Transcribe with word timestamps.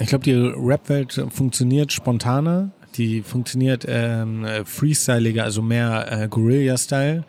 Ich 0.00 0.08
glaube, 0.08 0.24
die 0.24 0.32
Rap-Welt 0.34 1.22
funktioniert 1.30 1.92
spontaner, 1.92 2.70
die 2.96 3.22
funktioniert 3.22 3.84
ähm, 3.86 4.46
freestyliger, 4.64 5.44
also 5.44 5.62
mehr 5.62 6.06
äh, 6.10 6.28
Guerilla-Style. 6.28 7.24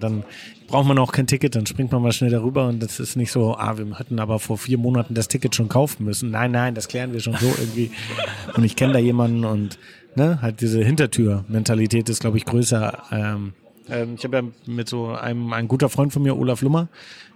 Dann 0.00 0.24
braucht 0.66 0.88
man 0.88 0.98
auch 0.98 1.12
kein 1.12 1.26
Ticket, 1.26 1.54
dann 1.54 1.66
springt 1.66 1.92
man 1.92 2.02
mal 2.02 2.12
schnell 2.12 2.30
darüber 2.30 2.66
und 2.66 2.82
das 2.82 2.98
ist 2.98 3.16
nicht 3.16 3.30
so, 3.30 3.54
ah, 3.56 3.76
wir 3.76 3.98
hätten 3.98 4.18
aber 4.18 4.38
vor 4.38 4.58
vier 4.58 4.78
Monaten 4.78 5.14
das 5.14 5.28
Ticket 5.28 5.54
schon 5.54 5.68
kaufen 5.68 6.04
müssen. 6.04 6.30
Nein, 6.30 6.50
nein, 6.50 6.74
das 6.74 6.88
klären 6.88 7.12
wir 7.12 7.20
schon 7.20 7.34
so 7.34 7.46
irgendwie. 7.46 7.90
Und 8.56 8.64
ich 8.64 8.74
kenne 8.74 8.94
da 8.94 8.98
jemanden 8.98 9.44
und 9.44 9.78
ne, 10.16 10.40
halt 10.40 10.60
diese 10.60 10.82
Hintertür-Mentalität 10.82 12.08
ist, 12.08 12.20
glaube 12.20 12.38
ich, 12.38 12.44
größer. 12.44 13.02
Ähm, 13.12 13.52
ähm, 13.88 14.14
ich 14.16 14.24
habe 14.24 14.36
ja 14.36 14.42
mit 14.66 14.88
so 14.88 15.08
einem, 15.08 15.52
ein 15.52 15.68
guter 15.68 15.88
Freund 15.88 16.12
von 16.12 16.22
mir, 16.22 16.36
Olaf 16.36 16.62
Lummer, 16.62 16.88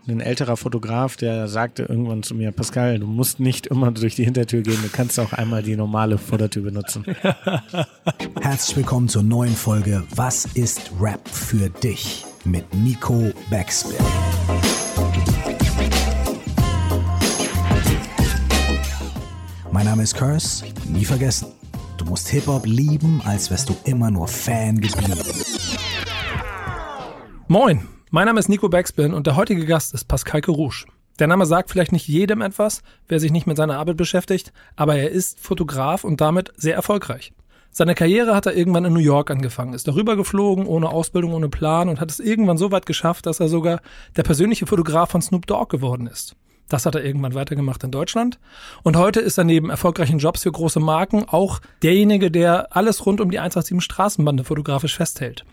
ein 0.07 0.21
älterer 0.21 0.57
Fotograf, 0.57 1.17
der 1.17 1.49
sagte 1.49 1.83
irgendwann 1.83 2.23
zu 2.23 2.35
mir, 2.35 2.51
Pascal, 2.53 2.99
du 2.99 3.07
musst 3.07 3.41
nicht 3.41 3.67
immer 3.67 3.91
durch 3.91 4.15
die 4.15 4.25
Hintertür 4.25 4.63
gehen, 4.63 4.79
du 4.83 4.89
kannst 4.89 5.21
auch 5.21 5.33
einmal 5.33 5.63
die 5.63 5.77
normale 5.77 6.19
Vordertür 6.19 6.63
benutzen. 6.63 7.05
Herzlich 8.41 8.77
willkommen 8.77 9.09
zur 9.09 9.23
neuen 9.23 9.55
Folge 9.55 10.05
Was 10.15 10.47
ist 10.55 10.91
Rap 10.99 11.29
für 11.29 11.69
dich? 11.69 12.25
mit 12.45 12.73
Nico 12.75 13.33
Backspin. 13.51 13.97
Mein 19.71 19.87
Name 19.87 20.03
ist 20.03 20.15
Curse, 20.15 20.65
nie 20.89 21.05
vergessen. 21.05 21.49
Du 21.99 22.05
musst 22.05 22.29
Hip-Hop 22.29 22.65
lieben, 22.65 23.21
als 23.25 23.51
wärst 23.51 23.69
du 23.69 23.77
immer 23.85 24.11
nur 24.11 24.29
Fan 24.29 24.81
geblieben. 24.81 25.19
Moin, 27.51 27.89
mein 28.11 28.27
Name 28.27 28.41
ist 28.41 28.51
Nico 28.51 28.69
Backspin 28.69 29.15
und 29.15 29.27
der 29.27 29.35
heutige 29.35 29.65
Gast 29.65 29.95
ist 29.95 30.05
Pascal 30.05 30.43
Kerouche. 30.43 30.87
Der 31.19 31.29
Name 31.29 31.47
sagt 31.47 31.71
vielleicht 31.71 31.93
nicht 31.93 32.07
jedem 32.07 32.43
etwas, 32.43 32.83
wer 33.09 33.21
sich 33.21 33.33
nicht 33.33 33.47
mit 33.47 33.57
seiner 33.57 33.79
Arbeit 33.79 33.97
beschäftigt, 33.97 34.53
aber 34.77 34.97
er 34.97 35.11
ist 35.11 35.41
Fotograf 35.41 36.05
und 36.05 36.21
damit 36.21 36.53
sehr 36.59 36.75
erfolgreich. 36.75 37.33
Seine 37.71 37.95
Karriere 37.95 38.35
hat 38.35 38.45
er 38.45 38.55
irgendwann 38.55 38.85
in 38.85 38.93
New 38.93 39.01
York 39.01 39.31
angefangen, 39.31 39.73
ist 39.73 39.89
darüber 39.89 40.15
geflogen, 40.15 40.67
ohne 40.67 40.91
Ausbildung, 40.91 41.33
ohne 41.33 41.49
Plan 41.49 41.89
und 41.89 42.03
hat 42.03 42.11
es 42.11 42.21
irgendwann 42.21 42.59
so 42.59 42.71
weit 42.71 42.85
geschafft, 42.85 43.25
dass 43.25 43.41
er 43.41 43.49
sogar 43.49 43.81
der 44.15 44.25
persönliche 44.25 44.67
Fotograf 44.67 45.11
von 45.11 45.23
Snoop 45.23 45.47
Dogg 45.47 45.71
geworden 45.71 46.07
ist. 46.07 46.37
Das 46.69 46.85
hat 46.85 46.97
er 46.97 47.05
irgendwann 47.05 47.33
weitergemacht 47.33 47.83
in 47.83 47.91
Deutschland. 47.91 48.39
Und 48.83 48.99
heute 48.99 49.21
ist 49.21 49.39
er 49.39 49.45
neben 49.45 49.71
erfolgreichen 49.71 50.19
Jobs 50.19 50.43
für 50.43 50.53
große 50.53 50.81
Marken 50.81 51.25
auch 51.27 51.61
derjenige, 51.83 52.31
der 52.31 52.77
alles 52.77 53.07
rund 53.07 53.23
um 53.23 53.31
die 53.31 53.39
187 53.39 53.83
Straßenbande 53.83 54.45
fotografisch 54.45 54.97
festhält. 54.97 55.47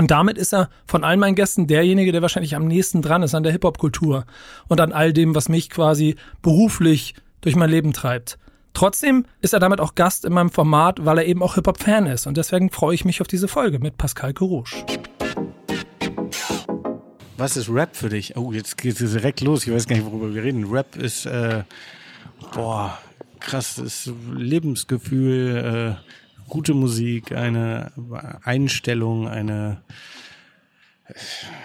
Und 0.00 0.10
damit 0.10 0.38
ist 0.38 0.54
er 0.54 0.70
von 0.86 1.04
allen 1.04 1.20
meinen 1.20 1.34
Gästen 1.34 1.66
derjenige, 1.66 2.10
der 2.10 2.22
wahrscheinlich 2.22 2.56
am 2.56 2.66
nächsten 2.66 3.02
dran 3.02 3.22
ist 3.22 3.34
an 3.34 3.42
der 3.42 3.52
Hip-Hop-Kultur 3.52 4.24
und 4.66 4.80
an 4.80 4.94
all 4.94 5.12
dem, 5.12 5.34
was 5.34 5.50
mich 5.50 5.68
quasi 5.68 6.16
beruflich 6.40 7.14
durch 7.42 7.54
mein 7.54 7.68
Leben 7.68 7.92
treibt. 7.92 8.38
Trotzdem 8.72 9.26
ist 9.42 9.52
er 9.52 9.60
damit 9.60 9.78
auch 9.78 9.94
Gast 9.94 10.24
in 10.24 10.32
meinem 10.32 10.48
Format, 10.48 11.04
weil 11.04 11.18
er 11.18 11.26
eben 11.26 11.42
auch 11.42 11.56
Hip-Hop-Fan 11.56 12.06
ist. 12.06 12.26
Und 12.26 12.38
deswegen 12.38 12.70
freue 12.70 12.94
ich 12.94 13.04
mich 13.04 13.20
auf 13.20 13.28
diese 13.28 13.46
Folge 13.46 13.78
mit 13.78 13.98
Pascal 13.98 14.32
Kerouche. 14.32 14.74
Was 17.36 17.58
ist 17.58 17.68
Rap 17.68 17.94
für 17.94 18.08
dich? 18.08 18.38
Oh, 18.38 18.52
jetzt 18.52 18.78
geht 18.78 18.98
es 18.98 19.12
direkt 19.12 19.42
los. 19.42 19.66
Ich 19.66 19.72
weiß 19.74 19.86
gar 19.86 19.96
nicht, 19.96 20.06
worüber 20.06 20.34
wir 20.34 20.42
reden. 20.42 20.64
Rap 20.70 20.96
ist, 20.96 21.26
äh, 21.26 21.64
boah, 22.54 22.96
krass, 23.38 23.76
ist 23.76 24.10
Lebensgefühl, 24.34 25.98
äh, 25.98 26.10
gute 26.50 26.74
Musik, 26.74 27.32
eine 27.32 27.92
Einstellung, 28.44 29.28
eine, 29.28 29.82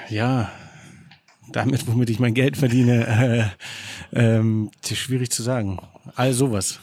ja, 0.10 0.52
damit, 1.52 1.88
womit 1.88 2.10
ich 2.10 2.20
mein 2.20 2.34
Geld 2.34 2.56
verdiene, 2.56 3.54
äh, 4.14 4.38
ähm, 4.38 4.72
schwierig 4.84 5.32
zu 5.32 5.44
sagen. 5.44 5.80
All 6.16 6.34
sowas. 6.34 6.80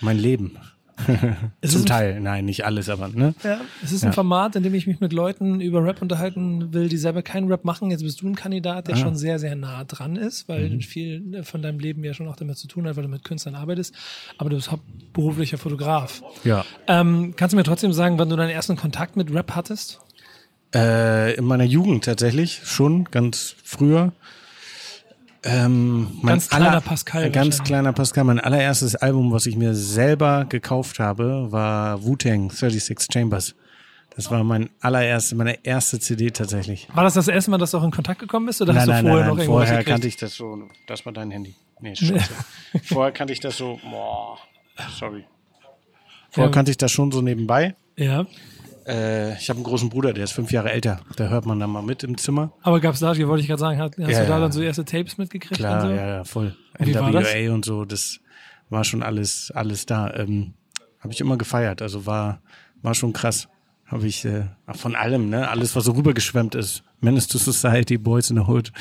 Mein 0.00 0.18
Leben. 0.18 0.58
Zum 1.64 1.86
Teil, 1.86 2.20
nein, 2.20 2.44
nicht 2.44 2.64
alles, 2.64 2.88
aber 2.88 3.08
ne? 3.08 3.34
Ja, 3.42 3.60
es 3.82 3.92
ist 3.92 4.02
ja. 4.02 4.10
ein 4.10 4.12
Format, 4.12 4.56
in 4.56 4.62
dem 4.62 4.74
ich 4.74 4.86
mich 4.86 5.00
mit 5.00 5.12
Leuten 5.12 5.60
über 5.60 5.84
Rap 5.84 6.00
unterhalten 6.00 6.72
will, 6.72 6.88
die 6.88 6.96
selber 6.96 7.22
keinen 7.22 7.48
Rap 7.48 7.64
machen. 7.64 7.90
Jetzt 7.90 8.02
bist 8.02 8.22
du 8.22 8.28
ein 8.28 8.36
Kandidat, 8.36 8.88
der 8.88 8.94
ah. 8.94 8.98
schon 8.98 9.16
sehr, 9.16 9.38
sehr 9.38 9.56
nah 9.56 9.84
dran 9.84 10.16
ist, 10.16 10.48
weil 10.48 10.70
mhm. 10.70 10.80
viel 10.80 11.42
von 11.42 11.62
deinem 11.62 11.78
Leben 11.78 12.04
ja 12.04 12.14
schon 12.14 12.28
auch 12.28 12.36
damit 12.36 12.58
zu 12.58 12.68
tun 12.68 12.86
hat, 12.86 12.96
weil 12.96 13.04
du 13.04 13.08
mit 13.08 13.24
Künstlern 13.24 13.54
arbeitest. 13.54 13.94
Aber 14.38 14.50
du 14.50 14.56
bist 14.56 14.70
hauptberuflicher 14.70 15.58
Fotograf. 15.58 16.22
Ja. 16.44 16.64
Ähm, 16.86 17.34
kannst 17.36 17.52
du 17.52 17.56
mir 17.56 17.64
trotzdem 17.64 17.92
sagen, 17.92 18.18
wann 18.18 18.28
du 18.28 18.36
deinen 18.36 18.50
ersten 18.50 18.76
Kontakt 18.76 19.16
mit 19.16 19.32
Rap 19.32 19.54
hattest? 19.54 20.00
Äh, 20.74 21.34
in 21.34 21.44
meiner 21.44 21.64
Jugend 21.64 22.04
tatsächlich, 22.04 22.60
schon 22.64 23.04
ganz 23.04 23.54
früher. 23.62 24.12
Ähm, 25.44 26.20
ganz 26.24 26.48
kleiner 26.48 26.70
aller, 26.70 26.80
Pascal. 26.80 27.30
Ganz 27.30 27.62
kleiner 27.62 27.92
Pascal. 27.92 28.24
Mein 28.24 28.40
allererstes 28.40 28.96
Album, 28.96 29.30
was 29.30 29.46
ich 29.46 29.56
mir 29.56 29.74
selber 29.74 30.46
gekauft 30.46 30.98
habe, 30.98 31.52
war 31.52 32.02
Wu-Tang 32.02 32.50
36 32.50 33.08
Chambers. 33.12 33.54
Das 34.16 34.30
war 34.30 34.42
mein 34.44 34.70
allererste, 34.80 35.34
meine 35.34 35.64
erste 35.64 35.98
CD 35.98 36.30
tatsächlich. 36.30 36.88
War 36.94 37.04
das 37.04 37.14
das 37.14 37.28
erste 37.28 37.50
Mal, 37.50 37.58
dass 37.58 37.72
du 37.72 37.78
auch 37.78 37.84
in 37.84 37.90
Kontakt 37.90 38.20
gekommen 38.20 38.46
bist? 38.46 38.62
Oder 38.62 38.72
nein, 38.72 38.80
hast 38.80 38.86
du 38.86 38.92
nein, 38.92 39.04
vorher 39.04 39.20
nein, 39.20 39.28
noch 39.28 39.36
nein. 39.36 39.46
irgendwas 39.46 39.68
Vorher 39.68 39.78
gekriegt? 39.78 39.88
kannte 39.94 40.08
ich 40.08 40.16
das 40.16 40.34
so. 40.34 40.68
Das 40.86 41.04
war 41.04 41.12
dein 41.12 41.30
Handy. 41.30 41.54
Nee, 41.80 41.96
scheiße. 41.96 42.30
vorher 42.84 43.12
kannte 43.12 43.32
ich 43.32 43.40
das 43.40 43.56
so. 43.56 43.78
Boah, 43.90 44.38
sorry. 44.98 45.24
Vorher 46.30 46.50
ja. 46.50 46.54
kannte 46.54 46.70
ich 46.70 46.78
das 46.78 46.92
schon 46.92 47.10
so 47.10 47.20
nebenbei. 47.20 47.74
Ja. 47.96 48.26
Äh, 48.86 49.34
ich 49.38 49.48
habe 49.48 49.58
einen 49.58 49.64
großen 49.64 49.88
Bruder, 49.88 50.12
der 50.12 50.24
ist 50.24 50.32
fünf 50.32 50.52
Jahre 50.52 50.70
älter. 50.72 51.00
Da 51.16 51.28
hört 51.28 51.46
man 51.46 51.58
dann 51.60 51.70
mal 51.70 51.82
mit 51.82 52.02
im 52.04 52.18
Zimmer. 52.18 52.52
Aber 52.62 52.80
gab's 52.80 53.00
da, 53.00 53.16
wollte 53.26 53.40
ich 53.40 53.46
gerade 53.48 53.60
sagen, 53.60 53.78
hast, 53.78 53.96
hast 53.98 54.10
Ja, 54.10 54.20
du 54.20 54.26
da 54.26 54.34
ja. 54.34 54.40
dann 54.40 54.52
so 54.52 54.60
erste 54.60 54.84
Tapes 54.84 55.16
mitgekriegt? 55.18 55.56
Klar, 55.56 55.82
und 55.84 55.88
so? 55.90 55.94
ja, 55.94 56.06
ja, 56.06 56.24
voll. 56.24 56.56
Und? 56.78 56.88
NWA 56.88 57.52
und 57.54 57.64
so, 57.64 57.84
das 57.84 58.20
war 58.70 58.84
schon 58.84 59.02
alles, 59.02 59.50
alles 59.54 59.86
da. 59.86 60.12
Ähm, 60.14 60.54
habe 61.00 61.12
ich 61.12 61.20
immer 61.20 61.36
gefeiert. 61.36 61.82
Also 61.82 62.06
war, 62.06 62.40
war 62.82 62.94
schon 62.94 63.12
krass. 63.12 63.48
Habe 63.86 64.06
ich 64.06 64.24
äh, 64.24 64.44
von 64.74 64.96
allem, 64.96 65.28
ne, 65.28 65.48
alles 65.48 65.76
was 65.76 65.84
so 65.84 65.92
rübergeschwemmt 65.92 66.54
ist. 66.54 66.82
Menace 67.00 67.26
to 67.28 67.36
Society, 67.36 67.98
Boys 67.98 68.30
in 68.30 68.36
the 68.36 68.42
Hood, 68.44 68.72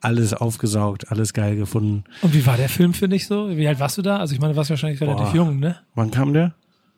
alles 0.00 0.32
aufgesaugt, 0.34 1.10
alles 1.10 1.32
geil 1.32 1.56
gefunden. 1.56 2.04
Und 2.22 2.32
wie 2.32 2.46
war 2.46 2.56
der 2.56 2.68
Film 2.68 2.94
für 2.94 3.08
dich 3.08 3.26
so? 3.26 3.56
Wie 3.56 3.66
alt 3.66 3.80
warst 3.80 3.98
du 3.98 4.02
da? 4.02 4.18
Also 4.18 4.34
ich 4.34 4.40
meine, 4.40 4.52
du 4.52 4.56
warst 4.56 4.70
wahrscheinlich 4.70 5.00
relativ 5.00 5.26
Boah. 5.26 5.34
jung, 5.34 5.58
ne? 5.58 5.76
Wann 5.96 6.12
kam 6.12 6.32
der? 6.32 6.54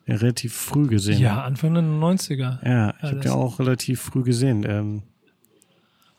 Ja, 0.07 0.15
relativ 0.17 0.53
früh 0.53 0.87
gesehen. 0.87 1.19
Ja, 1.19 1.43
Anfang 1.43 1.73
der 1.73 1.83
90er. 1.83 2.59
Ja, 2.63 2.93
ich 2.97 3.03
habe 3.03 3.15
das- 3.15 3.23
den 3.23 3.31
auch 3.31 3.59
relativ 3.59 4.01
früh 4.01 4.23
gesehen. 4.23 4.63
Ähm, 4.67 5.01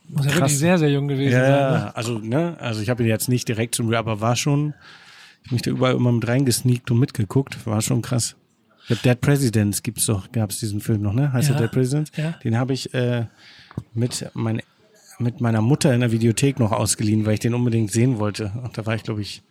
Muss 0.08 0.24
ja 0.26 0.30
krass. 0.32 0.40
wirklich 0.42 0.58
sehr, 0.58 0.78
sehr 0.78 0.90
jung 0.90 1.08
gewesen 1.08 1.32
ja, 1.32 1.40
sein. 1.40 1.50
ja, 1.52 1.70
Ne? 1.86 1.96
also 1.96 2.18
ne, 2.18 2.56
also 2.60 2.80
ich 2.80 2.88
habe 2.90 3.02
ihn 3.02 3.08
jetzt 3.08 3.28
nicht 3.28 3.46
direkt 3.48 3.74
zum, 3.76 3.92
aber 3.94 4.20
war 4.20 4.34
schon, 4.36 4.74
ich 5.42 5.46
hab 5.48 5.52
mich 5.52 5.62
da 5.62 5.70
überall 5.70 5.94
immer 5.94 6.12
mit 6.12 6.26
reingesneakt 6.26 6.90
und 6.90 6.98
mitgeguckt, 6.98 7.64
war 7.66 7.80
schon 7.80 8.02
krass. 8.02 8.36
Ich 8.88 8.90
hab 8.96 9.02
Dead 9.02 9.20
Presidents 9.20 9.82
gibt's 9.82 10.06
doch, 10.06 10.30
gab's 10.32 10.58
diesen 10.60 10.80
Film 10.80 11.02
noch, 11.02 11.12
ne? 11.12 11.32
Heißt 11.32 11.48
Ja, 11.48 11.54
der 11.56 11.66
Dead 11.68 11.72
Presidents? 11.72 12.12
ja. 12.16 12.32
Den 12.44 12.56
habe 12.56 12.72
ich 12.72 12.92
äh, 12.94 13.26
mit 13.94 14.28
mein, 14.34 14.62
mit 15.18 15.40
meiner 15.40 15.60
Mutter 15.60 15.92
in 15.94 16.00
der 16.00 16.12
Videothek 16.12 16.58
noch 16.60 16.70
ausgeliehen, 16.72 17.24
weil 17.26 17.34
ich 17.34 17.40
den 17.40 17.54
unbedingt 17.54 17.90
sehen 17.90 18.18
wollte. 18.18 18.52
Und 18.62 18.76
da 18.78 18.84
war 18.86 18.94
ich, 18.94 19.02
glaube 19.02 19.22
ich, 19.22 19.42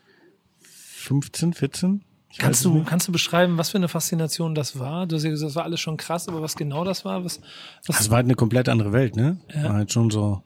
15, 0.62 1.54
14. 1.54 2.02
Kannst 2.38 2.66
du, 2.66 2.84
kannst 2.84 3.08
du 3.08 3.12
beschreiben, 3.12 3.58
was 3.58 3.70
für 3.70 3.78
eine 3.78 3.88
Faszination 3.88 4.56
das 4.56 4.78
war? 4.78 5.08
Du 5.08 5.16
hast 5.16 5.24
ja 5.24 5.30
gesagt, 5.30 5.50
das 5.50 5.56
war 5.56 5.64
alles 5.64 5.80
schon 5.80 5.98
krass, 5.98 6.28
aber 6.28 6.42
was 6.42 6.56
genau 6.56 6.84
das 6.84 7.06
war? 7.06 7.24
Was, 7.24 7.40
was 7.86 7.98
Das 7.98 8.10
war 8.10 8.18
halt 8.18 8.26
eine 8.26 8.36
komplett 8.36 8.68
andere 8.68 8.92
Welt, 8.92 9.16
ne? 9.16 9.38
Ja. 9.54 9.64
War 9.66 9.74
halt 9.76 9.92
schon 9.92 10.10
so, 10.10 10.42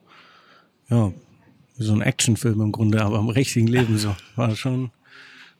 ja, 0.90 1.12
wie 1.78 1.84
so 1.84 1.94
ein 1.94 2.02
Actionfilm 2.02 2.62
im 2.62 2.72
Grunde, 2.72 3.02
aber 3.04 3.20
im 3.20 3.30
richtigen 3.30 3.68
Leben 3.68 3.98
so. 3.98 4.16
War 4.36 4.56
schon, 4.56 4.92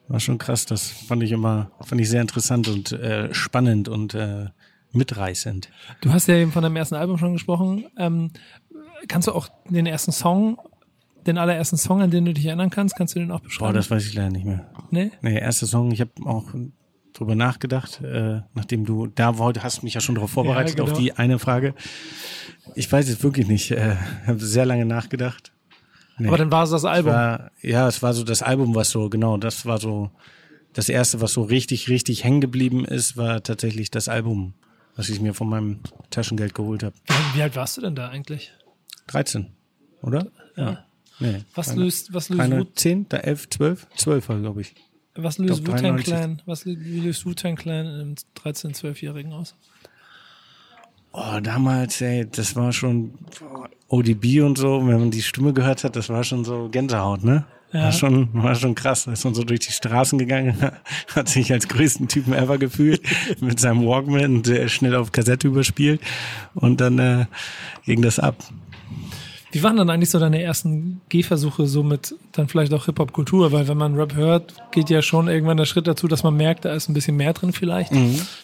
war 0.08 0.20
schon 0.20 0.38
krass. 0.38 0.66
Das 0.66 0.90
fand 0.90 1.24
ich 1.24 1.32
immer, 1.32 1.72
fand 1.82 2.00
ich 2.02 2.10
sehr 2.10 2.22
interessant 2.22 2.68
und 2.68 2.92
äh, 2.92 3.34
spannend 3.34 3.88
und 3.88 4.14
äh, 4.14 4.48
mitreißend. 4.92 5.70
Du 6.02 6.12
hast 6.12 6.28
ja 6.28 6.36
eben 6.36 6.52
von 6.52 6.64
deinem 6.64 6.76
ersten 6.76 6.96
Album 6.96 7.18
schon 7.18 7.34
gesprochen. 7.34 7.86
Ähm, 7.98 8.32
kannst 9.08 9.28
du 9.28 9.32
auch 9.32 9.48
den 9.70 9.86
ersten 9.86 10.12
Song, 10.12 10.60
den 11.26 11.38
allerersten 11.38 11.78
Song, 11.78 12.02
an 12.02 12.12
den 12.12 12.26
du 12.26 12.34
dich 12.34 12.46
erinnern 12.46 12.70
kannst, 12.70 12.96
kannst 12.96 13.16
du 13.16 13.20
den 13.20 13.32
auch 13.32 13.40
Boah, 13.40 13.46
beschreiben? 13.46 13.74
das 13.74 13.90
weiß 13.90 14.06
ich 14.06 14.14
leider 14.14 14.30
nicht 14.30 14.46
mehr. 14.46 14.70
Nee? 14.92 15.12
Nee, 15.22 15.40
erster 15.40 15.66
Song, 15.68 15.92
ich 15.92 16.02
habe 16.02 16.12
auch 16.26 16.46
drüber 17.14 17.36
nachgedacht, 17.36 18.02
äh, 18.02 18.42
nachdem 18.54 18.86
du 18.86 19.08
da 19.08 19.38
wollt, 19.38 19.64
hast 19.64 19.84
mich 19.84 19.94
ja 19.96 20.02
schon 20.02 20.16
darauf 20.16 20.32
vorbereitet 20.32 20.78
Ja, 20.78 20.84
genau. 20.86 20.92
auf 20.96 21.00
die 21.00 21.14
eine 21.14 21.40
Frage. 21.40 21.74
Ich 22.76 22.92
weiß 22.92 23.10
es 23.10 23.24
wirklich 23.24 23.48
nicht. 23.48 23.72
Äh, 23.72 23.96
habe 24.28 24.40
sehr 24.40 24.66
lange 24.66 24.86
nachgedacht. 24.86 25.52
Nee. 26.18 26.28
Aber 26.28 26.38
dann 26.38 26.52
war 26.52 26.64
es 26.64 26.70
das 26.70 26.86
Album. 26.86 27.14
War, 27.14 27.52
ja, 27.62 27.88
es 27.88 28.02
war 28.04 28.14
so 28.14 28.24
das 28.24 28.42
Album, 28.44 28.76
was 28.76 28.90
so, 28.90 29.10
genau, 29.10 29.38
das 29.38 29.66
war 29.66 29.80
so 29.80 30.12
das 30.74 30.88
erste, 30.90 31.20
was 31.22 31.34
so 31.34 31.42
richtig, 31.42 31.90
richtig 31.90 32.24
hängen 32.24 32.42
geblieben 32.42 32.86
ist, 32.86 33.18
war 33.18 33.42
tatsächlich 33.42 33.90
das 33.90 34.08
Album, 34.08 34.54
was 34.96 35.10
ich 35.10 35.20
mir 35.20 35.34
von 35.34 35.50
meinem 35.50 35.80
Taschengeld 36.12 36.54
geholt 36.54 36.84
habe. 36.84 36.94
Wie, 37.34 37.42
alt 37.42 37.56
warst 37.56 37.78
du 37.78 37.82
denn 37.82 37.96
da 37.96 38.10
eigentlich? 38.10 38.52
13, 39.08 39.48
oder? 40.04 40.28
Ja. 40.56 40.86
Nee. 41.20 41.40
Was 41.56 41.70
keine- 41.70 41.82
löst, 41.84 42.14
was 42.14 42.30
löst, 42.30 42.40
keine 42.40 42.60
Wu, 42.60 42.64
10, 42.76 43.10
da 43.10 43.18
11, 43.18 43.50
12? 43.50 43.88
12 43.96 44.30
war, 44.30 44.40
glaube 44.40 44.62
ich. 44.62 44.76
Was 45.16 45.38
löst 45.38 45.62
Wu-Tang 45.68 45.98
93. 45.98 46.06
Clan, 46.06 46.42
was 46.46 46.66
löst 46.66 47.26
Wu-Tang 47.26 47.56
Clan 47.56 47.88
einem 47.88 48.16
13-, 48.44 48.76
12-Jährigen 48.76 49.34
aus? 49.34 49.56
Oh, 51.12 51.40
damals, 51.42 52.02
ey, 52.02 52.28
das 52.30 52.56
war 52.56 52.72
schon 52.72 53.14
ODB 53.88 54.42
und 54.42 54.58
so, 54.58 54.88
wenn 54.88 55.00
man 55.00 55.12
die 55.12 55.24
Stimme 55.24 55.54
gehört 55.54 55.84
hat, 55.84 55.96
das 55.96 56.10
war 56.10 56.24
schon 56.24 56.46
so 56.46 56.70
Gänsehaut, 56.70 57.24
ne? 57.24 57.46
Ja. 57.72 57.84
War 57.84 57.92
schon, 57.92 58.30
war 58.34 58.56
schon 58.56 58.74
krass. 58.74 59.06
Da 59.06 59.12
ist 59.12 59.24
man 59.26 59.36
so 59.36 59.44
durch 59.44 59.60
die 59.60 59.72
Straßen 59.72 60.18
gegangen, 60.18 60.56
hat 61.16 61.30
sich 61.30 61.52
als 61.52 61.68
größten 61.68 62.08
Typen 62.08 62.34
ever 62.34 62.58
gefühlt, 62.58 63.02
mit 63.42 63.60
seinem 63.60 63.86
Walkman 63.86 64.38
und 64.38 64.48
äh, 64.48 64.70
schnell 64.70 64.96
auf 64.96 65.12
Kassette 65.12 65.48
überspielt 65.48 66.02
und 66.56 66.82
dann 66.82 67.00
äh, 67.00 67.26
ging 67.86 68.02
das 68.02 68.20
ab. 68.20 68.36
Wie 69.52 69.64
waren 69.64 69.78
dann 69.78 69.90
eigentlich 69.90 70.12
so 70.12 70.20
deine 70.20 70.42
ersten 70.42 71.02
Gehversuche 71.10 71.66
so 71.66 71.82
mit 71.82 72.14
dann 72.34 72.48
vielleicht 72.48 72.72
auch 72.74 72.86
Hip-Hop-Kultur? 72.86 73.52
Weil 73.52 73.68
wenn 73.68 73.78
man 73.78 73.96
Rap 73.96 74.14
hört, 74.14 74.54
geht 74.72 74.90
ja 74.92 75.02
schon 75.02 75.28
irgendwann 75.28 75.58
der 75.58 75.66
Schritt 75.66 75.88
dazu, 75.88 76.08
dass 76.08 76.22
man 76.24 76.36
merkt, 76.38 76.66
da 76.66 76.74
ist 76.74 76.88
ein 76.88 76.94
bisschen 76.94 77.16
mehr 77.18 77.34
drin 77.34 77.52
vielleicht. 77.52 77.92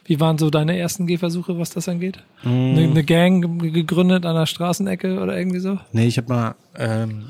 Wie 0.06 0.20
waren 0.20 0.38
so 0.40 0.50
deine 0.50 0.78
ersten 0.78 1.06
Gehversuche, 1.06 1.60
was 1.60 1.70
das 1.70 1.88
angeht? 1.88 2.18
Eine, 2.44 2.82
eine 2.90 3.04
Gang 3.04 3.60
ge- 3.62 3.70
gegründet 3.72 4.26
an 4.26 4.36
der 4.36 4.48
Straßenecke 4.48 5.20
oder 5.22 5.38
irgendwie 5.38 5.60
so? 5.60 5.78
Nee, 5.92 6.08
ich 6.08 6.18
habe 6.18 6.34
mal 6.34 6.56
ähm, 6.76 7.26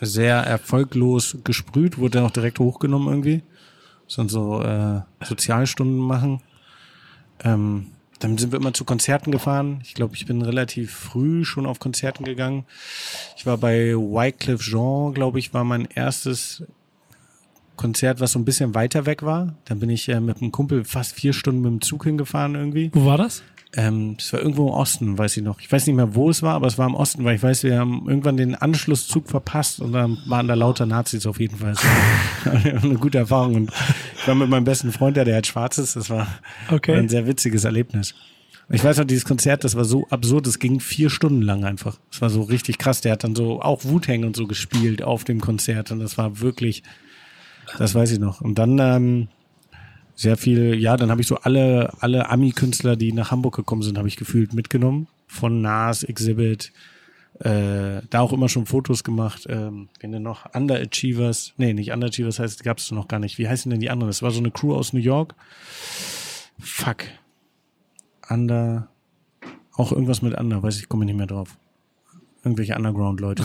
sehr 0.00 0.36
erfolglos 0.36 1.36
gesprüht, 1.44 1.98
wurde 1.98 2.18
dann 2.18 2.24
auch 2.26 2.30
direkt 2.30 2.58
hochgenommen 2.58 3.08
irgendwie. 3.08 3.42
Sondern 4.06 4.28
so 4.30 4.62
äh, 4.62 5.00
Sozialstunden 5.26 5.98
machen. 5.98 6.40
Ähm, 7.44 7.86
dann 8.20 8.38
sind 8.38 8.52
wir 8.52 8.60
immer 8.60 8.74
zu 8.74 8.84
Konzerten 8.84 9.32
gefahren. 9.32 9.80
Ich 9.82 9.94
glaube, 9.94 10.14
ich 10.14 10.26
bin 10.26 10.42
relativ 10.42 10.92
früh 10.92 11.44
schon 11.44 11.66
auf 11.66 11.80
Konzerten 11.80 12.24
gegangen. 12.24 12.64
Ich 13.36 13.46
war 13.46 13.56
bei 13.56 13.94
Wycliffe 13.94 14.62
Jean, 14.62 15.14
glaube 15.14 15.38
ich, 15.38 15.52
war 15.52 15.64
mein 15.64 15.86
erstes 15.86 16.62
Konzert, 17.76 18.20
was 18.20 18.32
so 18.32 18.38
ein 18.38 18.44
bisschen 18.44 18.74
weiter 18.74 19.06
weg 19.06 19.22
war. 19.22 19.54
Dann 19.64 19.80
bin 19.80 19.88
ich 19.88 20.06
äh, 20.10 20.20
mit 20.20 20.42
einem 20.42 20.52
Kumpel 20.52 20.84
fast 20.84 21.14
vier 21.14 21.32
Stunden 21.32 21.62
mit 21.62 21.70
dem 21.70 21.80
Zug 21.80 22.04
hingefahren 22.04 22.54
irgendwie. 22.54 22.90
Wo 22.92 23.06
war 23.06 23.16
das? 23.16 23.42
Ähm, 23.74 24.16
das 24.18 24.32
war 24.32 24.40
irgendwo 24.40 24.66
im 24.68 24.74
Osten, 24.74 25.16
weiß 25.16 25.36
ich 25.36 25.44
noch. 25.44 25.60
Ich 25.60 25.70
weiß 25.70 25.86
nicht 25.86 25.94
mehr, 25.94 26.14
wo 26.14 26.28
es 26.28 26.42
war, 26.42 26.54
aber 26.54 26.66
es 26.66 26.76
war 26.76 26.86
im 26.86 26.94
Osten, 26.94 27.24
weil 27.24 27.36
ich 27.36 27.42
weiß, 27.42 27.62
wir 27.62 27.78
haben 27.78 28.06
irgendwann 28.08 28.36
den 28.36 28.54
Anschlusszug 28.54 29.28
verpasst 29.28 29.80
und 29.80 29.92
dann 29.92 30.18
waren 30.26 30.48
da 30.48 30.54
lauter 30.54 30.86
Nazis 30.86 31.24
auf 31.24 31.38
jeden 31.38 31.56
Fall. 31.56 31.74
Eine 32.44 32.96
gute 32.96 33.18
Erfahrung. 33.18 33.54
Und 33.54 33.72
ich 34.20 34.28
war 34.28 34.34
mit 34.34 34.48
meinem 34.48 34.64
besten 34.64 34.92
Freund, 34.92 35.16
der, 35.16 35.24
der 35.24 35.36
hat 35.36 35.46
Schwarzes, 35.46 35.94
das 35.94 36.10
war 36.10 36.26
Okay. 36.70 36.94
ein 36.94 37.08
sehr 37.08 37.26
witziges 37.26 37.64
Erlebnis. 37.64 38.14
Ich 38.72 38.84
weiß 38.84 38.98
noch, 38.98 39.04
dieses 39.04 39.24
Konzert, 39.24 39.64
das 39.64 39.74
war 39.74 39.84
so 39.84 40.06
absurd, 40.10 40.46
das 40.46 40.60
ging 40.60 40.78
vier 40.78 41.10
Stunden 41.10 41.42
lang 41.42 41.64
einfach. 41.64 41.98
Das 42.12 42.20
war 42.22 42.30
so 42.30 42.42
richtig 42.42 42.78
krass. 42.78 43.00
Der 43.00 43.12
hat 43.12 43.24
dann 43.24 43.34
so 43.34 43.60
auch 43.60 43.84
Wu-Tang 43.84 44.22
und 44.22 44.36
so 44.36 44.46
gespielt 44.46 45.02
auf 45.02 45.24
dem 45.24 45.40
Konzert 45.40 45.90
und 45.90 45.98
das 45.98 46.16
war 46.18 46.40
wirklich, 46.40 46.84
das 47.78 47.96
weiß 47.96 48.12
ich 48.12 48.20
noch. 48.20 48.40
Und 48.40 48.60
dann 48.60 48.78
ähm, 48.78 49.28
sehr 50.14 50.36
viel, 50.36 50.74
ja, 50.80 50.96
dann 50.96 51.10
habe 51.10 51.20
ich 51.20 51.26
so 51.26 51.36
alle, 51.38 51.92
alle 51.98 52.28
Ami-Künstler, 52.28 52.94
die 52.94 53.12
nach 53.12 53.32
Hamburg 53.32 53.56
gekommen 53.56 53.82
sind, 53.82 53.98
habe 53.98 54.06
ich 54.06 54.16
gefühlt 54.16 54.54
mitgenommen. 54.54 55.08
Von 55.26 55.62
Nas, 55.62 56.04
Exhibit, 56.04 56.72
äh, 57.40 58.02
da 58.10 58.20
auch 58.20 58.32
immer 58.32 58.48
schon 58.48 58.66
Fotos 58.66 59.02
gemacht. 59.02 59.46
Ähm, 59.48 59.88
wenn 60.00 60.12
denn 60.12 60.22
noch 60.22 60.54
Underachievers, 60.54 61.54
nee, 61.56 61.72
nicht 61.72 61.90
Underachievers 61.90 62.38
heißt, 62.38 62.62
gab 62.64 62.78
es 62.78 62.90
noch 62.90 63.08
gar 63.08 63.18
nicht. 63.18 63.38
Wie 63.38 63.48
heißen 63.48 63.70
denn 63.70 63.80
die 63.80 63.90
anderen? 63.90 64.10
Das 64.10 64.22
war 64.22 64.30
so 64.30 64.40
eine 64.40 64.50
Crew 64.50 64.74
aus 64.74 64.92
New 64.92 65.00
York. 65.00 65.34
Fuck. 66.58 67.04
Under, 68.28 68.88
auch 69.74 69.90
irgendwas 69.90 70.22
mit 70.22 70.38
Under, 70.38 70.62
weiß 70.62 70.78
ich, 70.78 70.88
komme 70.88 71.06
nicht 71.06 71.16
mehr 71.16 71.26
drauf. 71.26 71.56
Irgendwelche 72.44 72.76
Underground-Leute. 72.76 73.44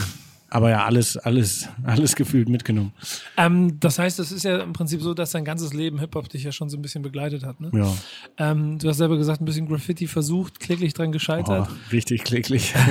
Aber 0.56 0.70
ja, 0.70 0.86
alles, 0.86 1.18
alles, 1.18 1.68
alles 1.84 2.16
gefühlt 2.16 2.48
mitgenommen. 2.48 2.94
Ähm, 3.36 3.78
das 3.82 4.00
heißt, 4.00 4.20
es 4.20 4.32
ist 4.32 4.44
ja 4.44 4.60
im 4.60 4.72
Prinzip 4.72 5.02
so, 5.02 5.14
dass 5.14 5.32
dein 5.32 5.44
ganzes 5.44 5.74
Leben 5.74 6.00
Hip-Hop 6.00 6.30
dich 6.30 6.46
ja 6.46 6.54
schon 6.54 6.70
so 6.70 6.78
ein 6.78 6.82
bisschen 6.82 7.02
begleitet 7.02 7.44
hat. 7.44 7.60
Ne? 7.60 7.72
Ja. 7.74 7.94
Ähm, 8.38 8.80
du 8.80 8.88
hast 8.88 8.96
selber 8.96 9.18
gesagt, 9.18 9.42
ein 9.42 9.46
bisschen 9.46 9.68
Graffiti 9.68 10.08
versucht, 10.08 10.62
kläglich 10.62 10.94
dran 10.94 11.12
gescheitert. 11.12 11.68
Oh, 11.70 11.92
richtig 11.92 12.24
kläglich. 12.24 12.74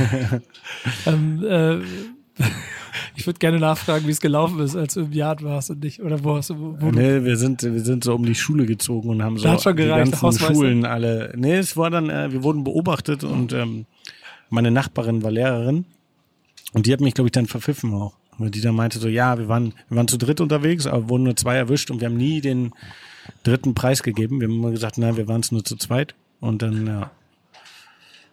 Ähm, 1.06 1.42
äh, 1.42 1.76
ich 3.16 3.26
würde 3.26 3.38
gerne 3.38 3.58
nachfragen, 3.58 4.06
wie 4.06 4.10
es 4.10 4.20
gelaufen 4.20 4.58
ist, 4.60 4.76
als 4.76 4.94
du 4.94 5.00
im 5.00 5.12
Yard 5.12 5.42
warst 5.42 5.70
und 5.70 5.82
nicht, 5.82 6.02
oder 6.02 6.22
wo 6.22 6.36
hast 6.36 6.50
du, 6.50 6.76
wo, 6.78 6.90
Nee, 6.90 7.24
wir 7.24 7.36
sind, 7.38 7.62
wir 7.62 7.80
sind 7.80 8.04
so 8.04 8.14
um 8.14 8.26
die 8.26 8.34
Schule 8.34 8.66
gezogen 8.66 9.08
und 9.08 9.22
haben 9.22 9.38
so 9.38 9.44
Da 9.44 9.58
schon 9.58 9.76
die 9.76 9.86
ganzen 9.86 10.20
Hausmeister. 10.20 10.54
Schulen 10.54 10.84
alle. 10.84 11.32
Nee, 11.36 11.56
es 11.56 11.76
war 11.76 11.90
dann, 11.90 12.10
äh, 12.10 12.30
wir 12.30 12.42
wurden 12.42 12.64
beobachtet 12.64 13.24
und 13.24 13.52
ähm, 13.54 13.86
meine 14.50 14.70
Nachbarin 14.70 15.22
war 15.22 15.30
Lehrerin 15.30 15.86
und 16.74 16.86
die 16.86 16.92
hat 16.92 17.00
mich, 17.00 17.14
glaube 17.14 17.28
ich, 17.28 17.32
dann 17.32 17.46
verpfiffen 17.46 17.94
auch. 17.94 18.12
Weil 18.36 18.50
die 18.50 18.60
dann 18.60 18.74
meinte 18.74 18.98
so, 18.98 19.08
ja, 19.08 19.38
wir 19.38 19.48
waren, 19.48 19.72
wir 19.88 19.96
waren 19.96 20.08
zu 20.08 20.18
dritt 20.18 20.40
unterwegs, 20.40 20.86
aber 20.86 21.08
wurden 21.08 21.22
nur 21.22 21.36
zwei 21.36 21.56
erwischt 21.56 21.90
und 21.90 22.00
wir 22.00 22.08
haben 22.08 22.16
nie 22.16 22.40
den 22.40 22.72
dritten 23.44 23.74
Preis 23.74 24.02
gegeben. 24.02 24.40
Wir 24.40 24.48
haben 24.48 24.56
immer 24.56 24.72
gesagt, 24.72 24.98
nein, 24.98 25.16
wir 25.16 25.28
waren 25.28 25.40
es 25.40 25.52
nur 25.52 25.64
zu 25.64 25.76
zweit. 25.76 26.14
Und 26.40 26.62
dann, 26.62 26.86
ja, 26.86 27.10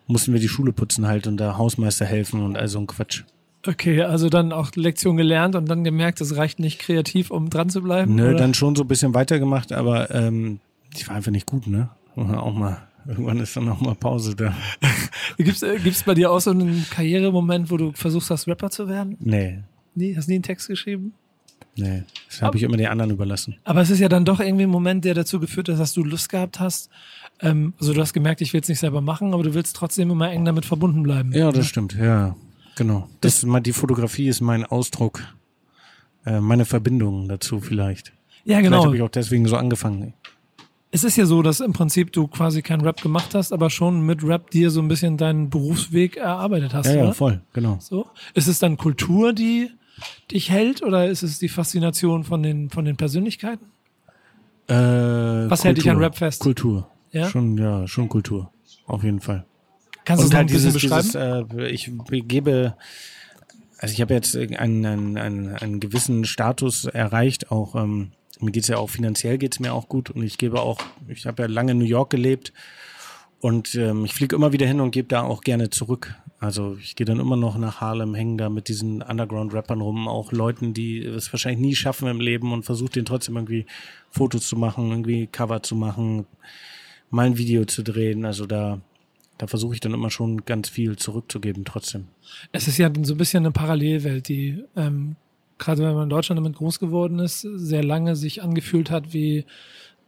mussten 0.08 0.34
wir 0.34 0.40
die 0.40 0.50
Schule 0.50 0.74
putzen 0.74 1.08
halt 1.08 1.28
und 1.28 1.38
da 1.38 1.58
Hausmeister 1.58 2.06
helfen 2.06 2.42
und 2.42 2.58
all 2.58 2.68
so 2.68 2.80
ein 2.80 2.88
Quatsch. 2.88 3.24
okay, 3.68 4.02
also 4.02 4.28
dann 4.28 4.52
auch 4.52 4.72
Lektion 4.76 5.18
gelernt 5.18 5.56
und 5.56 5.70
dann 5.70 5.84
gemerkt, 5.84 6.20
es 6.20 6.36
reicht 6.36 6.60
nicht 6.60 6.80
kreativ, 6.80 7.30
um 7.30 7.52
dran 7.52 7.70
zu 7.70 7.82
bleiben? 7.82 8.16
Nö, 8.16 8.30
oder? 8.30 8.38
dann 8.38 8.56
schon 8.56 8.76
so 8.76 8.84
ein 8.84 8.88
bisschen 8.88 9.14
weitergemacht, 9.14 9.72
aber 9.72 10.10
ähm, 10.10 10.60
ich 10.96 11.08
war 11.08 11.16
einfach 11.16 11.32
nicht 11.32 11.46
gut, 11.46 11.68
ne? 11.68 11.90
Auch 12.16 12.54
mal, 12.54 12.82
irgendwann 13.08 13.40
ist 13.40 13.56
dann 13.56 13.68
auch 13.70 13.80
mal 13.82 13.96
Pause 13.96 14.36
da. 14.36 14.54
Gibt's, 15.38 15.62
äh, 15.64 15.78
gibt's 15.84 16.04
bei 16.04 16.14
dir 16.14 16.32
auch 16.32 16.40
so 16.40 16.52
einen 16.52 16.86
Karrieremoment, 16.90 17.72
wo 17.72 17.78
du 17.78 17.92
versuchst 17.94 18.30
hast, 18.30 18.48
Rapper 18.48 18.70
zu 18.70 18.88
werden? 18.88 19.18
Nee, 19.20 19.60
Nee, 19.96 20.16
hast 20.16 20.28
nie 20.30 20.36
einen 20.36 20.44
Text 20.44 20.68
geschrieben? 20.68 21.14
nee. 21.78 22.04
Das 22.28 22.42
habe 22.42 22.58
ich 22.58 22.64
immer 22.64 22.78
den 22.78 22.88
anderen 22.88 23.12
überlassen. 23.12 23.56
Aber 23.64 23.82
es 23.82 23.90
ist 23.90 24.00
ja 24.00 24.08
dann 24.10 24.24
doch 24.26 24.40
irgendwie 24.40 24.64
ein 24.64 24.70
Moment, 24.70 25.04
der 25.06 25.14
dazu 25.14 25.40
geführt 25.40 25.68
hat, 25.70 25.80
dass 25.80 25.94
du 25.94 26.04
Lust 26.04 26.30
gehabt 26.30 26.60
hast. 26.60 26.90
Ähm, 27.42 27.74
also 27.80 27.94
du 27.94 28.02
hast 28.02 28.14
gemerkt, 28.14 28.42
ich 28.42 28.54
will 28.54 28.62
es 28.62 28.68
nicht 28.70 28.80
selber 28.80 29.02
machen, 29.02 29.34
aber 29.34 29.44
du 29.44 29.54
willst 29.54 29.76
trotzdem 29.76 30.10
immer 30.12 30.30
eng 30.32 30.46
damit 30.46 30.66
verbunden 30.66 31.04
bleiben. 31.04 31.32
Ja, 31.34 31.52
das 31.52 31.68
stimmt, 31.68 31.94
ja. 31.96 32.36
Genau. 32.76 33.08
Das, 33.22 33.44
mal- 33.44 33.60
die 33.62 33.74
Fotografie 33.74 34.28
ist 34.28 34.42
mein 34.42 34.66
Ausdruck, 34.66 35.22
äh, 36.26 36.40
meine 36.40 36.66
Verbindung 36.66 37.28
dazu 37.28 37.60
vielleicht. 37.60 38.10
Ja, 38.44 38.58
Vielleicht 38.58 38.64
genau. 38.72 38.86
habe 38.86 38.96
ich 38.96 39.02
auch 39.02 39.10
deswegen 39.10 39.46
so 39.48 39.56
angefangen. 39.58 40.14
Es 40.94 41.06
ist 41.06 41.16
ja 41.16 41.26
so, 41.26 41.42
dass 41.42 41.62
im 41.62 41.72
Prinzip 41.72 42.12
du 42.12 42.28
quasi 42.28 42.62
keinen 42.62 42.82
Rap 42.82 43.02
gemacht 43.02 43.34
hast, 43.34 43.54
aber 43.54 43.70
schon 43.70 44.02
mit 44.06 44.24
Rap 44.26 44.52
dir 44.52 44.70
so 44.72 44.82
ein 44.82 44.90
bisschen 44.90 45.16
deinen 45.16 45.50
Berufsweg 45.50 46.18
erarbeitet 46.18 46.74
hast, 46.74 46.88
Ja, 46.88 46.96
ja, 46.96 47.04
oder? 47.04 47.14
voll, 47.14 47.42
genau. 47.54 47.78
So. 47.80 48.08
Ist 48.34 48.48
es 48.48 48.60
dann 48.60 48.76
Kultur, 48.76 49.32
die 49.32 49.70
dich 50.32 50.50
hält, 50.50 50.84
oder 50.84 51.08
ist 51.08 51.24
es 51.24 51.40
die 51.40 51.48
Faszination 51.48 52.26
von 52.26 52.44
den, 52.44 52.70
von 52.70 52.84
den 52.84 52.98
Persönlichkeiten? 52.98 53.66
Äh, 54.68 54.74
Was 54.76 55.64
hält 55.64 55.78
dich 55.78 55.90
an 55.90 55.98
Rap 55.98 56.18
fest? 56.18 56.42
Kultur. 56.42 56.90
Ja? 57.12 57.30
Schon, 57.30 57.58
ja, 57.58 57.88
schon 57.88 58.10
Kultur. 58.10 58.52
Auf 58.86 59.04
jeden 59.04 59.22
Fall. 59.22 59.46
Kannst 60.04 60.24
du 60.24 60.28
es 60.28 60.34
ein 60.34 60.38
halt 60.38 60.48
bisschen 60.48 60.74
dieses, 60.74 60.74
beschreiben? 60.82 61.48
dieses 61.48 61.64
äh, 61.64 61.70
ich 61.70 61.92
gebe, 62.28 62.76
also 63.78 63.94
ich 63.94 64.02
habe 64.02 64.14
jetzt 64.14 64.36
einen, 64.36 64.86
einen, 64.86 65.18
einen, 65.18 65.56
einen 65.56 65.80
gewissen 65.80 66.26
Status 66.26 66.86
erreicht, 66.86 67.50
auch 67.52 67.76
ähm, 67.76 68.12
mir 68.42 68.52
geht's 68.52 68.68
ja 68.68 68.78
auch 68.78 68.90
finanziell 68.90 69.38
geht's 69.38 69.60
mir 69.60 69.74
auch 69.74 69.88
gut 69.88 70.10
und 70.10 70.24
ich 70.24 70.38
gebe 70.38 70.62
auch, 70.62 70.82
ich 71.08 71.26
habe 71.26 71.44
ja 71.44 71.50
lange 71.50 71.74
in 71.74 71.78
New 71.78 71.86
York 71.86 72.10
gelebt 72.10 72.54
und 73.40 73.74
ähm, 73.76 74.06
ich 74.06 74.14
fliege 74.14 74.36
immer 74.36 74.54
wieder 74.54 74.68
hin 74.68 74.80
und 74.80 74.92
gebe 74.92 75.08
da 75.08 75.24
auch 75.24 75.42
gerne 75.42 75.72
zurück. 75.72 76.16
Also 76.40 76.78
ich 76.80 76.96
gehe 76.96 77.06
dann 77.06 77.20
immer 77.20 77.36
noch 77.36 77.58
nach 77.58 77.82
Harlem, 77.82 78.16
hängen 78.16 78.38
da 78.38 78.50
mit 78.50 78.68
diesen 78.68 79.02
Underground-Rappern 79.02 79.82
rum, 79.82 80.08
auch 80.08 80.32
Leuten, 80.32 80.74
die 80.74 81.04
es 81.04 81.32
wahrscheinlich 81.34 81.62
nie 81.62 81.76
schaffen 81.76 82.08
im 82.08 82.20
Leben 82.20 82.52
und 82.54 82.64
versuche 82.64 82.92
denen 82.92 83.06
trotzdem 83.06 83.36
irgendwie 83.36 83.66
Fotos 84.10 84.48
zu 84.48 84.56
machen, 84.56 84.90
irgendwie 84.90 85.28
Cover 85.28 85.62
zu 85.62 85.76
machen, 85.76 86.26
mal 87.10 87.28
ein 87.28 87.38
Video 87.38 87.66
zu 87.66 87.84
drehen. 87.84 88.26
Also 88.26 88.46
da, 88.46 88.80
da 89.38 89.48
versuche 89.48 89.76
ich 89.76 89.80
dann 89.80 89.94
immer 89.94 90.10
schon 90.10 90.46
ganz 90.46 90.70
viel 90.70 90.98
zurückzugeben 90.98 91.66
trotzdem. 91.66 92.08
Es 92.52 92.68
ist 92.68 92.78
ja 92.78 92.92
so 93.04 93.14
ein 93.14 93.18
bisschen 93.18 93.44
eine 93.44 93.52
Parallelwelt, 93.52 94.28
die 94.28 94.64
ähm, 94.76 95.16
gerade 95.62 95.82
wenn 95.84 95.94
man 95.94 96.04
in 96.04 96.10
Deutschland 96.10 96.38
damit 96.40 96.56
groß 96.58 96.80
geworden 96.80 97.20
ist, 97.20 97.42
sehr 97.42 97.84
lange 97.84 98.16
sich 98.16 98.44
angefühlt 98.44 98.92
hat 98.92 99.14
wie 99.14 99.46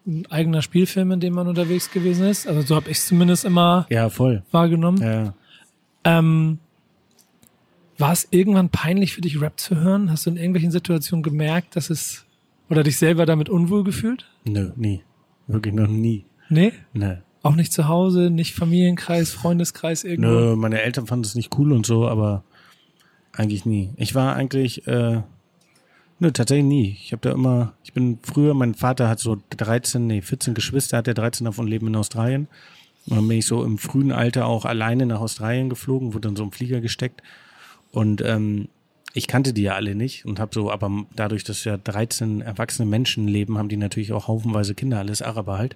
ein 0.06 0.26
eigener 0.30 0.62
Spielfilm, 0.62 1.12
in 1.12 1.20
dem 1.22 1.34
man 1.34 1.48
unterwegs 1.48 1.92
gewesen 1.92 2.28
ist. 2.28 2.46
Also 2.48 2.62
so 2.62 2.76
habe 2.76 2.90
ich 2.90 2.98
es 2.98 3.08
zumindest 3.08 3.46
immer 3.46 3.86
Ja, 3.90 4.10
voll. 4.10 4.44
wahrgenommen. 4.52 5.02
Ja. 5.02 5.34
Ähm, 6.04 6.60
war 7.98 8.12
es 8.12 8.28
irgendwann 8.32 8.70
peinlich 8.70 9.14
für 9.14 9.22
dich, 9.22 9.40
Rap 9.40 9.60
zu 9.60 9.78
hören? 9.80 10.12
Hast 10.12 10.26
du 10.26 10.32
in 10.32 10.38
irgendwelchen 10.38 10.72
Situationen 10.72 11.24
gemerkt, 11.24 11.76
dass 11.76 11.90
es 11.90 12.26
oder 12.70 12.84
dich 12.84 12.98
selber 12.98 13.26
damit 13.26 13.50
unwohl 13.50 13.84
gefühlt? 13.84 14.26
Nö, 14.46 14.72
nie. 14.76 15.04
Wirklich 15.48 15.74
noch 15.74 15.88
nie. 15.88 16.26
Nee? 16.50 16.74
Nö. 16.94 17.16
Auch 17.44 17.56
nicht 17.56 17.72
zu 17.72 17.88
Hause, 17.88 18.30
nicht 18.30 18.56
Familienkreis, 18.56 19.32
Freundeskreis 19.32 20.04
irgendwo? 20.04 20.32
Nö, 20.32 20.56
meine 20.56 20.82
Eltern 20.82 21.08
fanden 21.08 21.26
es 21.26 21.36
nicht 21.36 21.58
cool 21.58 21.72
und 21.72 21.86
so, 21.86 22.08
aber 22.08 22.44
eigentlich 23.32 23.66
nie. 23.66 23.92
Ich 23.98 24.16
war 24.16 24.36
eigentlich, 24.36 24.88
äh, 24.88 25.22
nö, 26.24 26.32
tatsächlich 26.32 26.66
nie. 26.66 26.98
Ich 27.04 27.12
habe 27.12 27.22
da 27.22 27.32
immer, 27.32 27.74
ich 27.84 27.94
bin 27.94 28.18
früher, 28.24 28.54
mein 28.54 28.74
Vater 28.74 29.10
hat 29.10 29.20
so 29.20 29.38
13, 29.52 30.08
nee, 30.08 30.22
14 30.22 30.54
Geschwister, 30.54 30.98
hat 30.98 31.08
der 31.08 31.14
13 31.14 31.46
davon 31.46 31.68
leben 31.68 31.88
in 31.88 31.96
Australien. 31.96 32.48
Und 33.06 33.18
dann 33.18 33.28
bin 33.28 33.38
ich 33.38 33.46
so 33.46 33.64
im 33.64 33.78
frühen 33.78 34.12
Alter 34.12 34.46
auch 34.46 34.66
alleine 34.66 35.06
nach 35.06 35.20
Australien 35.20 35.70
geflogen, 35.70 36.14
wurde 36.14 36.30
dann 36.30 36.38
so 36.38 36.44
im 36.44 36.54
Flieger 36.54 36.80
gesteckt. 36.80 37.22
Und 37.92 38.22
ähm, 38.22 38.70
ich 39.14 39.28
kannte 39.28 39.54
die 39.54 39.64
ja 39.64 39.76
alle 39.76 39.94
nicht 39.94 40.26
und 40.26 40.40
habe 40.40 40.52
so, 40.54 40.72
aber 40.72 41.06
dadurch, 41.16 41.44
dass 41.44 41.66
ja 41.66 41.78
13 41.78 42.42
erwachsene 42.42 42.90
Menschen 42.90 43.28
leben, 43.28 43.58
haben 43.58 43.70
die 43.70 43.78
natürlich 43.78 44.14
auch 44.14 44.28
haufenweise 44.28 44.74
Kinder, 44.74 45.00
alles 45.00 45.22
Araber 45.22 45.58
halt. 45.58 45.76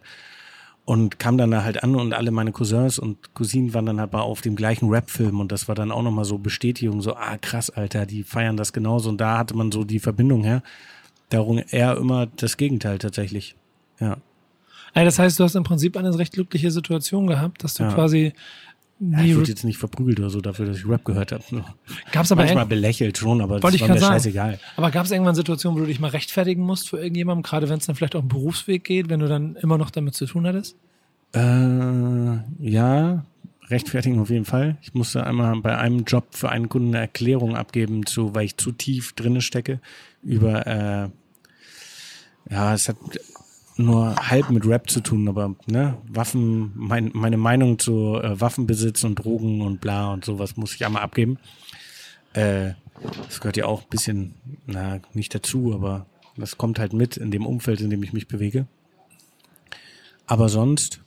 Und 0.88 1.20
kam 1.20 1.38
dann 1.38 1.52
da 1.52 1.66
halt 1.66 1.84
an 1.84 1.96
und 1.96 2.14
alle 2.14 2.32
meine 2.32 2.54
Cousins 2.54 2.98
und 2.98 3.34
Cousinen 3.36 3.74
waren 3.74 3.86
dann 3.86 4.00
halt 4.00 4.14
mal 4.14 4.22
auf 4.22 4.40
dem 4.40 4.56
gleichen 4.56 4.88
Rap-Film 4.90 5.42
und 5.42 5.52
das 5.52 5.68
war 5.68 5.76
dann 5.76 5.92
auch 5.92 6.02
nochmal 6.02 6.24
so 6.24 6.38
Bestätigung, 6.38 7.02
so, 7.02 7.14
ah 7.14 7.38
krass, 7.38 7.70
Alter, 7.70 8.06
die 8.06 8.24
feiern 8.24 8.56
das 8.56 8.72
genauso 8.72 9.10
und 9.10 9.20
da 9.20 9.38
hatte 9.40 9.54
man 9.54 9.70
so 9.70 9.84
die 9.84 10.00
Verbindung 10.00 10.46
her. 10.46 10.64
Darum 11.28 11.62
eher 11.72 11.98
immer 11.98 12.28
das 12.28 12.56
Gegenteil 12.56 13.00
tatsächlich. 13.00 13.58
Ja. 14.00 14.16
Also 14.94 15.06
das 15.06 15.20
heißt, 15.20 15.38
du 15.38 15.44
hast 15.44 15.56
im 15.56 15.66
Prinzip 15.66 15.98
eine 15.98 16.18
recht 16.18 16.32
glückliche 16.32 16.72
Situation 16.72 17.28
gehabt, 17.28 17.66
dass 17.66 17.74
du 17.74 17.84
Ja. 17.84 17.92
quasi 17.94 18.32
ja 19.00 19.24
ich 19.24 19.36
wurde 19.36 19.50
jetzt 19.50 19.64
nicht 19.64 19.78
verprügelt 19.78 20.20
oder 20.20 20.30
so 20.30 20.42
dafür, 20.42 20.66
dass 20.66 20.78
ich 20.78 20.88
Rap 20.88 21.06
gehört 21.06 21.32
habe. 21.32 21.44
Gab's 22.12 22.32
aber 22.32 22.44
Manchmal 22.44 22.66
belächelt 22.66 23.18
schon, 23.18 23.42
aber 23.42 23.60
das 23.60 23.80
war 23.80 23.88
mir 23.88 24.00
sagen. 24.00 24.14
scheißegal. 24.14 24.60
Aber 24.76 24.92
gab 24.92 25.06
es 25.06 25.12
irgendwann 25.12 25.36
Situationen, 25.36 25.78
wo 25.78 25.82
du 25.82 25.88
dich 25.88 26.00
mal 26.00 26.10
rechtfertigen 26.10 26.64
musst 26.64 26.90
für 26.90 26.98
irgendjemandem, 26.98 27.44
gerade 27.44 27.70
wenn 27.70 27.78
es 27.78 27.86
dann 27.86 27.96
vielleicht 27.96 28.16
auch 28.16 28.22
um 28.22 28.28
Berufsweg 28.28 28.84
geht, 28.84 29.10
wenn 29.10 29.20
du 29.20 29.28
dann 29.28 29.56
immer 29.58 29.78
noch 29.78 29.90
damit 29.92 30.16
zu 30.16 30.26
tun 30.26 30.48
hattest? 30.48 30.76
Äh, 31.34 31.40
ja, 32.60 33.26
rechtfertigen 33.70 34.20
auf 34.20 34.30
jeden 34.30 34.46
Fall. 34.46 34.78
Ich 34.82 34.94
musste 34.94 35.26
einmal 35.26 35.60
bei 35.62 35.78
einem 35.78 36.04
Job 36.06 36.28
für 36.32 36.50
einen 36.50 36.70
Kunden 36.70 36.90
eine 36.90 37.00
Erklärung 37.00 37.56
abgeben, 37.56 38.06
zu, 38.06 38.34
weil 38.34 38.46
ich 38.46 38.58
zu 38.58 38.72
tief 38.72 39.14
drinne 39.14 39.42
stecke, 39.42 39.80
über, 40.24 40.66
äh, 40.66 41.10
ja, 42.50 42.74
es 42.74 42.90
hat 42.90 42.98
nur 43.78 44.16
halb 44.16 44.50
mit 44.50 44.66
Rap 44.66 44.90
zu 44.90 45.02
tun, 45.02 45.28
aber 45.28 45.56
ne, 45.68 45.98
Waffen, 46.08 46.72
mein, 46.76 47.12
meine 47.14 47.38
Meinung 47.38 47.80
zu 47.80 48.16
äh, 48.16 48.40
Waffenbesitz 48.40 49.04
und 49.04 49.16
Drogen 49.16 49.62
und 49.62 49.82
bla 49.82 50.12
und 50.12 50.26
sowas 50.26 50.58
muss 50.58 50.76
ich 50.76 50.86
einmal 50.86 51.04
abgeben. 51.04 51.38
Äh, 52.34 52.74
das 53.26 53.40
gehört 53.40 53.58
ja 53.58 53.66
auch 53.66 53.84
ein 53.84 53.90
bisschen, 53.90 54.34
na, 54.66 55.00
nicht 55.14 55.34
dazu, 55.34 55.74
aber 55.74 56.06
das 56.36 56.58
kommt 56.58 56.80
halt 56.80 56.94
mit 56.94 57.18
in 57.18 57.32
dem 57.32 57.46
Umfeld, 57.46 57.82
in 57.82 57.90
dem 57.90 58.04
ich 58.04 58.14
mich 58.14 58.28
bewege. 58.28 58.68
Aber 60.26 60.50
sonst, 60.50 61.02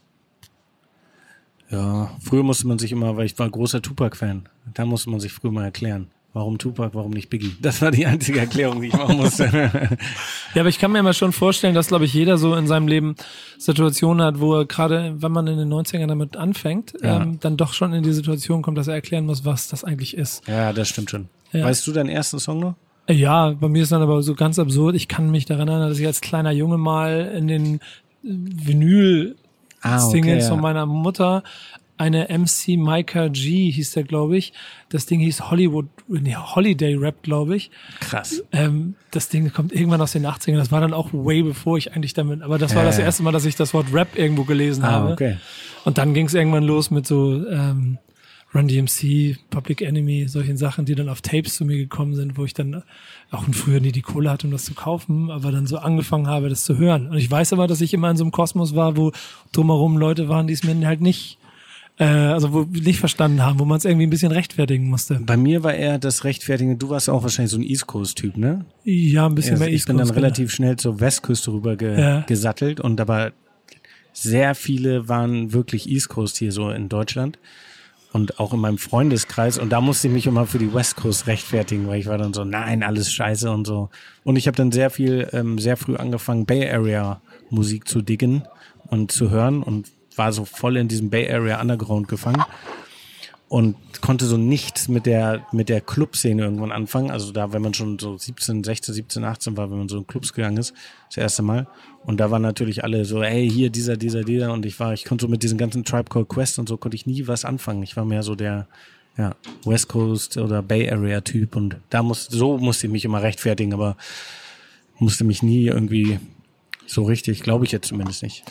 ja, 1.69 2.11
früher 2.21 2.43
musste 2.43 2.67
man 2.67 2.79
sich 2.79 2.91
immer, 2.91 3.15
weil 3.17 3.25
ich 3.25 3.37
war 3.37 3.49
großer 3.49 3.81
Tupac-Fan, 3.81 4.49
da 4.73 4.85
musste 4.85 5.09
man 5.09 5.19
sich 5.19 5.31
früher 5.31 5.51
mal 5.51 5.63
erklären. 5.63 6.09
Warum 6.33 6.57
Tupac, 6.57 6.91
warum 6.95 7.11
nicht 7.11 7.29
Biggie? 7.29 7.51
Das 7.61 7.81
war 7.81 7.91
die 7.91 8.05
einzige 8.05 8.39
Erklärung, 8.39 8.79
die 8.81 8.87
ich 8.87 8.93
machen 8.93 9.17
musste. 9.17 9.49
Ja, 10.53 10.61
aber 10.61 10.69
ich 10.69 10.79
kann 10.79 10.91
mir 10.91 11.01
mal 11.03 11.13
schon 11.13 11.31
vorstellen, 11.31 11.73
dass, 11.75 11.87
glaube 11.87 12.03
ich, 12.05 12.13
jeder 12.13 12.37
so 12.37 12.55
in 12.55 12.67
seinem 12.67 12.87
Leben 12.89 13.15
Situationen 13.57 14.25
hat, 14.25 14.39
wo 14.41 14.55
er 14.55 14.65
gerade, 14.65 15.15
wenn 15.21 15.31
man 15.31 15.47
in 15.47 15.57
den 15.57 15.71
90ern 15.71 16.07
damit 16.07 16.35
anfängt, 16.37 16.93
Ja. 17.01 17.21
ähm, 17.21 17.39
dann 17.39 17.55
doch 17.57 17.71
schon 17.73 17.93
in 17.93 18.03
die 18.03 18.11
Situation 18.13 18.61
kommt, 18.61 18.77
dass 18.77 18.87
er 18.89 18.93
erklären 18.95 19.25
muss, 19.25 19.45
was 19.45 19.67
das 19.69 19.83
eigentlich 19.85 20.15
ist. 20.17 20.45
ja, 20.47 20.73
das 20.73 20.89
stimmt 20.89 21.09
schon. 21.09 21.29
Ja. 21.53 21.65
Weißt 21.65 21.85
du 21.87 21.91
deinen 21.93 22.09
ersten 22.09 22.39
Song 22.39 22.59
noch? 22.59 22.75
Ja, 23.09 23.51
bei 23.51 23.67
mir 23.69 23.83
ist 23.83 23.91
dann 23.91 24.01
aber 24.01 24.21
so 24.23 24.35
ganz 24.35 24.57
absurd. 24.59 24.95
Ich 24.95 25.07
kann 25.07 25.31
mich 25.31 25.45
daran 25.45 25.67
erinnern, 25.67 25.89
dass 25.89 25.99
ich 25.99 26.05
als 26.05 26.21
kleiner 26.21 26.51
Junge 26.51 26.77
mal 26.77 27.31
in 27.35 27.47
den 27.47 27.79
Vinyl 28.23 29.35
Ah, 29.83 29.97
Singles 29.97 30.43
ja. 30.43 30.49
von 30.51 30.61
meiner 30.61 30.85
Mutter 30.85 31.43
eine 32.01 32.27
MC 32.29 32.77
Micah 32.77 33.27
G 33.29 33.69
hieß 33.71 33.91
der, 33.91 34.03
glaube 34.03 34.37
ich. 34.37 34.53
Das 34.89 35.05
Ding 35.05 35.19
hieß 35.19 35.51
Hollywood, 35.51 35.85
nee, 36.07 36.35
Holiday 36.35 36.95
Rap, 36.95 37.21
glaube 37.23 37.55
ich. 37.55 37.69
Krass. 37.99 38.43
Ähm, 38.51 38.95
das 39.11 39.29
Ding 39.29 39.51
kommt 39.53 39.71
irgendwann 39.71 40.01
aus 40.01 40.11
den 40.13 40.25
80ern. 40.25 40.57
Das 40.57 40.71
war 40.71 40.81
dann 40.81 40.93
auch 40.93 41.09
way 41.13 41.43
bevor 41.43 41.77
ich 41.77 41.93
eigentlich 41.93 42.13
damit, 42.13 42.41
aber 42.41 42.57
das 42.57 42.73
war 42.75 42.81
Ja, 42.83 42.87
das 42.89 42.99
erste 42.99 43.23
Mal, 43.23 43.31
dass 43.31 43.45
ich 43.45 43.55
das 43.55 43.73
Wort 43.73 43.93
Rap 43.93 44.17
irgendwo 44.17 44.43
gelesen 44.43 44.83
Ah, 44.83 44.91
habe. 44.91 45.11
okay. 45.13 45.37
Und 45.85 45.97
dann 45.97 46.13
ging 46.13 46.25
es 46.25 46.33
irgendwann 46.33 46.63
los 46.63 46.91
mit 46.91 47.05
so 47.07 47.45
ähm, 47.47 47.97
Run 48.53 48.67
DMC, 48.67 49.37
Public 49.49 49.81
Enemy, 49.81 50.27
solchen 50.27 50.57
Sachen, 50.57 50.83
die 50.85 50.93
dann 50.95 51.07
auf 51.07 51.21
Tapes 51.21 51.55
zu 51.55 51.63
mir 51.63 51.77
gekommen 51.77 52.15
sind, 52.15 52.37
wo 52.37 52.43
ich 52.43 52.53
dann 52.53 52.83
auch 53.31 53.45
früher 53.53 53.79
nie 53.79 53.93
die 53.93 54.01
Kohle 54.01 54.29
hatte, 54.29 54.45
um 54.47 54.51
das 54.51 54.65
zu 54.65 54.73
kaufen, 54.73 55.31
aber 55.31 55.51
dann 55.53 55.67
so 55.67 55.77
angefangen 55.77 56.27
habe, 56.27 56.49
das 56.49 56.65
zu 56.65 56.77
hören. 56.77 57.07
Und 57.07 57.17
ich 57.17 57.31
weiß 57.31 57.53
aber, 57.53 57.67
dass 57.67 57.79
ich 57.79 57.93
immer 57.93 58.09
in 58.11 58.17
so 58.17 58.25
einem 58.25 58.31
Kosmos 58.31 58.75
war, 58.75 58.97
wo 58.97 59.13
drumherum 59.53 59.95
Leute 59.97 60.27
waren, 60.27 60.47
die 60.47 60.53
es 60.53 60.63
mir 60.63 60.85
halt 60.85 60.99
nicht, 60.99 61.37
äh, 62.01 62.05
also 62.05 62.51
wo 62.51 62.61
nicht 62.63 62.99
verstanden 62.99 63.45
haben, 63.45 63.59
wo 63.59 63.65
man 63.65 63.77
es 63.77 63.85
irgendwie 63.85 64.07
ein 64.07 64.09
bisschen 64.09 64.31
rechtfertigen 64.31 64.89
musste. 64.89 65.19
Bei 65.23 65.37
mir 65.37 65.63
war 65.63 65.73
eher 65.75 65.99
das 65.99 66.23
Rechtfertigen, 66.23 66.79
du 66.79 66.89
warst 66.89 67.09
auch 67.09 67.21
wahrscheinlich 67.21 67.51
so 67.51 67.57
ein 67.57 67.63
East 67.63 67.85
Coast-Typ, 67.85 68.37
ne? 68.37 68.65
Ja, 68.83 69.27
ein 69.27 69.35
bisschen 69.35 69.53
Also 69.53 69.65
mehr 69.65 69.73
ich 69.73 69.85
bin 69.85 69.97
dann 69.97 70.07
East 70.07 70.13
Coast, 70.13 70.23
relativ 70.23 70.51
schnell 70.51 70.77
zur 70.77 70.99
Westküste 70.99 71.51
rüber 71.53 71.75
ge 71.75 71.99
Ja. 71.99 72.21
gesattelt 72.21 72.79
und 72.79 72.99
aber 72.99 73.33
sehr 74.13 74.55
viele 74.55 75.07
waren 75.07 75.53
wirklich 75.53 75.87
East 75.89 76.09
Coast 76.09 76.37
hier 76.37 76.51
so 76.51 76.71
in 76.71 76.89
Deutschland 76.89 77.37
und 78.13 78.39
auch 78.39 78.51
in 78.53 78.59
meinem 78.59 78.77
Freundeskreis 78.79 79.59
und 79.59 79.69
da 79.69 79.79
musste 79.79 80.07
ich 80.07 80.13
mich 80.13 80.25
immer 80.25 80.47
für 80.47 80.57
die 80.57 80.73
West 80.73 80.95
Coast 80.95 81.27
rechtfertigen, 81.27 81.87
weil 81.87 81.99
ich 81.99 82.07
war 82.07 82.17
dann 82.17 82.33
so, 82.33 82.43
nein, 82.43 82.81
alles 82.83 83.11
scheiße 83.13 83.49
und 83.51 83.65
so. 83.67 83.89
Und 84.23 84.35
ich 84.37 84.47
habe 84.47 84.57
dann 84.57 84.71
sehr 84.71 84.89
viel, 84.89 85.29
ähm, 85.33 85.59
sehr 85.59 85.77
früh 85.77 85.95
angefangen, 85.95 86.45
Bay 86.47 86.67
Area 86.69 87.21
Musik 87.51 87.87
zu 87.87 88.01
diggen 88.01 88.43
und 88.89 89.11
zu 89.11 89.29
hören 89.29 89.61
und 89.63 89.87
war 90.15 90.31
so 90.31 90.45
voll 90.45 90.77
in 90.77 90.87
diesem 90.87 91.09
Bay 91.09 91.31
Area 91.31 91.59
Underground 91.61 92.07
gefangen 92.07 92.43
und 93.51 93.75
konnte 94.01 94.25
so 94.27 94.37
nichts 94.37 94.87
mit 94.87 95.05
der 95.05 95.45
mit 95.51 95.67
der 95.67 95.81
Clubszene 95.81 96.41
irgendwann 96.41 96.71
anfangen. 96.71 97.11
Also 97.11 97.33
da, 97.33 97.51
wenn 97.51 97.61
man 97.61 97.73
schon 97.73 97.99
so 97.99 98.17
17, 98.17 98.63
16, 98.63 98.93
17, 98.93 99.23
18 99.25 99.57
war, 99.57 99.69
wenn 99.69 99.77
man 99.77 99.89
so 99.89 99.97
in 99.97 100.07
Clubs 100.07 100.31
gegangen 100.31 100.55
ist, 100.55 100.73
das 101.09 101.17
erste 101.17 101.43
Mal. 101.43 101.67
Und 102.05 102.21
da 102.21 102.31
waren 102.31 102.41
natürlich 102.41 102.85
alle 102.85 103.03
so, 103.03 103.21
hey, 103.21 103.49
hier 103.49 103.69
dieser, 103.69 103.97
dieser, 103.97 104.23
dieser. 104.23 104.53
Und 104.53 104.65
ich 104.65 104.79
war, 104.79 104.93
ich 104.93 105.03
konnte 105.03 105.23
so 105.23 105.27
mit 105.27 105.43
diesen 105.43 105.57
ganzen 105.57 105.83
Tribe 105.83 106.09
Called 106.09 106.29
Quest 106.29 106.59
und 106.59 106.69
so 106.69 106.77
konnte 106.77 106.95
ich 106.95 107.05
nie 107.05 107.27
was 107.27 107.43
anfangen. 107.43 107.83
Ich 107.83 107.97
war 107.97 108.05
mehr 108.05 108.23
so 108.23 108.35
der 108.35 108.67
ja, 109.17 109.35
West 109.65 109.89
Coast 109.89 110.37
oder 110.37 110.61
Bay 110.61 110.89
Area 110.89 111.19
Typ 111.19 111.57
und 111.57 111.75
da 111.89 112.03
muss 112.03 112.25
so 112.25 112.57
musste 112.57 112.87
ich 112.87 112.93
mich 112.93 113.03
immer 113.03 113.21
rechtfertigen, 113.21 113.73
aber 113.73 113.97
musste 114.97 115.25
mich 115.25 115.43
nie 115.43 115.65
irgendwie 115.65 116.19
so 116.93 117.03
richtig, 117.03 117.41
glaube 117.41 117.65
ich 117.65 117.71
jetzt 117.71 117.87
zumindest 117.87 118.23
nicht. 118.23 118.43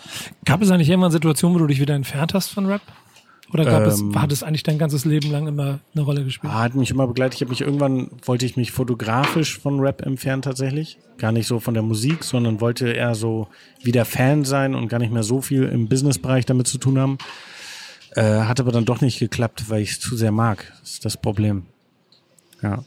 Gab 0.44 0.62
es 0.62 0.70
eigentlich 0.70 0.88
irgendwann 0.88 1.12
Situationen, 1.12 1.54
wo 1.56 1.59
du 1.61 1.66
dich 1.66 1.80
wieder 1.80 1.94
entfernt 1.94 2.35
hast 2.35 2.49
von 2.49 2.66
Rap? 2.66 2.82
Oder 3.52 3.64
gab 3.64 3.82
Ähm. 3.82 3.88
es, 3.88 4.16
hat 4.16 4.30
es 4.30 4.42
eigentlich 4.44 4.62
dein 4.62 4.78
ganzes 4.78 5.04
Leben 5.04 5.30
lang 5.30 5.49
immer 5.49 5.80
eine 5.94 6.04
Rolle 6.04 6.23
gespielt? 6.25 6.52
Ah, 6.52 6.61
Hat 6.62 6.75
mich 6.76 6.90
immer 6.90 7.06
begleitet. 7.09 7.35
Ich 7.35 7.40
habe 7.40 7.50
mich 7.50 7.61
irgendwann 7.62 8.11
wollte 8.25 8.47
ich 8.47 8.56
mich 8.56 8.70
fotografisch 8.70 9.59
von 9.59 9.80
Rap 9.80 10.02
entfernen 10.02 10.42
tatsächlich. 10.42 10.99
Gar 11.18 11.32
nicht 11.32 11.47
so 11.49 11.59
von 11.59 11.75
der 11.75 11.82
Musik, 11.82 12.23
sondern 12.23 12.61
wollte 12.61 12.90
eher 12.92 13.14
so 13.16 13.49
wieder 13.82 14.04
Fan 14.04 14.44
sein 14.44 14.75
und 14.76 14.88
gar 14.88 14.99
nicht 15.00 15.12
mehr 15.12 15.25
so 15.25 15.40
viel 15.40 15.64
im 15.64 15.88
Businessbereich 15.88 16.47
damit 16.47 16.68
zu 16.68 16.78
tun 16.78 16.99
haben. 16.99 17.18
Äh, 18.14 18.23
hat 18.42 18.61
aber 18.61 18.73
dann 18.73 18.85
doch 18.85 19.00
nicht 19.00 19.18
geklappt, 19.18 19.64
weil 19.68 19.82
ich 19.82 19.90
es 19.92 20.00
zu 20.00 20.16
sehr 20.16 20.32
mag. 20.32 20.73
Das 20.80 20.92
ist 20.92 21.04
das 21.04 21.16
Problem. 21.16 21.64
Ja. 22.62 22.85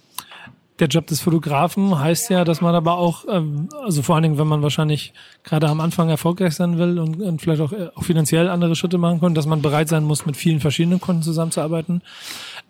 Der 0.80 0.88
Job 0.88 1.06
des 1.06 1.22
Fotografen 1.22 2.00
heißt 2.00 2.32
ja, 2.32 2.44
dass 2.44 2.60
man 2.60 2.74
aber 2.74 2.98
auch, 2.98 3.26
ähm, 3.30 3.70
also 3.84 4.02
vor 4.02 4.16
allen 4.16 4.24
Dingen, 4.24 4.38
wenn 4.40 4.48
man 4.48 4.64
wahrscheinlich 4.64 5.14
gerade 5.44 5.68
am 5.68 5.80
Anfang 5.80 6.10
erfolgreich 6.10 6.56
sein 6.56 6.80
will 6.80 6.98
und, 6.98 7.22
und 7.22 7.42
vielleicht 7.42 7.62
auch, 7.62 7.72
äh, 7.72 7.90
auch 7.94 8.04
finanziell 8.04 8.50
andere 8.50 8.76
Schritte 8.76 8.98
machen 8.98 9.20
kann, 9.20 9.36
dass 9.36 9.46
man 9.46 9.62
bereit 9.62 9.88
sein 9.90 10.04
muss, 10.04 10.26
mit 10.26 10.36
vielen 10.36 10.60
verschiedenen 10.60 11.00
Kunden 11.00 11.22
zusammenzuarbeiten. 11.22 12.02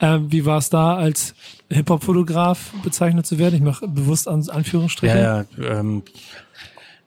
Ähm, 0.02 0.32
wie 0.32 0.46
war 0.46 0.58
es 0.58 0.70
da, 0.70 0.96
als 0.96 1.34
Hip-Hop-Fotograf 1.70 2.74
bezeichnet 2.84 3.26
zu 3.26 3.40
werden? 3.40 3.56
Ich 3.56 3.62
mache 3.62 3.88
bewusst 3.88 4.28
An 4.28 4.44
Anführungsstriche. 4.50 5.18
Ja, 5.18 5.46
ja, 5.58 5.80
ähm, 5.80 6.04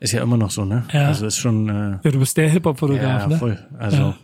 ist 0.01 0.13
ja 0.13 0.23
immer 0.23 0.37
noch 0.37 0.51
so, 0.51 0.65
ne? 0.65 0.85
Ja. 0.93 1.09
Also 1.09 1.27
ist 1.27 1.37
schon 1.37 1.69
äh, 1.69 1.99
Ja, 2.03 2.11
du 2.11 2.19
bist 2.19 2.37
der 2.37 2.49
Hip-Hop-Fotograf, 2.49 3.23
ja, 3.23 3.27
ne? 3.27 3.37
voll. 3.37 3.59
Also 3.79 3.97
Ja. 3.97 4.15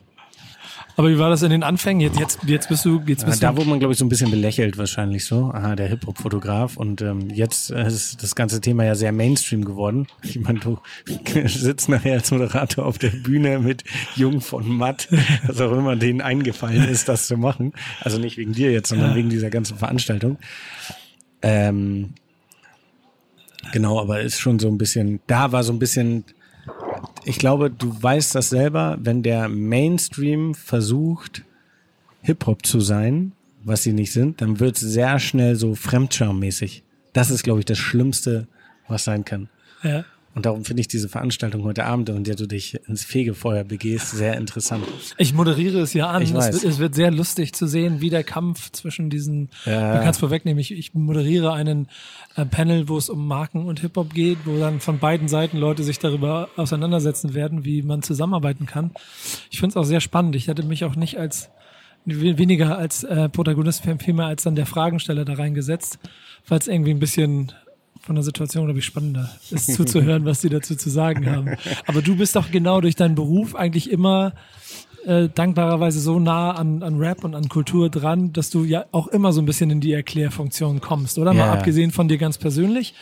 Aber 0.97 1.09
wie 1.11 1.19
war 1.19 1.31
das 1.31 1.43
in 1.43 1.51
den 1.51 1.63
Anfängen? 1.63 2.01
Jetzt, 2.01 2.19
jetzt, 2.19 2.39
jetzt 2.45 2.69
bist 2.69 2.85
du, 2.85 3.01
jetzt 3.07 3.23
Ja, 3.23 3.29
bist 3.29 3.43
da 3.43 3.51
du. 3.53 3.57
wurde 3.59 3.71
man, 3.71 3.79
glaube 3.79 3.93
ich, 3.93 3.99
so 3.99 4.05
ein 4.05 4.09
bisschen 4.11 4.31
belächelt 4.31 4.77
wahrscheinlich 4.77 5.25
so. 5.25 5.51
Aha, 5.53 5.75
der 5.75 5.89
Hip-Hop-Fotograf. 5.89 6.77
Und 6.77 7.01
ähm, 7.01 7.31
jetzt 7.31 7.71
ist 7.71 8.23
das 8.23 8.35
ganze 8.35 8.61
Thema 8.61 8.85
ja 8.85 8.95
sehr 8.95 9.11
Mainstream 9.13 9.65
geworden. 9.65 10.07
Ich 10.23 10.39
meine, 10.39 10.61
du 10.61 10.79
sitzt 11.47 11.89
nachher 11.89 12.15
als 12.15 12.31
Moderator 12.31 12.85
auf 12.85 12.99
der 12.99 13.09
Bühne 13.11 13.59
mit 13.59 13.85
Jung 14.17 14.41
von 14.41 14.69
Matt, 14.69 15.09
was 15.47 15.61
auch 15.61 15.73
immer 15.73 15.97
denen 15.97 16.21
eingefallen 16.21 16.87
ist, 16.89 17.09
das 17.09 17.27
zu 17.27 17.37
machen. 17.37 17.73
Also 18.01 18.19
nicht 18.19 18.37
wegen 18.37 18.53
dir 18.53 18.71
jetzt, 18.73 18.91
sondern 18.91 19.15
wegen 19.15 19.31
dieser 19.31 19.51
ganzen 19.51 19.79
Veranstaltung. 19.79 20.39
Ähm, 21.41 22.11
genau, 23.73 23.99
aber 24.01 24.21
ist 24.21 24.39
schon 24.41 24.59
so 24.59 24.69
ein 24.69 24.79
bisschen, 24.79 25.21
da 25.27 25.53
war 25.53 25.65
so 25.65 25.73
ein 25.73 25.79
bisschen 25.79 26.25
ich 27.25 27.38
glaube, 27.38 27.71
du 27.71 28.02
weißt 28.02 28.35
das 28.35 28.50
selber, 28.50 28.99
wenn 29.00 29.23
der 29.23 29.49
Mainstream 29.49 30.55
versucht, 30.55 31.45
Hip-Hop 32.23 32.64
zu 32.64 32.81
sein, 32.81 33.33
was 33.64 33.83
sie 33.83 33.93
nicht 33.93 34.12
sind, 34.12 34.41
dann 34.41 34.61
wird 34.61 34.76
es 34.76 34.83
sehr 34.83 35.19
schnell 35.19 35.57
so 35.57 35.75
Fremdscham-mäßig. 35.75 36.83
Das 37.12 37.31
ist, 37.31 37.43
glaube 37.43 37.61
ich, 37.61 37.64
das 37.64 37.79
Schlimmste, 37.79 38.49
was 38.88 39.05
sein 39.05 39.25
kann. 39.25 39.49
Ja. 39.83 40.05
Und 40.35 40.47
darum 40.47 40.65
finde 40.65 40.81
ich 40.81 40.89
diese 40.89 41.11
Veranstaltung 41.11 41.62
heute 41.65 41.85
Abend, 41.85 42.09
in 42.09 42.25
der 42.25 42.37
du 42.37 42.47
dich 42.47 42.81
ins 42.89 43.05
Fegefeuer 43.05 43.65
begehst, 43.65 44.12
sehr 44.12 44.37
interessant. 44.39 44.85
Ich 45.19 45.35
moderiere 45.35 45.81
es 45.81 45.93
ja 45.93 46.09
an. 46.09 46.23
Ich 46.23 46.31
es, 46.31 46.35
weiß. 46.35 46.53
wird, 46.55 46.65
es 46.65 46.79
wird 46.79 46.95
sehr 46.95 47.11
lustig 47.11 47.53
zu 47.53 47.67
sehen, 47.67 48.01
wie 48.01 48.09
der 48.09 48.25
Kampf 48.25 48.73
zwischen 48.73 49.11
diesen. 49.11 49.51
Ja. 49.67 49.93
Man 49.93 49.99
kann 50.01 50.09
es 50.09 50.19
vorwegnehmen. 50.19 50.59
Ich, 50.59 50.73
ich 50.73 50.95
moderiere 50.95 51.53
einen 51.53 51.89
äh, 52.35 52.47
Panel, 52.47 52.89
wo 52.89 52.97
es 52.97 53.11
um 53.11 53.27
Marken 53.27 53.67
und 53.67 53.81
Hip 53.81 53.97
Hop 53.97 54.15
geht, 54.15 54.39
wo 54.47 54.59
dann 54.59 54.81
von 54.81 54.99
beiden 54.99 55.29
Seiten 55.29 55.59
Leute 55.59 55.83
sich 55.83 55.99
darüber 55.99 56.49
auseinandersetzen 56.57 57.35
werden, 57.35 57.67
wie 57.67 57.83
man 57.83 58.03
zusammenarbeiten 58.03 58.65
kann. 58.65 58.93
Ich 59.51 59.61
finde 59.61 59.73
es 59.73 59.77
auch 59.77 59.85
sehr 59.85 60.01
spannend. 60.01 60.35
Ich 60.35 60.49
hätte 60.49 60.62
mich 60.62 60.85
auch 60.85 60.97
nicht 60.97 61.19
als 61.19 61.51
we- 62.07 62.39
weniger 62.39 62.79
als 62.79 63.05
äh, 63.05 63.29
Protagonist, 63.29 63.85
viel 63.99 64.15
mehr 64.15 64.27
als 64.27 64.45
dann 64.45 64.55
der 64.55 64.67
Fragensteller 64.67 65.27
da 65.27 65.35
reingesetzt, 65.35 65.99
weil 66.49 66.59
es 66.59 66.69
irgendwie 66.69 66.93
ein 66.93 67.01
bisschen 67.01 67.53
von 68.02 68.16
der 68.16 68.25
Situation, 68.25 68.64
glaube 68.64 68.80
ich, 68.80 68.85
spannender, 68.85 69.30
ist 69.50 69.75
zuzuhören, 69.75 70.25
was 70.25 70.40
die 70.40 70.49
dazu 70.49 70.75
zu 70.76 70.90
sagen 70.90 71.30
haben. 71.30 71.56
Aber 71.87 72.02
du 72.02 72.16
bist 72.16 72.35
doch 72.37 72.50
genau 72.50 72.80
durch 72.80 72.97
deinen 72.97 73.14
Beruf 73.14 73.54
eigentlich 73.54 73.90
immer 73.90 74.32
äh, 75.06 75.28
dankbarerweise 75.32 76.00
so 76.00 76.18
nah 76.18 76.52
an, 76.52 76.82
an 76.82 76.99
Rap 76.99 77.25
und 77.25 77.35
an 77.35 77.49
Kultur 77.49 77.90
dran, 77.90 78.32
dass 78.32 78.50
du 78.50 78.64
ja 78.64 78.85
auch 78.92 79.09
immer 79.09 79.32
so 79.32 79.40
ein 79.40 79.47
bisschen 79.47 79.71
in 79.71 79.80
die 79.80 79.92
Erklärfunktion 79.92 80.80
kommst, 80.80 81.18
oder? 81.18 81.32
Ja, 81.32 81.38
Mal 81.38 81.47
ja. 81.47 81.52
abgesehen 81.54 81.90
von 81.90 82.09
dir 82.09 82.18
ganz 82.18 82.38
persönlich, 82.38 82.94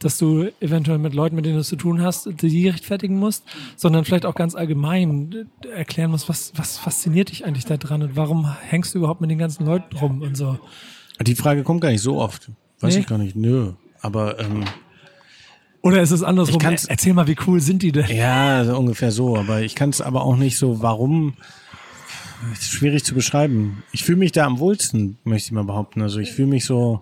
dass 0.00 0.18
du 0.18 0.48
eventuell 0.60 0.98
mit 0.98 1.14
Leuten, 1.14 1.36
mit 1.36 1.44
denen 1.44 1.54
du 1.54 1.60
es 1.60 1.68
zu 1.68 1.76
tun 1.76 2.02
hast, 2.02 2.28
die 2.42 2.68
rechtfertigen 2.68 3.18
musst, 3.18 3.44
sondern 3.76 4.04
vielleicht 4.04 4.26
auch 4.26 4.34
ganz 4.34 4.54
allgemein 4.54 5.48
äh, 5.64 5.68
erklären 5.68 6.10
musst, 6.10 6.28
was, 6.28 6.52
was 6.56 6.78
fasziniert 6.78 7.30
dich 7.30 7.44
eigentlich 7.44 7.64
da 7.64 7.76
dran 7.76 8.02
und 8.02 8.16
warum 8.16 8.52
hängst 8.62 8.94
du 8.94 8.98
überhaupt 8.98 9.20
mit 9.20 9.30
den 9.30 9.38
ganzen 9.38 9.64
Leuten 9.66 9.96
rum 9.96 10.22
und 10.22 10.36
so. 10.36 10.58
Die 11.20 11.36
Frage 11.36 11.62
kommt 11.62 11.80
gar 11.80 11.90
nicht 11.90 12.02
so 12.02 12.20
oft. 12.20 12.50
Weiß 12.80 12.94
Nee? 12.94 13.00
ich 13.00 13.06
gar 13.06 13.18
nicht. 13.18 13.36
Nö. 13.36 13.72
Aber 14.04 14.38
ähm, 14.38 14.64
Oder 15.80 16.02
ist 16.02 16.10
es 16.10 16.22
andersrum? 16.22 16.60
Ich 16.60 16.90
Erzähl 16.90 17.14
mal, 17.14 17.26
wie 17.26 17.36
cool 17.46 17.58
sind 17.60 17.82
die 17.82 17.90
denn? 17.90 18.06
ja, 18.14 18.62
so 18.64 18.76
ungefähr 18.76 19.10
so. 19.10 19.36
Aber 19.36 19.62
ich 19.62 19.74
kann 19.74 19.88
es 19.88 20.02
aber 20.02 20.24
auch 20.24 20.36
nicht 20.36 20.58
so, 20.58 20.82
warum. 20.82 21.34
Ist 22.52 22.72
schwierig 22.72 23.04
zu 23.04 23.14
beschreiben. 23.14 23.82
Ich 23.92 24.04
fühle 24.04 24.18
mich 24.18 24.32
da 24.32 24.44
am 24.44 24.58
wohlsten, 24.58 25.16
möchte 25.24 25.46
ich 25.46 25.52
mal 25.52 25.64
behaupten. 25.64 26.02
Also 26.02 26.18
ich 26.18 26.32
fühle 26.32 26.48
mich 26.48 26.66
so 26.66 27.00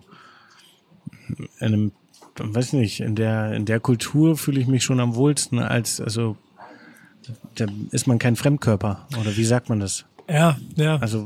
in 1.59 1.67
einem, 1.67 1.91
weiß 2.37 2.71
nicht, 2.71 3.01
in 3.01 3.15
der, 3.15 3.51
in 3.51 3.65
der 3.65 3.81
Kultur 3.81 4.37
fühle 4.37 4.61
ich 4.61 4.67
mich 4.67 4.85
schon 4.85 5.01
am 5.01 5.15
wohlsten 5.15 5.59
als, 5.59 5.99
also 5.99 6.37
da 7.55 7.65
ist 7.91 8.07
man 8.07 8.19
kein 8.19 8.37
Fremdkörper. 8.37 9.05
Oder 9.19 9.35
wie 9.35 9.43
sagt 9.43 9.67
man 9.67 9.81
das? 9.81 10.05
Ja, 10.29 10.57
ja. 10.77 10.95
Also 10.97 11.25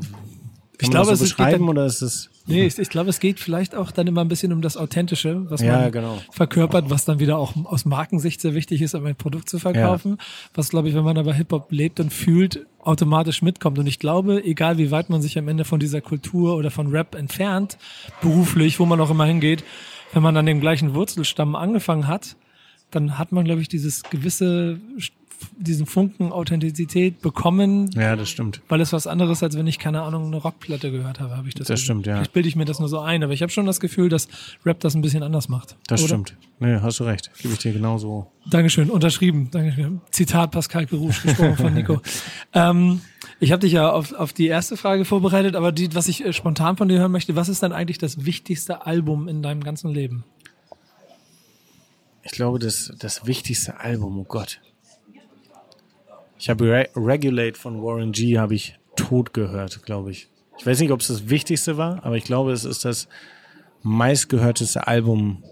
Ich 0.79 0.89
glaube, 0.91 1.07
so 1.07 1.11
es 1.13 1.19
geht 1.19 1.37
beschreiben 1.37 1.59
dann- 1.65 1.69
oder 1.69 1.85
ist 1.85 2.01
es 2.01 2.29
Nee, 2.49 2.65
ich, 2.65 2.77
ich 2.79 2.89
glaube, 2.89 3.09
es 3.09 3.19
geht 3.19 3.41
vielleicht 3.41 3.75
auch 3.75 3.91
dann 3.91 4.07
immer 4.07 4.21
ein 4.21 4.29
bisschen 4.29 4.53
um 4.53 4.61
das 4.61 4.77
Authentische, 4.77 5.49
was 5.49 5.61
Ja, 5.61 5.81
man 5.81 5.91
genau. 5.91 6.17
verkörpert, 6.31 6.89
was 6.89 7.03
dann 7.03 7.19
wieder 7.19 7.37
auch 7.37 7.53
aus 7.65 7.83
Markensicht 7.83 8.39
sehr 8.39 8.53
wichtig 8.53 8.81
ist, 8.81 8.95
um 8.95 9.05
ein 9.05 9.17
Produkt 9.17 9.49
zu 9.49 9.59
verkaufen. 9.59 10.17
Was, 10.53 10.69
glaube 10.69 10.87
ich, 10.87 10.95
wenn 10.95 11.03
man 11.03 11.17
aber 11.17 11.33
Hip-Hop 11.33 11.71
lebt 11.71 11.99
und 11.99 12.13
fühlt, 12.13 12.65
automatisch 12.79 13.41
mitkommt. 13.41 13.79
Und 13.79 13.87
ich 13.87 13.99
glaube, 13.99 14.41
egal 14.45 14.77
wie 14.77 14.91
weit 14.91 15.09
man 15.09 15.21
sich 15.21 15.37
am 15.37 15.49
Ende 15.49 15.65
von 15.65 15.81
dieser 15.81 15.99
Kultur 15.99 16.55
oder 16.55 16.71
von 16.71 16.87
Rap 16.87 17.15
entfernt, 17.15 17.77
beruflich, 18.21 18.79
wo 18.79 18.85
man 18.85 19.01
auch 19.01 19.09
immer 19.09 19.25
hingeht, 19.25 19.65
wenn 20.13 20.23
man 20.23 20.37
an 20.37 20.45
dem 20.45 20.61
gleichen 20.61 20.93
Wurzelstamm 20.93 21.55
angefangen 21.57 22.07
hat, 22.07 22.37
dann 22.91 23.17
hat 23.17 23.33
man, 23.33 23.43
glaube 23.43 23.59
ich, 23.61 23.67
dieses 23.67 24.03
gewisse, 24.03 24.79
diesen 25.57 25.85
Funken 25.85 26.31
Authentizität 26.31 27.21
bekommen, 27.21 27.89
Ja, 27.95 28.15
das 28.15 28.29
stimmt. 28.29 28.61
weil 28.69 28.81
es 28.81 28.93
was 28.93 29.07
anderes, 29.07 29.43
als 29.43 29.55
wenn 29.57 29.67
ich, 29.67 29.79
keine 29.79 30.01
Ahnung, 30.01 30.25
eine 30.27 30.37
Rockplatte 30.37 30.91
gehört 30.91 31.19
habe, 31.19 31.37
habe 31.37 31.47
ich 31.47 31.53
das 31.53 31.67
Das 31.67 31.75
Gefühl. 31.79 31.83
stimmt, 31.85 32.07
ja. 32.07 32.15
Vielleicht 32.15 32.33
bilde 32.33 32.49
ich 32.49 32.55
mir 32.55 32.65
das 32.65 32.79
nur 32.79 32.89
so 32.89 32.99
ein, 32.99 33.23
aber 33.23 33.33
ich 33.33 33.41
habe 33.41 33.51
schon 33.51 33.65
das 33.65 33.79
Gefühl, 33.79 34.09
dass 34.09 34.27
Rap 34.65 34.79
das 34.79 34.95
ein 34.95 35.01
bisschen 35.01 35.23
anders 35.23 35.49
macht. 35.49 35.75
Das 35.87 36.01
Oder? 36.01 36.07
stimmt. 36.09 36.37
Nee, 36.59 36.79
hast 36.81 36.99
du 36.99 37.03
recht. 37.03 37.29
Gebe 37.39 37.53
ich 37.53 37.59
dir 37.59 37.73
genauso. 37.73 38.31
Dankeschön, 38.49 38.89
unterschrieben. 38.89 39.49
Dankeschön. 39.51 40.01
Zitat 40.11 40.51
Pascal 40.51 40.87
Perouche, 40.87 41.27
gesprochen 41.27 41.55
von 41.57 41.73
Nico. 41.73 42.01
ähm, 42.53 43.01
ich 43.39 43.51
habe 43.51 43.59
dich 43.59 43.73
ja 43.73 43.91
auf, 43.91 44.13
auf 44.13 44.33
die 44.33 44.47
erste 44.47 44.77
Frage 44.77 45.05
vorbereitet, 45.05 45.55
aber 45.55 45.71
die, 45.71 45.93
was 45.93 46.07
ich 46.07 46.25
äh, 46.25 46.33
spontan 46.33 46.77
von 46.77 46.87
dir 46.87 46.99
hören 46.99 47.11
möchte, 47.11 47.35
was 47.35 47.49
ist 47.49 47.61
dann 47.61 47.73
eigentlich 47.73 47.99
das 47.99 48.25
wichtigste 48.25 48.85
Album 48.87 49.27
in 49.27 49.43
deinem 49.43 49.63
ganzen 49.63 49.91
Leben? 49.93 50.23
Ich 52.23 52.31
glaube, 52.31 52.59
das, 52.59 52.91
das 52.99 53.25
wichtigste 53.25 53.79
Album, 53.79 54.19
oh 54.19 54.23
Gott. 54.23 54.59
Ich 56.39 56.49
habe 56.49 56.65
Re 56.65 56.89
Regulate 56.95 57.59
von 57.59 57.81
Warren 57.81 58.11
G. 58.11 58.37
habe 58.37 58.55
ich 58.55 58.77
tot 58.95 59.33
gehört, 59.33 59.83
glaube 59.83 60.11
ich. 60.11 60.29
Ich 60.57 60.65
weiß 60.65 60.79
nicht, 60.79 60.91
ob 60.91 61.01
es 61.01 61.07
das 61.07 61.29
wichtigste 61.29 61.77
war, 61.77 62.03
aber 62.03 62.15
ich 62.17 62.23
glaube, 62.23 62.51
es 62.51 62.65
ist 62.65 62.85
das 62.85 63.07
meistgehörteste 63.83 64.87
Album 64.87 65.43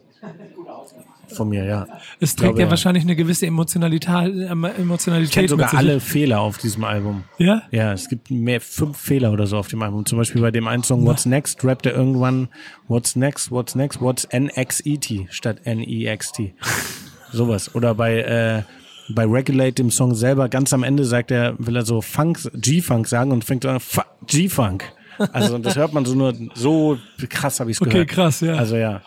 von 1.27 1.50
mir, 1.50 1.65
ja. 1.65 1.88
Es 2.20 2.36
trägt 2.36 2.51
glaube, 2.51 2.62
ja, 2.62 2.70
wahrscheinlich 2.70 3.04
eine 3.04 3.15
gewisse 3.15 3.46
Emotionalität, 3.46 4.10
Emotionalität 4.50 5.27
Ich 5.27 5.32
kenne 5.32 5.48
sogar 5.48 5.74
alle 5.74 6.00
Fehler 6.00 6.39
auf 6.39 6.58
diesem 6.58 6.84
Album. 6.84 7.24
Ja? 7.38 7.63
Ja, 7.72 7.94
es 7.94 8.10
gibt 8.10 8.32
mehr 8.32 8.62
fünf 8.62 8.98
Fehler 8.98 9.32
oder 9.32 9.48
so 9.48 9.58
auf 9.58 9.68
dem 9.68 9.82
Album. 9.82 10.06
Zum 10.06 10.18
Beispiel 10.18 10.42
bei 10.42 10.51
dem 10.51 10.68
einen 10.68 10.84
Song 10.84 11.06
What's 11.06 11.25
Next 11.25 11.63
rappt 11.63 11.86
er 11.86 11.94
irgendwann 11.94 12.48
What's 12.88 13.15
Next, 13.15 13.51
What's 13.51 13.75
Next, 13.75 14.01
What's 14.01 14.25
N-X-E-T 14.25 15.27
statt 15.30 15.62
N-E-X-T. 15.63 16.54
Sowas. 17.32 17.74
Oder 17.75 17.96
bei, 17.96 18.20
äh, 18.20 18.62
bei 19.10 19.26
Regulate, 19.26 19.74
dem 19.74 19.92
Song 19.92 20.16
selber, 20.16 20.50
ganz 20.50 20.74
am 20.74 20.84
Ende 20.84 21.06
sagt 21.06 21.32
er, 21.32 21.56
will 21.60 21.76
er 21.76 21.86
so 21.86 22.02
Funk, 22.02 22.40
G-Funk 22.54 23.08
sagen 23.08 23.32
und 23.32 23.44
fängt 23.46 23.66
an, 23.66 23.80
"Fu- 23.80 24.02
G-Funk. 24.28 24.84
Also 25.32 25.58
das 25.60 25.75
hört 25.75 25.94
man 25.94 26.06
so 26.06 26.14
nur, 26.16 26.34
so 26.56 26.98
krass 27.29 27.60
habe 27.60 27.72
ich 27.72 27.77
es 27.77 27.82
Okay, 27.82 27.92
gehört. 27.92 28.10
krass, 28.10 28.42
ja. 28.42 28.56
Also 28.56 28.75
ja. 28.75 29.01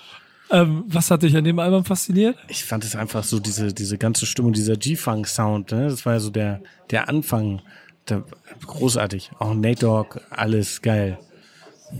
Ähm, 0.51 0.85
was 0.87 1.11
hat 1.11 1.23
dich 1.23 1.37
an 1.37 1.45
dem 1.45 1.59
Album 1.59 1.85
fasziniert? 1.85 2.37
Ich 2.49 2.65
fand 2.65 2.83
es 2.85 2.97
einfach 2.97 3.23
so, 3.25 3.39
diese, 3.41 3.75
diese 3.75 3.99
ganze 3.99 4.25
Stimmung, 4.25 4.53
dieser 4.55 4.77
G-Funk-Sound, 4.77 5.73
ne? 5.73 5.89
das 5.89 6.07
war 6.07 6.15
ja 6.15 6.21
so 6.21 6.31
der, 6.31 6.63
der 6.91 7.09
Anfang, 7.11 7.61
der, 8.09 8.25
großartig. 8.67 9.33
Auch 9.39 9.53
Nate 9.53 9.81
Dogg, 9.81 10.19
alles 10.31 10.81
geil. 10.81 11.19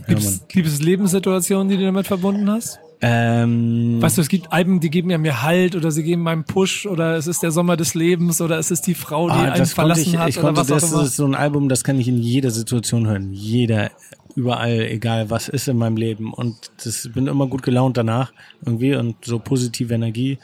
Gibt 0.07 0.67
es 0.67 0.81
Lebenssituationen, 0.81 1.69
die 1.69 1.77
du 1.77 1.83
damit 1.85 2.07
verbunden 2.07 2.49
hast? 2.49 2.79
Ähm, 3.01 4.01
Weißt 4.01 4.17
du, 4.17 4.21
es 4.21 4.27
gibt 4.27 4.51
Alben, 4.51 4.81
die 4.81 4.89
geben 4.89 5.09
ja 5.09 5.17
mir 5.17 5.41
Halt 5.41 5.75
oder 5.75 5.89
sie 5.89 6.03
geben 6.03 6.21
meinem 6.21 6.43
Push 6.43 6.85
oder 6.85 7.15
es 7.15 7.27
ist 7.27 7.41
der 7.41 7.51
Sommer 7.51 7.77
des 7.77 7.93
Lebens 7.93 8.41
oder 8.41 8.59
es 8.59 8.71
ist 8.71 8.87
die 8.87 8.93
Frau, 8.93 9.27
die 9.29 9.35
ah, 9.35 9.53
einen 9.53 9.65
verlassen 9.65 10.01
ich, 10.01 10.17
hat 10.17 10.29
ich 10.29 10.37
oder 10.37 10.47
konnte, 10.47 10.61
was 10.61 10.67
das 10.67 10.91
ist 10.91 11.15
so 11.15 11.25
ein 11.25 11.35
Album, 11.35 11.69
das 11.69 11.85
kann 11.85 11.97
ich 11.97 12.09
in 12.09 12.17
jeder 12.17 12.51
Situation 12.51 13.07
hören. 13.07 13.31
Jeder, 13.31 13.91
überall, 14.35 14.81
egal 14.81 15.29
was 15.29 15.47
ist 15.47 15.69
in 15.69 15.77
meinem 15.77 15.95
Leben. 15.95 16.33
Und 16.33 16.71
das 16.83 17.09
bin 17.13 17.27
immer 17.27 17.47
gut 17.47 17.63
gelaunt 17.63 17.95
danach 17.95 18.33
irgendwie 18.65 18.95
und 18.95 19.23
so 19.23 19.39
positive 19.39 19.93
Energie. 19.93 20.37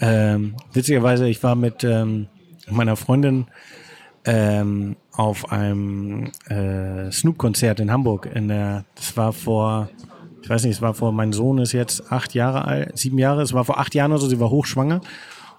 Ähm, 0.00 0.54
witzigerweise, 0.72 1.28
ich 1.28 1.42
war 1.42 1.56
mit 1.56 1.82
ähm, 1.82 2.28
meiner 2.70 2.94
Freundin 2.96 3.46
ähm, 4.24 4.96
auf 5.12 5.50
einem 5.50 6.30
äh, 6.48 7.10
Snoop-Konzert 7.10 7.80
in 7.80 7.90
Hamburg. 7.90 8.28
In 8.32 8.48
der, 8.48 8.84
das 8.94 9.16
war 9.16 9.32
vor, 9.32 9.88
ich 10.48 10.50
weiß 10.50 10.64
nicht, 10.64 10.76
es 10.76 10.80
war 10.80 10.94
vor, 10.94 11.12
mein 11.12 11.34
Sohn 11.34 11.58
ist 11.58 11.72
jetzt 11.72 12.10
acht 12.10 12.32
Jahre 12.32 12.64
alt, 12.64 12.96
sieben 12.96 13.18
Jahre, 13.18 13.42
es 13.42 13.52
war 13.52 13.66
vor 13.66 13.78
acht 13.78 13.94
Jahren 13.94 14.12
oder 14.12 14.20
so, 14.22 14.28
sie 14.30 14.40
war 14.40 14.48
hochschwanger. 14.48 15.02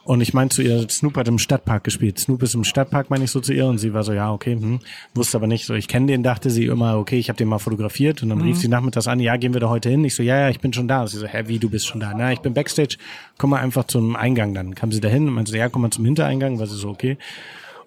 Und 0.03 0.19
ich 0.21 0.33
meinte 0.33 0.55
zu 0.55 0.63
ihr, 0.63 0.89
Snoop 0.89 1.15
hat 1.15 1.27
im 1.27 1.37
Stadtpark 1.37 1.83
gespielt. 1.83 2.17
Snoop 2.17 2.41
ist 2.41 2.55
im 2.55 2.63
Stadtpark, 2.63 3.11
meine 3.11 3.25
ich 3.25 3.29
so 3.29 3.39
zu 3.39 3.53
ihr. 3.53 3.67
Und 3.67 3.77
sie 3.77 3.93
war 3.93 4.03
so, 4.03 4.13
ja, 4.13 4.33
okay, 4.33 4.55
hm. 4.55 4.79
wusste 5.13 5.37
aber 5.37 5.45
nicht 5.45 5.67
so. 5.67 5.75
Ich 5.75 5.87
kenne 5.87 6.07
den, 6.07 6.23
dachte 6.23 6.49
sie 6.49 6.65
immer, 6.65 6.97
okay, 6.97 7.19
ich 7.19 7.29
habe 7.29 7.37
den 7.37 7.47
mal 7.47 7.59
fotografiert. 7.59 8.23
Und 8.23 8.29
dann 8.29 8.41
rief 8.41 8.57
sie 8.57 8.69
nachmittags 8.69 9.07
an, 9.07 9.19
ja, 9.19 9.37
gehen 9.37 9.53
wir 9.53 9.59
da 9.59 9.69
heute 9.69 9.89
hin? 9.89 10.03
Ich 10.03 10.15
so, 10.15 10.23
ja, 10.23 10.39
ja, 10.39 10.49
ich 10.49 10.59
bin 10.59 10.73
schon 10.73 10.87
da. 10.87 11.01
Und 11.01 11.09
sie 11.09 11.19
so, 11.19 11.27
hä, 11.27 11.43
wie, 11.45 11.59
du 11.59 11.69
bist 11.69 11.85
schon 11.85 11.99
da? 11.99 12.11
Na, 12.17 12.31
ich 12.31 12.39
bin 12.39 12.55
Backstage, 12.55 12.97
komm 13.37 13.51
mal 13.51 13.59
einfach 13.59 13.83
zum 13.83 14.15
Eingang. 14.15 14.55
Dann 14.55 14.73
kam 14.73 14.91
sie 14.91 15.01
dahin 15.01 15.27
und 15.27 15.35
meinte, 15.35 15.51
so, 15.51 15.57
ja, 15.57 15.69
komm 15.69 15.83
mal 15.83 15.91
zum 15.91 16.05
Hintereingang. 16.05 16.57
War 16.57 16.65
sie 16.65 16.77
so, 16.77 16.89
okay. 16.89 17.19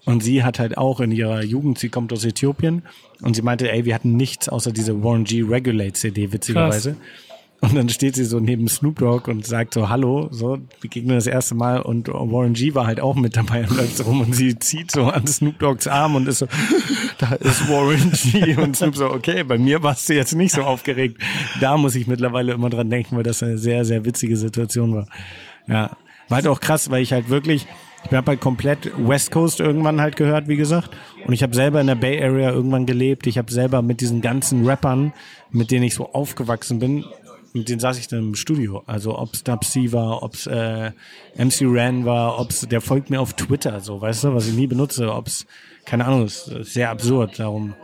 Und 0.04 0.22
sie 0.22 0.42
hat 0.42 0.58
halt 0.58 0.76
auch 0.76 1.00
in 1.00 1.12
ihrer 1.12 1.42
Jugend, 1.44 1.78
sie 1.78 1.88
kommt 1.88 2.12
aus 2.12 2.24
Äthiopien 2.24 2.82
und 3.22 3.34
sie 3.34 3.42
meinte, 3.42 3.70
ey, 3.70 3.84
wir 3.84 3.94
hatten 3.94 4.16
nichts 4.16 4.48
außer 4.48 4.72
diese 4.72 5.04
Warren 5.04 5.24
G 5.24 5.42
Regulate 5.42 5.92
CD, 5.92 6.32
witzigerweise. 6.32 6.96
Und 7.60 7.76
dann 7.76 7.88
steht 7.88 8.16
sie 8.16 8.24
so 8.24 8.40
neben 8.40 8.66
Snoop 8.66 8.98
Dogg 8.98 9.30
und 9.30 9.46
sagt 9.46 9.74
so, 9.74 9.88
hallo, 9.88 10.26
so, 10.32 10.58
begegnen 10.80 11.14
das 11.14 11.28
erste 11.28 11.54
Mal 11.54 11.80
und 11.80 12.08
Warren 12.08 12.54
G 12.54 12.74
war 12.74 12.88
halt 12.88 12.98
auch 12.98 13.14
mit 13.14 13.36
dabei 13.36 13.60
und 13.60 13.76
läuft 13.76 13.98
so 13.98 14.02
rum 14.02 14.20
und 14.20 14.34
sie 14.34 14.58
zieht 14.58 14.90
so 14.90 15.04
an 15.04 15.28
Snoop 15.28 15.60
Doggs 15.60 15.86
Arm 15.86 16.16
und 16.16 16.26
ist 16.26 16.40
so, 16.40 16.48
da 17.18 17.34
ist 17.34 17.68
Warren 17.68 18.10
G 18.10 18.56
und 18.56 18.76
Snoop 18.76 18.96
so, 18.96 19.08
okay, 19.08 19.44
bei 19.44 19.58
mir 19.58 19.84
warst 19.84 20.08
du 20.08 20.14
jetzt 20.14 20.34
nicht 20.34 20.52
so 20.52 20.62
aufgeregt. 20.62 21.22
Da 21.60 21.76
muss 21.76 21.94
ich 21.94 22.08
mittlerweile 22.08 22.52
immer 22.52 22.68
dran 22.68 22.90
denken, 22.90 23.14
weil 23.16 23.22
das 23.22 23.44
eine 23.44 23.58
sehr, 23.58 23.84
sehr 23.84 24.04
witzige 24.04 24.36
Situation 24.36 24.96
war. 24.96 25.06
Ja, 25.68 25.96
war 26.28 26.36
halt 26.38 26.48
auch 26.48 26.58
krass, 26.58 26.90
weil 26.90 27.02
ich 27.02 27.12
halt 27.12 27.28
wirklich, 27.28 27.68
ich 28.04 28.12
habe 28.12 28.32
halt 28.32 28.40
komplett 28.40 28.90
West 28.98 29.30
Coast 29.30 29.60
irgendwann 29.60 30.00
halt 30.00 30.16
gehört, 30.16 30.48
wie 30.48 30.56
gesagt. 30.56 30.90
Und 31.26 31.32
ich 31.32 31.42
habe 31.42 31.54
selber 31.54 31.80
in 31.80 31.86
der 31.86 31.94
Bay 31.94 32.22
Area 32.22 32.50
irgendwann 32.50 32.86
gelebt. 32.86 33.26
Ich 33.26 33.38
habe 33.38 33.52
selber 33.52 33.82
mit 33.82 34.00
diesen 34.00 34.20
ganzen 34.20 34.66
Rappern, 34.66 35.12
mit 35.50 35.70
denen 35.70 35.84
ich 35.84 35.94
so 35.94 36.12
aufgewachsen 36.12 36.78
bin, 36.78 37.04
mit 37.52 37.68
denen 37.68 37.80
saß 37.80 37.98
ich 37.98 38.08
dann 38.08 38.20
im 38.20 38.34
Studio. 38.34 38.82
Also 38.86 39.18
ob's 39.18 39.44
Dub 39.44 39.64
C 39.64 39.92
war, 39.92 40.22
ob's 40.22 40.46
äh, 40.46 40.90
MC 41.36 41.62
Ran 41.62 42.04
war, 42.04 42.38
ob's 42.40 42.66
der 42.68 42.80
folgt 42.80 43.10
mir 43.10 43.20
auf 43.20 43.34
Twitter, 43.34 43.80
so 43.80 44.00
weißt 44.00 44.24
du, 44.24 44.34
was 44.34 44.48
ich 44.48 44.54
nie 44.54 44.66
benutze, 44.66 45.12
ob's 45.12 45.46
keine 45.84 46.04
Ahnung, 46.06 46.26
ist 46.26 46.44
sehr 46.44 46.90
absurd. 46.90 47.38
Darum, 47.38 47.74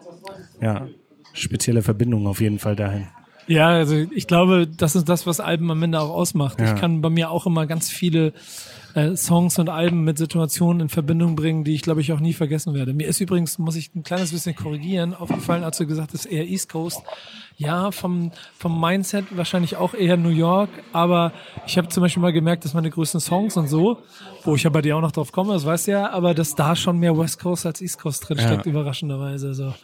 ja, 0.60 0.86
spezielle 1.32 1.82
Verbindung 1.82 2.26
auf 2.26 2.40
jeden 2.40 2.58
Fall 2.58 2.76
dahin. 2.76 3.08
Ja, 3.46 3.68
also 3.68 3.94
ich 3.94 4.26
glaube, 4.26 4.66
das 4.68 4.94
ist 4.94 5.08
das, 5.08 5.26
was 5.26 5.40
Alben 5.40 5.70
am 5.70 5.82
Ende 5.82 6.00
auch 6.00 6.10
ausmacht. 6.10 6.60
Ja. 6.60 6.74
Ich 6.74 6.80
kann 6.80 7.00
bei 7.00 7.08
mir 7.08 7.30
auch 7.30 7.46
immer 7.46 7.66
ganz 7.66 7.90
viele 7.90 8.34
äh, 8.98 9.16
Songs 9.16 9.58
und 9.58 9.68
Alben 9.68 10.04
mit 10.04 10.18
Situationen 10.18 10.80
in 10.82 10.88
Verbindung 10.88 11.36
bringen, 11.36 11.64
die 11.64 11.74
ich 11.74 11.82
glaube 11.82 12.00
ich 12.00 12.12
auch 12.12 12.20
nie 12.20 12.32
vergessen 12.32 12.74
werde. 12.74 12.92
Mir 12.92 13.06
ist 13.08 13.20
übrigens, 13.20 13.58
muss 13.58 13.76
ich 13.76 13.94
ein 13.94 14.02
kleines 14.02 14.32
bisschen 14.32 14.54
korrigieren, 14.56 15.14
aufgefallen, 15.14 15.64
als 15.64 15.78
du 15.78 15.86
gesagt 15.86 16.12
hast, 16.14 16.26
eher 16.26 16.46
East 16.46 16.70
Coast. 16.70 17.00
Ja, 17.56 17.90
vom, 17.90 18.30
vom 18.56 18.80
Mindset 18.80 19.24
wahrscheinlich 19.36 19.74
auch 19.76 19.92
eher 19.92 20.16
New 20.16 20.28
York, 20.28 20.70
aber 20.92 21.32
ich 21.66 21.76
habe 21.76 21.88
zum 21.88 22.02
Beispiel 22.04 22.22
mal 22.22 22.32
gemerkt, 22.32 22.64
dass 22.64 22.72
meine 22.72 22.88
größten 22.88 23.20
Songs 23.20 23.56
und 23.56 23.66
so, 23.68 23.98
wo 24.44 24.54
ich 24.54 24.62
ja 24.62 24.70
bei 24.70 24.80
dir 24.80 24.96
auch 24.96 25.00
noch 25.00 25.10
drauf 25.10 25.32
komme, 25.32 25.54
das 25.54 25.66
weißt 25.66 25.88
du 25.88 25.90
ja, 25.92 26.10
aber 26.10 26.34
dass 26.34 26.54
da 26.54 26.76
schon 26.76 26.98
mehr 26.98 27.18
West 27.18 27.40
Coast 27.40 27.66
als 27.66 27.80
East 27.80 27.98
Coast 28.00 28.28
drin 28.28 28.38
Ja. 28.38 28.46
steckt, 28.46 28.66
überraschenderweise. 28.66 29.54
So. 29.54 29.74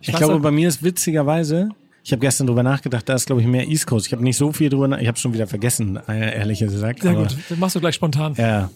Ich 0.00 0.12
weiß 0.12 0.18
glaube, 0.18 0.34
auch- 0.34 0.40
bei 0.40 0.52
mir 0.52 0.68
ist 0.68 0.84
witzigerweise, 0.84 1.70
Ich 2.06 2.12
habe 2.12 2.20
gestern 2.20 2.46
drüber 2.46 2.62
nachgedacht, 2.62 3.08
da 3.08 3.14
ist 3.14 3.26
glaube 3.26 3.40
ich 3.40 3.48
mehr 3.48 3.66
East 3.66 3.88
Coast. 3.88 4.06
Ich 4.06 4.12
habe 4.12 4.22
nicht 4.22 4.36
so 4.36 4.52
viel 4.52 4.68
drüber, 4.68 4.86
nach- 4.86 5.00
ich 5.00 5.08
habe 5.08 5.18
schon 5.18 5.34
wieder 5.34 5.48
vergessen, 5.48 5.98
äh, 6.06 6.36
ehrlich 6.36 6.60
gesagt. 6.60 7.02
Sehr 7.02 7.10
aber, 7.10 7.22
gut, 7.22 7.36
das 7.48 7.58
machst 7.58 7.74
du 7.74 7.80
gleich 7.80 7.96
spontan. 7.96 8.32
Ja, 8.38 8.70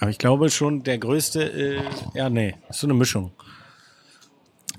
aber 0.00 0.10
ich 0.10 0.18
glaube 0.18 0.50
schon, 0.50 0.82
der 0.82 0.98
größte, 0.98 1.44
äh, 1.44 1.80
ja 2.14 2.28
nee, 2.28 2.56
ist 2.68 2.80
so 2.80 2.86
eine 2.86 2.92
Mischung. 2.92 3.30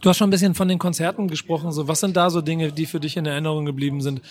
Du 0.02 0.10
hast 0.10 0.18
schon 0.18 0.28
ein 0.28 0.32
bisschen 0.32 0.56
von 0.56 0.68
den 0.68 0.80
Konzerten 0.80 1.28
gesprochen. 1.28 1.72
So, 1.72 1.88
was 1.88 2.00
sind 2.00 2.16
da 2.16 2.30
so 2.30 2.42
Dinge, 2.42 2.72
die 2.72 2.86
für 2.86 3.00
dich 3.00 3.18
in 3.18 3.26
Erinnerung 3.26 3.66
geblieben 3.66 4.02
sind? 4.02 4.22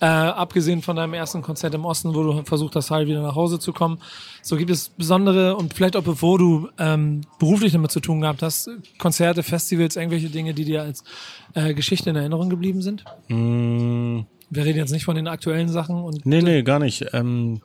Äh, 0.00 0.06
abgesehen 0.06 0.80
von 0.80 0.96
deinem 0.96 1.12
ersten 1.12 1.42
Konzert 1.42 1.74
im 1.74 1.84
Osten, 1.84 2.14
wo 2.14 2.22
du 2.22 2.42
versucht 2.44 2.76
hast, 2.76 2.90
heil 2.90 3.06
wieder 3.06 3.20
nach 3.22 3.34
Hause 3.34 3.58
zu 3.58 3.72
kommen. 3.72 3.98
So 4.42 4.56
gibt 4.56 4.70
es 4.70 4.88
besondere 4.88 5.56
und 5.56 5.74
vielleicht 5.74 5.96
auch 5.96 6.02
bevor 6.02 6.38
du 6.38 6.68
ähm, 6.78 7.22
beruflich 7.38 7.72
damit 7.72 7.90
zu 7.90 8.00
tun 8.00 8.22
gehabt 8.22 8.42
hast, 8.42 8.70
Konzerte, 8.98 9.42
Festivals, 9.42 9.96
irgendwelche 9.96 10.30
Dinge, 10.30 10.54
die 10.54 10.64
dir 10.64 10.82
als 10.82 11.04
äh, 11.54 11.74
Geschichte 11.74 12.08
in 12.10 12.16
Erinnerung 12.16 12.48
geblieben 12.48 12.80
sind? 12.80 13.04
Mm, 13.28 14.20
Wir 14.50 14.64
reden 14.64 14.78
jetzt 14.78 14.92
nicht 14.92 15.04
von 15.04 15.16
den 15.16 15.28
aktuellen 15.28 15.68
Sachen 15.68 15.96
und 15.96 16.24
nee, 16.24 16.40
nee, 16.40 16.62
gar 16.62 16.78
nicht. 16.78 17.04
Ähm, 17.12 17.60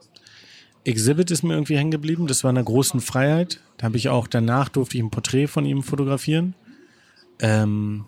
Exhibit 0.86 1.32
ist 1.32 1.44
mir 1.44 1.54
irgendwie 1.54 1.78
hängen 1.78 1.92
geblieben. 1.92 2.28
Das 2.28 2.44
war 2.44 2.50
in 2.50 2.56
der 2.56 2.66
großen 2.66 3.00
Freiheit. 3.00 3.62
Da 3.78 3.86
habe 3.86 3.96
ich 3.96 4.10
auch 4.10 4.28
danach 4.28 4.68
durfte 4.68 4.98
ich 4.98 5.04
ein 5.04 5.12
Porträt 5.12 5.48
von 5.48 5.66
ihm 5.66 5.82
fotografieren. 5.82 6.56
Ähm, 7.40 8.06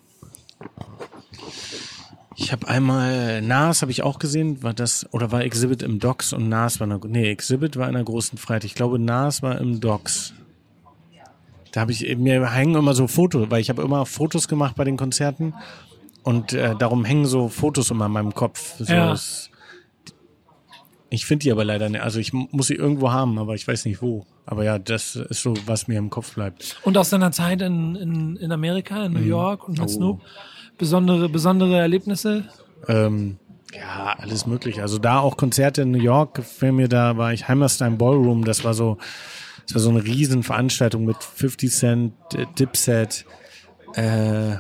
ich 2.38 2.52
habe 2.52 2.68
einmal 2.68 3.42
Nas 3.42 3.82
habe 3.82 3.92
ich 3.92 4.04
auch 4.04 4.20
gesehen, 4.20 4.62
war 4.62 4.74
das 4.74 5.08
oder 5.14 5.32
war 5.32 5.42
Exhibit 5.44 5.82
im 5.84 6.00
Docks 6.00 6.34
und 6.34 6.50
Nas 6.50 6.80
war 6.80 6.90
in 6.90 7.00
der, 7.00 7.10
nee 7.10 7.30
Exhibit 7.32 7.78
war 7.78 7.88
in 7.88 7.94
der 7.94 8.04
großen 8.04 8.38
Freiheit. 8.38 8.66
Ich 8.66 8.76
glaube 8.76 9.00
Nas 9.00 9.42
war 9.42 9.58
im 9.60 9.80
Docks. 9.80 10.34
Da 11.72 11.82
habe 11.82 11.92
ich 11.92 12.16
mir 12.18 12.52
hängen 12.54 12.76
immer 12.76 12.94
so 12.94 13.08
Fotos, 13.08 13.50
weil 13.50 13.60
ich 13.60 13.70
habe 13.70 13.82
immer 13.82 14.06
Fotos 14.06 14.48
gemacht 14.48 14.76
bei 14.76 14.84
den 14.86 14.96
Konzerten 14.98 15.54
und 16.24 16.54
äh, 16.54 16.74
darum 16.78 17.04
hängen 17.04 17.26
so 17.26 17.50
Fotos 17.50 17.92
immer 17.92 18.06
in 18.06 18.12
meinem 18.14 18.34
Kopf. 18.34 18.76
So 18.80 18.94
Ja. 18.94 19.12
es- 19.14 19.50
ich 21.10 21.26
finde 21.26 21.44
die 21.44 21.52
aber 21.52 21.64
leider 21.64 21.90
nicht. 21.90 22.02
Also 22.02 22.20
ich 22.20 22.34
mu- 22.34 22.48
muss 22.52 22.68
sie 22.68 22.76
irgendwo 22.76 23.12
haben, 23.12 23.38
aber 23.40 23.54
ich 23.56 23.68
weiß 23.68 23.86
nicht 23.86 24.02
wo. 24.02 24.26
Aber 24.46 24.64
ja, 24.64 24.80
das 24.80 25.16
ist 25.16 25.42
so, 25.42 25.54
was 25.66 25.88
mir 25.88 25.98
im 25.98 26.10
Kopf 26.10 26.36
bleibt. 26.36 26.78
Und 26.84 26.98
aus 26.98 27.10
deiner 27.10 27.32
Zeit 27.32 27.62
in, 27.62 27.96
in, 27.96 28.36
in 28.38 28.52
Amerika, 28.52 29.06
in 29.06 29.14
New 29.14 29.20
York 29.22 29.68
und 29.68 29.78
mit 29.80 29.88
Oh. 29.90 29.92
Snoop, 29.92 30.22
besondere, 30.78 31.30
besondere 31.30 31.78
Erlebnisse? 31.80 32.46
Ähm, 32.88 33.38
ja, 33.74 34.16
alles 34.18 34.46
mögliche. 34.46 34.82
Also 34.82 34.98
da 35.00 35.20
auch 35.20 35.38
Konzerte 35.38 35.82
in 35.84 35.92
New 35.92 36.02
York, 36.02 36.44
für 36.44 36.72
mir 36.72 36.88
da 36.88 37.18
war 37.18 37.34
ich 37.34 37.48
Hammerstein 37.48 37.98
Ballroom, 37.98 38.46
das 38.46 38.64
war 38.64 38.74
so, 38.74 38.98
das 39.66 39.74
war 39.76 39.82
so 39.82 39.90
eine 39.90 40.04
riesen 40.04 40.44
Veranstaltung 40.44 41.06
mit 41.06 41.18
50 41.24 41.72
Cent, 41.72 42.14
äh, 42.36 42.46
Dipset, 42.60 43.26
äh, 43.96 44.52
äh, 44.54 44.58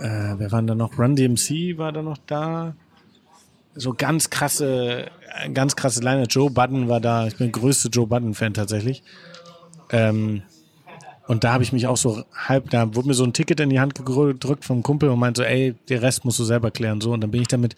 wer 0.00 0.52
waren 0.52 0.66
da 0.66 0.74
noch? 0.74 0.98
Run 0.98 1.16
DMC 1.16 1.78
war 1.78 1.92
da 1.92 2.02
noch 2.02 2.18
da. 2.26 2.74
So 3.74 3.94
ganz 3.94 4.28
krasse, 4.28 5.06
ganz 5.52 5.76
krasse 5.76 6.00
Line. 6.00 6.24
Joe 6.24 6.50
Budden 6.50 6.88
war 6.88 7.00
da. 7.00 7.26
Ich 7.26 7.36
bin 7.36 7.50
der 7.50 7.60
größte 7.60 7.88
Joe 7.88 8.06
Budden-Fan 8.06 8.54
tatsächlich. 8.54 9.02
Ähm, 9.90 10.42
und 11.28 11.44
da 11.44 11.52
habe 11.52 11.62
ich 11.62 11.72
mich 11.72 11.86
auch 11.86 11.96
so 11.96 12.24
halb, 12.34 12.70
da 12.70 12.94
wurde 12.94 13.08
mir 13.08 13.14
so 13.14 13.24
ein 13.24 13.32
Ticket 13.32 13.60
in 13.60 13.70
die 13.70 13.80
Hand 13.80 13.94
gedrückt 13.94 14.64
vom 14.64 14.82
Kumpel 14.82 15.08
und 15.08 15.18
meinte 15.18 15.42
so, 15.42 15.44
ey, 15.44 15.74
der 15.88 16.02
Rest 16.02 16.24
musst 16.24 16.38
du 16.38 16.44
selber 16.44 16.70
klären. 16.70 17.00
So, 17.00 17.12
und 17.12 17.20
dann 17.20 17.30
bin 17.30 17.42
ich 17.42 17.48
damit, 17.48 17.76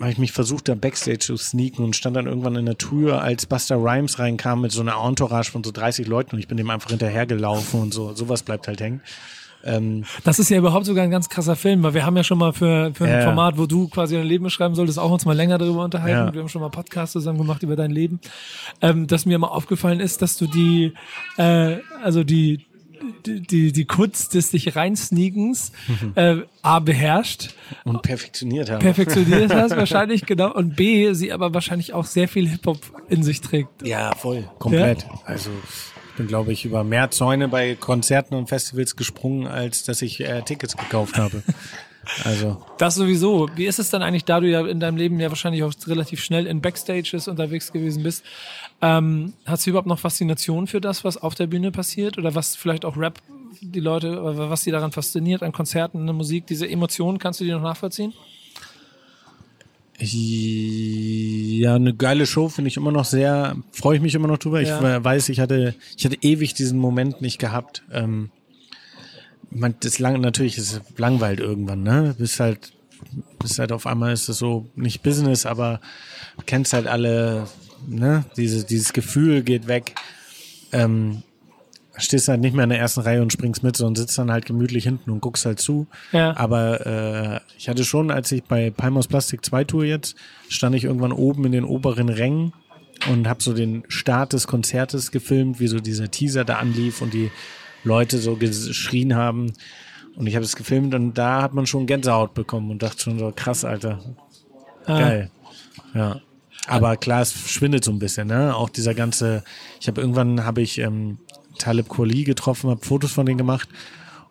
habe 0.00 0.10
ich 0.10 0.18
mich 0.18 0.32
versucht, 0.32 0.68
da 0.68 0.74
Backstage 0.74 1.20
zu 1.20 1.36
sneaken 1.36 1.84
und 1.84 1.96
stand 1.96 2.16
dann 2.16 2.26
irgendwann 2.26 2.56
in 2.56 2.66
der 2.66 2.76
Tür, 2.76 3.22
als 3.22 3.46
Buster 3.46 3.76
Rhymes 3.76 4.18
reinkam 4.18 4.60
mit 4.60 4.72
so 4.72 4.82
einer 4.82 5.02
Entourage 5.02 5.50
von 5.50 5.64
so 5.64 5.72
30 5.72 6.06
Leuten 6.06 6.36
und 6.36 6.40
ich 6.40 6.48
bin 6.48 6.58
dem 6.58 6.68
einfach 6.68 6.90
hinterhergelaufen 6.90 7.80
und 7.80 7.94
so. 7.94 8.14
Sowas 8.14 8.42
bleibt 8.42 8.68
halt 8.68 8.80
hängen. 8.80 9.00
Ähm, 9.64 10.04
Das 10.24 10.38
ist 10.38 10.50
ja 10.50 10.58
überhaupt 10.58 10.86
sogar 10.86 11.04
ein 11.04 11.10
ganz 11.10 11.28
krasser 11.28 11.56
Film, 11.56 11.82
weil 11.82 11.94
wir 11.94 12.04
haben 12.04 12.16
ja 12.16 12.24
schon 12.24 12.38
mal 12.38 12.52
für, 12.52 12.92
für 12.94 13.04
ein 13.04 13.10
Ja. 13.10 13.22
Format, 13.22 13.58
wo 13.58 13.66
du 13.66 13.88
quasi 13.88 14.16
dein 14.16 14.26
Leben 14.26 14.44
beschreiben 14.44 14.74
solltest, 14.74 14.98
auch 14.98 15.10
uns 15.10 15.24
mal 15.24 15.36
länger 15.36 15.58
darüber 15.58 15.84
unterhalten. 15.84 16.26
Ja. 16.28 16.34
Wir 16.34 16.40
haben 16.40 16.48
schon 16.48 16.62
mal 16.62 16.70
Podcasts 16.70 17.12
zusammen 17.12 17.38
gemacht 17.38 17.62
über 17.62 17.76
dein 17.76 17.90
Leben. 17.90 18.20
Ähm, 18.80 19.06
dass 19.06 19.26
mir 19.26 19.38
mal 19.38 19.48
aufgefallen 19.48 20.00
ist, 20.00 20.22
dass 20.22 20.36
du 20.36 20.46
die, 20.46 20.92
äh, 21.36 21.76
also 22.02 22.24
die, 22.24 22.66
die, 23.26 23.40
die, 23.40 23.72
die 23.72 23.84
Kunst 23.84 24.34
des 24.34 24.50
sich 24.50 24.76
reinsneakens 24.76 25.72
äh, 26.14 26.36
A 26.62 26.78
beherrscht, 26.78 27.50
und 27.84 28.02
perfektioniert 28.02 28.70
haben. 28.70 28.78
perfektioniert 28.80 29.52
hast 29.52 29.70
wahrscheinlich, 29.76 30.24
genau, 30.26 30.52
und 30.52 30.76
B, 30.76 31.12
sie 31.14 31.32
aber 31.32 31.52
wahrscheinlich 31.52 31.94
auch 31.94 32.04
sehr 32.04 32.28
viel 32.28 32.48
Hip-Hop 32.48 32.78
in 33.08 33.22
sich 33.24 33.40
trägt. 33.40 33.84
Ja, 33.84 34.14
voll. 34.14 34.44
Komplett. 34.58 35.04
Also 35.24 35.50
ich 36.12 36.18
bin, 36.18 36.26
glaube 36.26 36.52
ich, 36.52 36.66
über 36.66 36.84
mehr 36.84 37.10
Zäune 37.10 37.48
bei 37.48 37.74
Konzerten 37.74 38.34
und 38.34 38.46
Festivals 38.46 38.96
gesprungen, 38.96 39.46
als 39.46 39.84
dass 39.84 40.02
ich 40.02 40.20
äh, 40.20 40.42
Tickets 40.42 40.76
gekauft 40.76 41.16
habe. 41.18 41.42
Also 42.24 42.60
Das 42.78 42.96
sowieso. 42.96 43.48
Wie 43.54 43.64
ist 43.64 43.78
es 43.78 43.88
dann 43.88 44.02
eigentlich, 44.02 44.24
da 44.24 44.40
du 44.40 44.48
ja 44.48 44.66
in 44.66 44.80
deinem 44.80 44.96
Leben 44.96 45.20
ja 45.20 45.28
wahrscheinlich 45.28 45.62
auch 45.62 45.72
relativ 45.86 46.20
schnell 46.20 46.48
in 46.48 46.60
Backstages 46.60 47.28
unterwegs 47.28 47.70
gewesen 47.70 48.02
bist, 48.02 48.24
ähm, 48.80 49.34
hast 49.46 49.64
du 49.64 49.70
überhaupt 49.70 49.86
noch 49.86 50.00
Faszination 50.00 50.66
für 50.66 50.80
das, 50.80 51.04
was 51.04 51.16
auf 51.16 51.36
der 51.36 51.46
Bühne 51.46 51.70
passiert? 51.70 52.18
Oder 52.18 52.34
was 52.34 52.56
vielleicht 52.56 52.84
auch 52.84 52.96
Rap, 52.96 53.20
die 53.60 53.78
Leute, 53.78 54.18
was 54.20 54.62
sie 54.62 54.72
daran 54.72 54.90
fasziniert, 54.90 55.44
an 55.44 55.52
Konzerten, 55.52 56.00
an 56.00 56.06
der 56.06 56.14
Musik, 56.16 56.44
diese 56.48 56.68
Emotionen, 56.68 57.20
kannst 57.20 57.38
du 57.38 57.44
die 57.44 57.52
noch 57.52 57.62
nachvollziehen? 57.62 58.12
Ja, 60.04 61.76
eine 61.76 61.94
geile 61.94 62.26
Show 62.26 62.48
finde 62.48 62.68
ich 62.68 62.76
immer 62.76 62.90
noch 62.90 63.04
sehr, 63.04 63.56
freue 63.70 63.96
ich 63.96 64.02
mich 64.02 64.14
immer 64.14 64.28
noch 64.28 64.38
drüber. 64.38 64.60
Ja. 64.60 64.96
Ich 64.96 65.04
weiß, 65.04 65.28
ich 65.28 65.38
hatte, 65.38 65.74
ich 65.96 66.04
hatte 66.04 66.18
ewig 66.20 66.54
diesen 66.54 66.78
Moment 66.78 67.20
nicht 67.22 67.38
gehabt. 67.38 67.84
Ähm, 67.92 68.30
man, 69.50 69.74
das 69.80 69.98
lang, 69.98 70.20
natürlich 70.20 70.58
ist 70.58 70.72
es 70.72 70.98
langweilt 70.98 71.40
irgendwann, 71.40 71.82
ne? 71.82 72.14
Bist 72.18 72.40
halt, 72.40 72.72
bist 73.38 73.58
halt 73.58 73.70
auf 73.70 73.86
einmal 73.86 74.12
ist 74.12 74.28
es 74.28 74.38
so 74.38 74.66
nicht 74.74 75.02
Business, 75.02 75.46
aber 75.46 75.80
du 76.36 76.42
kennst 76.46 76.72
halt 76.72 76.86
alle, 76.86 77.46
ne? 77.86 78.24
Diese, 78.36 78.64
dieses 78.64 78.92
Gefühl 78.92 79.42
geht 79.42 79.68
weg. 79.68 79.94
Ähm, 80.72 81.22
stehst 82.04 82.28
halt 82.28 82.40
nicht 82.40 82.54
mehr 82.54 82.64
in 82.64 82.70
der 82.70 82.78
ersten 82.78 83.00
Reihe 83.00 83.22
und 83.22 83.32
springst 83.32 83.62
mit, 83.62 83.76
sondern 83.76 83.96
sitzt 83.96 84.18
dann 84.18 84.30
halt 84.30 84.46
gemütlich 84.46 84.84
hinten 84.84 85.10
und 85.10 85.20
guckst 85.20 85.46
halt 85.46 85.60
zu. 85.60 85.86
Ja. 86.12 86.36
Aber 86.36 86.86
äh, 86.86 87.40
ich 87.58 87.68
hatte 87.68 87.84
schon, 87.84 88.10
als 88.10 88.32
ich 88.32 88.44
bei 88.44 88.70
Palmos 88.70 89.08
Plastik 89.08 89.44
2 89.44 89.64
Tour 89.64 89.84
jetzt, 89.84 90.16
stand 90.48 90.74
ich 90.74 90.84
irgendwann 90.84 91.12
oben 91.12 91.44
in 91.44 91.52
den 91.52 91.64
oberen 91.64 92.08
Rängen 92.08 92.52
und 93.10 93.28
habe 93.28 93.42
so 93.42 93.52
den 93.52 93.84
Start 93.88 94.32
des 94.32 94.46
Konzertes 94.46 95.10
gefilmt, 95.10 95.60
wie 95.60 95.68
so 95.68 95.80
dieser 95.80 96.10
Teaser 96.10 96.44
da 96.44 96.56
anlief 96.56 97.02
und 97.02 97.14
die 97.14 97.30
Leute 97.84 98.18
so 98.18 98.36
geschrien 98.36 99.14
haben. 99.14 99.52
Und 100.14 100.26
ich 100.26 100.34
habe 100.34 100.44
es 100.44 100.56
gefilmt 100.56 100.94
und 100.94 101.14
da 101.14 101.42
hat 101.42 101.54
man 101.54 101.66
schon 101.66 101.86
Gänsehaut 101.86 102.34
bekommen 102.34 102.70
und 102.70 102.82
dachte 102.82 103.00
schon 103.00 103.18
so, 103.18 103.32
krass, 103.34 103.64
Alter. 103.64 104.00
Geil. 104.86 105.30
Ja. 105.94 106.20
Aber 106.66 106.96
klar, 106.96 107.22
es 107.22 107.50
schwindet 107.50 107.82
so 107.84 107.90
ein 107.90 107.98
bisschen, 107.98 108.28
ne? 108.28 108.54
Auch 108.54 108.68
dieser 108.68 108.94
ganze, 108.94 109.42
ich 109.80 109.88
habe 109.88 110.00
irgendwann 110.00 110.44
habe 110.44 110.62
ich 110.62 110.78
ähm, 110.78 111.18
Talib 111.62 111.88
Kweli 111.88 112.24
getroffen, 112.24 112.70
habe 112.70 112.84
Fotos 112.84 113.12
von 113.12 113.26
denen 113.26 113.38
gemacht 113.38 113.68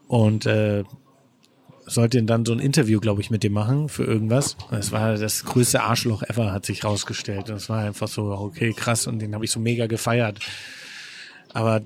und 0.07 0.45
äh, 0.45 0.83
sollte 1.85 2.21
dann 2.23 2.45
so 2.45 2.53
ein 2.53 2.59
Interview, 2.59 2.99
glaube 2.99 3.21
ich, 3.21 3.29
mit 3.29 3.43
dem 3.43 3.53
machen 3.53 3.89
für 3.89 4.03
irgendwas. 4.03 4.57
Das 4.69 4.91
war 4.91 5.17
das 5.17 5.45
größte 5.45 5.81
Arschloch 5.81 6.23
ever, 6.23 6.51
hat 6.51 6.65
sich 6.65 6.83
rausgestellt. 6.83 7.49
Das 7.49 7.69
war 7.69 7.79
einfach 7.79 8.07
so, 8.07 8.31
okay, 8.31 8.73
krass, 8.73 9.07
und 9.07 9.19
den 9.19 9.33
habe 9.33 9.45
ich 9.45 9.51
so 9.51 9.59
mega 9.59 9.87
gefeiert. 9.87 10.39
Aber 11.53 11.81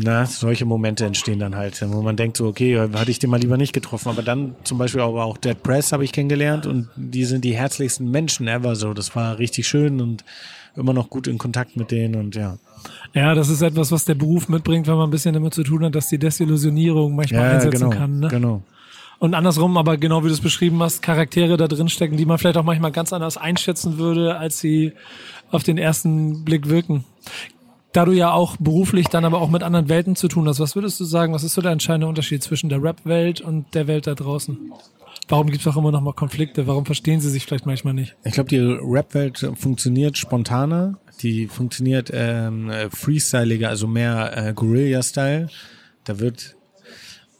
na, 0.00 0.26
solche 0.26 0.64
Momente 0.64 1.04
entstehen 1.04 1.40
dann 1.40 1.56
halt, 1.56 1.82
wo 1.90 2.02
man 2.02 2.16
denkt 2.16 2.36
so, 2.36 2.46
okay, 2.46 2.78
hatte 2.78 3.10
ich 3.10 3.18
den 3.18 3.30
mal 3.30 3.40
lieber 3.40 3.56
nicht 3.56 3.72
getroffen. 3.72 4.08
Aber 4.08 4.22
dann 4.22 4.54
zum 4.64 4.78
Beispiel 4.78 5.00
aber 5.00 5.24
auch 5.24 5.36
Dead 5.36 5.60
Press 5.60 5.92
habe 5.92 6.04
ich 6.04 6.12
kennengelernt 6.12 6.66
und 6.66 6.88
die 6.96 7.24
sind 7.24 7.44
die 7.44 7.56
herzlichsten 7.56 8.10
Menschen 8.10 8.46
ever 8.46 8.76
so. 8.76 8.94
Das 8.94 9.16
war 9.16 9.38
richtig 9.38 9.66
schön 9.66 10.00
und 10.00 10.24
immer 10.76 10.92
noch 10.92 11.10
gut 11.10 11.26
in 11.26 11.38
Kontakt 11.38 11.76
mit 11.76 11.90
denen 11.90 12.14
und 12.14 12.36
ja. 12.36 12.58
Ja, 13.12 13.34
das 13.34 13.48
ist 13.48 13.60
etwas, 13.62 13.90
was 13.90 14.04
der 14.04 14.14
Beruf 14.14 14.48
mitbringt, 14.48 14.86
wenn 14.86 14.94
man 14.94 15.08
ein 15.08 15.10
bisschen 15.10 15.34
damit 15.34 15.52
zu 15.52 15.64
tun 15.64 15.84
hat, 15.84 15.94
dass 15.94 16.08
die 16.08 16.18
Desillusionierung 16.18 17.16
manchmal 17.16 17.42
Ja, 17.42 17.50
einsetzen 17.54 17.80
genau, 17.80 17.90
kann. 17.90 18.20
Ne? 18.20 18.28
genau. 18.28 18.62
Und 19.18 19.34
andersrum, 19.34 19.76
aber 19.76 19.96
genau 19.96 20.22
wie 20.22 20.28
du 20.28 20.34
es 20.34 20.40
beschrieben 20.40 20.80
hast, 20.80 21.02
Charaktere 21.02 21.56
da 21.56 21.66
drin 21.66 21.88
stecken, 21.88 22.16
die 22.16 22.24
man 22.24 22.38
vielleicht 22.38 22.56
auch 22.56 22.62
manchmal 22.64 22.92
ganz 22.92 23.12
anders 23.12 23.36
einschätzen 23.36 23.98
würde, 23.98 24.36
als 24.36 24.60
sie 24.60 24.92
auf 25.50 25.64
den 25.64 25.76
ersten 25.76 26.44
Blick 26.44 26.68
wirken. 26.68 27.04
Da 27.92 28.04
du 28.04 28.12
ja 28.12 28.32
auch 28.32 28.56
beruflich 28.58 29.06
dann 29.08 29.24
aber 29.24 29.40
auch 29.40 29.48
mit 29.50 29.62
anderen 29.62 29.88
Welten 29.88 30.14
zu 30.14 30.28
tun 30.28 30.46
hast, 30.46 30.60
was 30.60 30.74
würdest 30.74 31.00
du 31.00 31.04
sagen, 31.04 31.32
was 31.32 31.42
ist 31.42 31.54
so 31.54 31.62
der 31.62 31.72
entscheidende 31.72 32.06
Unterschied 32.06 32.42
zwischen 32.42 32.68
der 32.68 32.82
Rap-Welt 32.82 33.40
und 33.40 33.74
der 33.74 33.86
Welt 33.86 34.06
da 34.06 34.14
draußen? 34.14 34.72
Warum 35.28 35.48
gibt 35.48 35.60
es 35.60 35.66
auch 35.66 35.76
immer 35.76 35.92
noch 35.92 36.00
mal 36.00 36.12
Konflikte? 36.12 36.66
Warum 36.66 36.86
verstehen 36.86 37.20
sie 37.20 37.30
sich 37.30 37.44
vielleicht 37.44 37.66
manchmal 37.66 37.94
nicht? 37.94 38.16
Ich 38.24 38.32
glaube, 38.32 38.48
die 38.48 38.58
Rap-Welt 38.58 39.50
funktioniert 39.56 40.16
spontaner, 40.16 40.98
die 41.22 41.48
funktioniert 41.48 42.10
ähm, 42.12 42.70
äh, 42.70 42.88
freestyliger, 42.90 43.68
also 43.68 43.86
mehr 43.86 44.36
äh, 44.36 44.52
Guerilla-Style. 44.54 45.48
Da 46.04 46.18
wird 46.18 46.56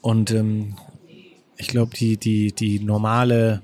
und 0.00 0.30
ähm, 0.30 0.76
ich 1.56 1.68
glaube, 1.68 1.94
die 1.96 2.16
die 2.16 2.52
die 2.52 2.80
normale 2.80 3.62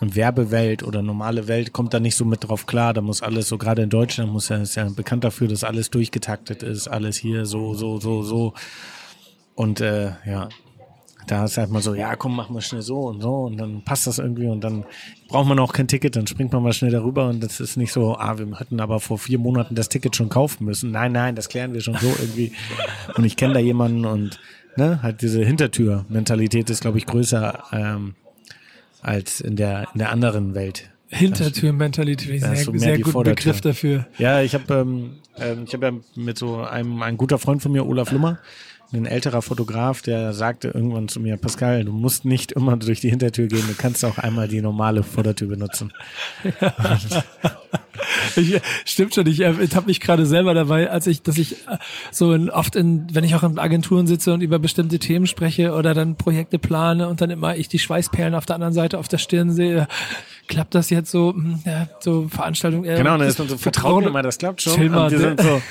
Werbewelt 0.00 0.82
oder 0.82 1.02
normale 1.02 1.48
Welt 1.48 1.72
kommt 1.72 1.94
da 1.94 2.00
nicht 2.00 2.16
so 2.16 2.24
mit 2.24 2.44
drauf 2.48 2.66
klar. 2.66 2.92
Da 2.94 3.00
muss 3.00 3.22
alles 3.22 3.48
so 3.48 3.58
gerade 3.58 3.82
in 3.82 3.90
Deutschland 3.90 4.32
muss 4.32 4.48
ja 4.48 4.56
ist 4.58 4.74
ja 4.74 4.88
bekannt 4.88 5.24
dafür, 5.24 5.48
dass 5.48 5.64
alles 5.64 5.90
durchgetaktet 5.90 6.62
ist, 6.62 6.88
alles 6.88 7.16
hier 7.16 7.46
so 7.46 7.74
so 7.74 7.98
so 7.98 8.22
so 8.22 8.54
und 9.54 9.80
äh, 9.80 10.12
ja 10.26 10.48
Da 11.28 11.44
ist 11.44 11.58
halt 11.58 11.70
mal 11.70 11.82
so, 11.82 11.94
ja, 11.94 12.14
komm, 12.14 12.36
mach 12.36 12.50
mal 12.50 12.60
schnell 12.60 12.82
so 12.82 13.08
und 13.08 13.20
so 13.20 13.46
und 13.46 13.56
dann 13.56 13.82
passt 13.82 14.06
das 14.06 14.18
irgendwie 14.20 14.46
und 14.46 14.62
dann 14.62 14.84
braucht 15.28 15.48
man 15.48 15.58
auch 15.58 15.72
kein 15.72 15.88
Ticket, 15.88 16.14
dann 16.14 16.26
springt 16.28 16.52
man 16.52 16.62
mal 16.62 16.72
schnell 16.72 16.92
darüber 16.92 17.28
und 17.28 17.42
das 17.42 17.58
ist 17.58 17.76
nicht 17.76 17.92
so, 17.92 18.16
ah, 18.16 18.38
wir 18.38 18.46
hätten 18.60 18.78
aber 18.80 19.00
vor 19.00 19.18
vier 19.18 19.38
Monaten 19.38 19.74
das 19.74 19.88
Ticket 19.88 20.14
schon 20.14 20.28
kaufen 20.28 20.64
müssen. 20.64 20.92
Nein, 20.92 21.10
nein, 21.10 21.34
das 21.34 21.48
klären 21.48 21.72
wir 21.74 21.80
schon 21.80 21.96
so 21.96 22.06
irgendwie. 22.20 22.52
Und 23.16 23.24
ich 23.24 23.36
kenne 23.36 23.54
da 23.54 23.60
jemanden 23.60 24.04
und 24.04 24.38
ne, 24.76 25.00
halt 25.02 25.20
diese 25.20 25.42
Hintertür-Mentalität 25.44 26.70
ist, 26.70 26.82
glaube 26.82 26.98
ich, 26.98 27.06
größer 27.06 27.64
ähm, 27.72 28.14
als 29.06 29.40
in 29.40 29.56
der 29.56 29.86
in 29.92 29.98
der 29.98 30.10
anderen 30.10 30.54
Welt. 30.54 30.90
Hintertür-Mentalität, 31.08 32.40
sehr, 32.40 32.56
so 32.56 32.76
sehr 32.76 32.98
guter. 32.98 33.30
Begriff 33.30 33.60
dafür. 33.60 34.06
Ja, 34.18 34.42
ich 34.42 34.54
habe 34.54 34.74
ähm, 34.74 35.18
ähm, 35.38 35.64
ich 35.66 35.72
habe 35.72 35.86
ja 35.86 35.92
mit 36.16 36.36
so 36.36 36.56
einem 36.62 37.00
ein 37.02 37.16
guter 37.16 37.38
Freund 37.38 37.62
von 37.62 37.70
mir, 37.70 37.86
Olaf 37.86 38.10
Lummer, 38.10 38.40
ein 38.92 39.06
älterer 39.06 39.40
Fotograf, 39.40 40.02
der 40.02 40.32
sagte 40.32 40.68
irgendwann 40.68 41.06
zu 41.08 41.20
mir, 41.20 41.36
Pascal, 41.36 41.84
du 41.84 41.92
musst 41.92 42.24
nicht 42.24 42.52
immer 42.52 42.76
durch 42.76 43.00
die 43.00 43.10
Hintertür 43.10 43.46
gehen, 43.46 43.64
du 43.68 43.74
kannst 43.74 44.04
auch 44.04 44.18
einmal 44.18 44.48
die 44.48 44.60
normale 44.60 45.04
Vordertür 45.04 45.48
benutzen. 45.48 45.92
Ich, 48.36 48.60
stimmt 48.84 49.14
schon, 49.14 49.26
ich 49.26 49.42
habe 49.42 49.86
mich 49.86 50.00
gerade 50.00 50.26
selber 50.26 50.54
dabei, 50.54 50.90
als 50.90 51.06
ich, 51.06 51.22
dass 51.22 51.38
ich 51.38 51.52
äh, 51.68 51.78
so 52.10 52.32
in, 52.32 52.50
oft 52.50 52.76
in, 52.76 53.06
wenn 53.12 53.24
ich 53.24 53.34
auch 53.34 53.42
in 53.42 53.58
Agenturen 53.58 54.06
sitze 54.06 54.32
und 54.34 54.40
über 54.40 54.58
bestimmte 54.58 54.98
Themen 54.98 55.26
spreche 55.26 55.72
oder 55.72 55.94
dann 55.94 56.16
Projekte 56.16 56.58
plane 56.58 57.08
und 57.08 57.20
dann 57.20 57.30
immer 57.30 57.56
ich 57.56 57.68
die 57.68 57.78
Schweißperlen 57.78 58.34
auf 58.34 58.46
der 58.46 58.56
anderen 58.56 58.74
Seite 58.74 58.98
auf 58.98 59.08
der 59.08 59.18
Stirn 59.18 59.52
sehe, 59.52 59.88
klappt 60.48 60.74
das 60.74 60.90
jetzt 60.90 61.10
so, 61.10 61.32
hm, 61.32 61.60
ja, 61.64 61.88
so 62.00 62.28
Veranstaltung. 62.28 62.84
äh, 62.84 62.96
Genau, 62.96 63.14
und 63.14 63.20
dann 63.20 63.28
ist 63.28 63.38
man 63.38 63.48
so 63.48 63.56
vertraut 63.56 64.04
immer, 64.04 64.22
das 64.22 64.38
klappt 64.38 64.62
schon. 64.62 64.74
Chill 64.74 64.90
mal, 64.90 65.06
und 65.06 65.12
wir 65.12 65.18
ne? 65.18 65.24
sind 65.24 65.40
so, 65.40 65.62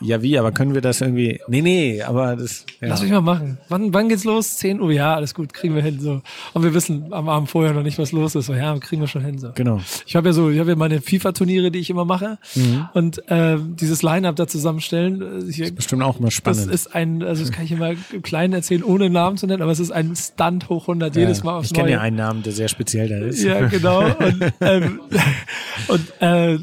ja 0.00 0.22
wie, 0.22 0.38
aber 0.38 0.52
können 0.52 0.74
wir 0.74 0.80
das 0.80 1.00
irgendwie, 1.00 1.40
nee, 1.48 1.62
nee, 1.62 2.02
aber 2.02 2.36
das, 2.36 2.64
ja. 2.80 2.88
Lass 2.88 3.02
mich 3.02 3.10
mal 3.10 3.20
machen. 3.20 3.58
Wann, 3.68 3.92
wann 3.92 4.08
geht's 4.08 4.24
los? 4.24 4.56
10 4.56 4.80
Uhr, 4.80 4.92
ja, 4.92 5.14
alles 5.14 5.34
gut, 5.34 5.52
kriegen 5.52 5.74
wir 5.74 5.82
hin. 5.82 6.00
So. 6.00 6.22
Und 6.52 6.62
wir 6.62 6.74
wissen 6.74 7.12
am 7.12 7.28
Abend 7.28 7.50
vorher 7.50 7.72
noch 7.72 7.82
nicht, 7.82 7.98
was 7.98 8.12
los 8.12 8.34
ist. 8.34 8.46
So, 8.46 8.54
ja, 8.54 8.76
kriegen 8.78 9.02
wir 9.02 9.08
schon 9.08 9.24
hin. 9.24 9.38
So. 9.38 9.50
Genau. 9.54 9.80
Ich 10.06 10.16
habe 10.16 10.28
ja 10.28 10.32
so, 10.32 10.50
ich 10.50 10.58
habe 10.58 10.70
ja 10.70 10.76
meine 10.76 11.00
FIFA-Turniere, 11.00 11.70
die 11.70 11.78
ich 11.78 11.90
immer 11.90 12.04
mache. 12.04 12.38
Mhm. 12.54 12.88
Und 12.94 13.30
äh, 13.30 13.56
dieses 13.60 14.02
Line-Up 14.02 14.36
da 14.36 14.46
zusammenstellen, 14.46 15.22
äh, 15.22 15.50
ich, 15.50 15.74
Bestimmt 15.74 16.02
auch 16.02 16.18
mal 16.18 16.26
das 16.26 16.34
spannend. 16.34 16.72
ist 16.72 16.94
ein, 16.94 17.22
also 17.22 17.42
das 17.42 17.52
kann 17.52 17.64
ich 17.64 17.72
immer 17.72 17.94
klein 18.22 18.52
erzählen, 18.52 18.82
ohne 18.82 19.10
Namen 19.10 19.36
zu 19.36 19.46
nennen, 19.46 19.62
aber 19.62 19.72
es 19.72 19.80
ist 19.80 19.90
ein 19.90 20.14
Stunt 20.16 20.68
hoch 20.68 20.82
100 20.82 21.14
jedes 21.16 21.44
Mal 21.44 21.58
aufs 21.58 21.68
ich 21.68 21.74
kenne 21.74 21.90
ja 21.90 22.00
einen 22.00 22.16
Namen, 22.16 22.42
der 22.42 22.52
sehr 22.52 22.68
speziell 22.68 23.08
da 23.08 23.18
ist. 23.18 23.42
Ja, 23.42 23.66
genau. 23.66 24.04
Und, 24.04 24.52
ähm, 24.60 25.00
und 25.88 26.12
äh, 26.20 26.58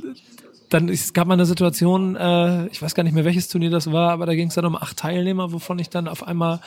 dann 0.69 0.89
es 0.89 1.13
gab 1.13 1.27
mal 1.27 1.33
eine 1.33 1.45
Situation, 1.45 2.15
äh, 2.15 2.67
ich 2.67 2.81
weiß 2.81 2.95
gar 2.95 3.03
nicht 3.03 3.13
mehr, 3.13 3.25
welches 3.25 3.47
Turnier 3.47 3.69
das 3.69 3.91
war, 3.91 4.11
aber 4.11 4.25
da 4.25 4.35
ging 4.35 4.49
es 4.49 4.55
dann 4.55 4.65
um 4.65 4.75
acht 4.75 4.97
Teilnehmer, 4.97 5.51
wovon 5.51 5.79
ich 5.79 5.89
dann 5.89 6.07
auf 6.07 6.25
einmal, 6.25 6.61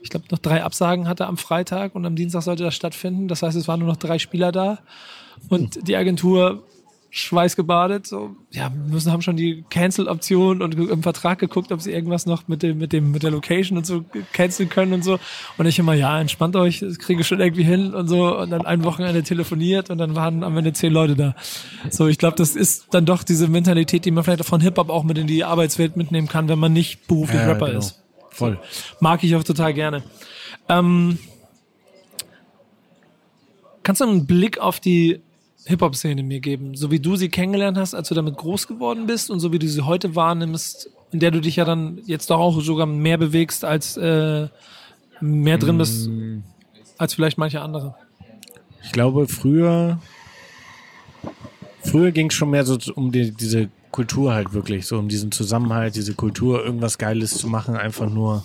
ich 0.00 0.10
glaube, 0.10 0.26
noch 0.30 0.38
drei 0.38 0.62
Absagen 0.62 1.08
hatte 1.08 1.26
am 1.26 1.36
Freitag 1.36 1.94
und 1.94 2.06
am 2.06 2.16
Dienstag 2.16 2.42
sollte 2.42 2.62
das 2.62 2.74
stattfinden. 2.74 3.28
Das 3.28 3.42
heißt, 3.42 3.56
es 3.56 3.68
waren 3.68 3.80
nur 3.80 3.88
noch 3.88 3.96
drei 3.96 4.18
Spieler 4.18 4.52
da 4.52 4.78
und 5.48 5.88
die 5.88 5.96
Agentur 5.96 6.62
schweißgebadet, 7.10 8.06
so, 8.06 8.36
ja, 8.50 8.68
müssen 8.68 9.10
haben 9.10 9.22
schon 9.22 9.36
die 9.36 9.64
Cancel-Option 9.70 10.60
und 10.60 10.74
im 10.74 11.02
Vertrag 11.02 11.38
geguckt, 11.38 11.72
ob 11.72 11.80
sie 11.80 11.90
irgendwas 11.92 12.26
noch 12.26 12.48
mit 12.48 12.62
dem, 12.62 12.78
mit 12.78 12.92
dem, 12.92 13.10
mit 13.10 13.22
der 13.22 13.30
Location 13.30 13.78
und 13.78 13.86
so 13.86 14.04
canceln 14.34 14.68
können 14.68 14.92
und 14.92 15.02
so. 15.02 15.18
Und 15.56 15.66
ich 15.66 15.78
immer, 15.78 15.94
ja, 15.94 16.20
entspannt 16.20 16.54
euch, 16.56 16.80
das 16.80 16.98
kriege 16.98 17.22
ich 17.22 17.26
schon 17.26 17.40
irgendwie 17.40 17.64
hin 17.64 17.94
und 17.94 18.08
so. 18.08 18.36
Und 18.36 18.50
dann 18.50 18.66
ein 18.66 18.84
Wochenende 18.84 19.22
telefoniert 19.22 19.88
und 19.88 19.98
dann 19.98 20.14
waren 20.14 20.44
am 20.44 20.56
Ende 20.56 20.74
zehn 20.74 20.92
Leute 20.92 21.16
da. 21.16 21.34
So, 21.90 22.08
ich 22.08 22.18
glaube, 22.18 22.36
das 22.36 22.54
ist 22.54 22.92
dann 22.92 23.06
doch 23.06 23.22
diese 23.22 23.48
Mentalität, 23.48 24.04
die 24.04 24.10
man 24.10 24.22
vielleicht 24.22 24.44
von 24.44 24.60
Hip-Hop 24.60 24.90
auch 24.90 25.04
mit 25.04 25.16
in 25.16 25.26
die 25.26 25.44
Arbeitswelt 25.44 25.96
mitnehmen 25.96 26.28
kann, 26.28 26.48
wenn 26.48 26.58
man 26.58 26.74
nicht 26.74 27.06
beruflich 27.06 27.40
Ja, 27.40 27.46
Rapper 27.46 27.66
genau. 27.68 27.78
ist. 27.78 28.02
Voll. 28.30 28.58
Mag 29.00 29.24
ich 29.24 29.34
auch 29.34 29.44
total 29.44 29.72
gerne. 29.72 30.02
Ähm, 30.68 31.18
kannst 33.82 34.02
du 34.02 34.04
einen 34.04 34.26
Blick 34.26 34.58
auf 34.58 34.78
die 34.78 35.22
Hip-Hop-Szene 35.68 36.22
mir 36.22 36.40
geben, 36.40 36.74
so 36.74 36.90
wie 36.90 36.98
du 36.98 37.16
sie 37.16 37.28
kennengelernt 37.28 37.76
hast, 37.76 37.94
als 37.94 38.08
du 38.08 38.14
damit 38.14 38.36
groß 38.38 38.66
geworden 38.66 39.06
bist 39.06 39.30
und 39.30 39.38
so 39.38 39.52
wie 39.52 39.58
du 39.58 39.68
sie 39.68 39.82
heute 39.82 40.16
wahrnimmst, 40.16 40.90
in 41.12 41.20
der 41.20 41.30
du 41.30 41.40
dich 41.40 41.56
ja 41.56 41.66
dann 41.66 42.00
jetzt 42.06 42.30
doch 42.30 42.38
auch 42.38 42.58
sogar 42.62 42.86
mehr 42.86 43.18
bewegst, 43.18 43.66
als 43.66 43.98
äh, 43.98 44.48
mehr 45.20 45.58
drin 45.58 45.76
bist, 45.76 46.08
als 46.96 47.12
vielleicht 47.12 47.36
manche 47.36 47.60
andere. 47.60 47.94
Ich 48.82 48.92
glaube, 48.92 49.28
früher, 49.28 50.00
früher 51.82 52.12
ging 52.12 52.28
es 52.28 52.34
schon 52.34 52.48
mehr 52.48 52.64
so 52.64 52.78
um 52.94 53.12
die, 53.12 53.32
diese 53.32 53.68
Kultur 53.90 54.32
halt 54.32 54.54
wirklich, 54.54 54.86
so 54.86 54.98
um 54.98 55.08
diesen 55.08 55.32
Zusammenhalt, 55.32 55.96
diese 55.96 56.14
Kultur, 56.14 56.64
irgendwas 56.64 56.96
Geiles 56.96 57.36
zu 57.36 57.46
machen, 57.46 57.76
einfach 57.76 58.08
nur. 58.08 58.42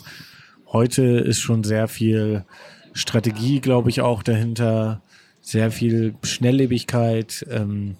Heute 0.67 1.03
ist 1.03 1.39
schon 1.39 1.63
sehr 1.63 1.87
viel 1.87 2.43
Strategie, 2.91 3.61
glaube 3.61 3.91
ich, 3.91 4.01
auch 4.01 4.23
dahinter, 4.23 5.01
sehr 5.43 5.71
viel 5.71 6.15
Schnelllebigkeit, 6.23 7.45
ähm, 7.51 7.97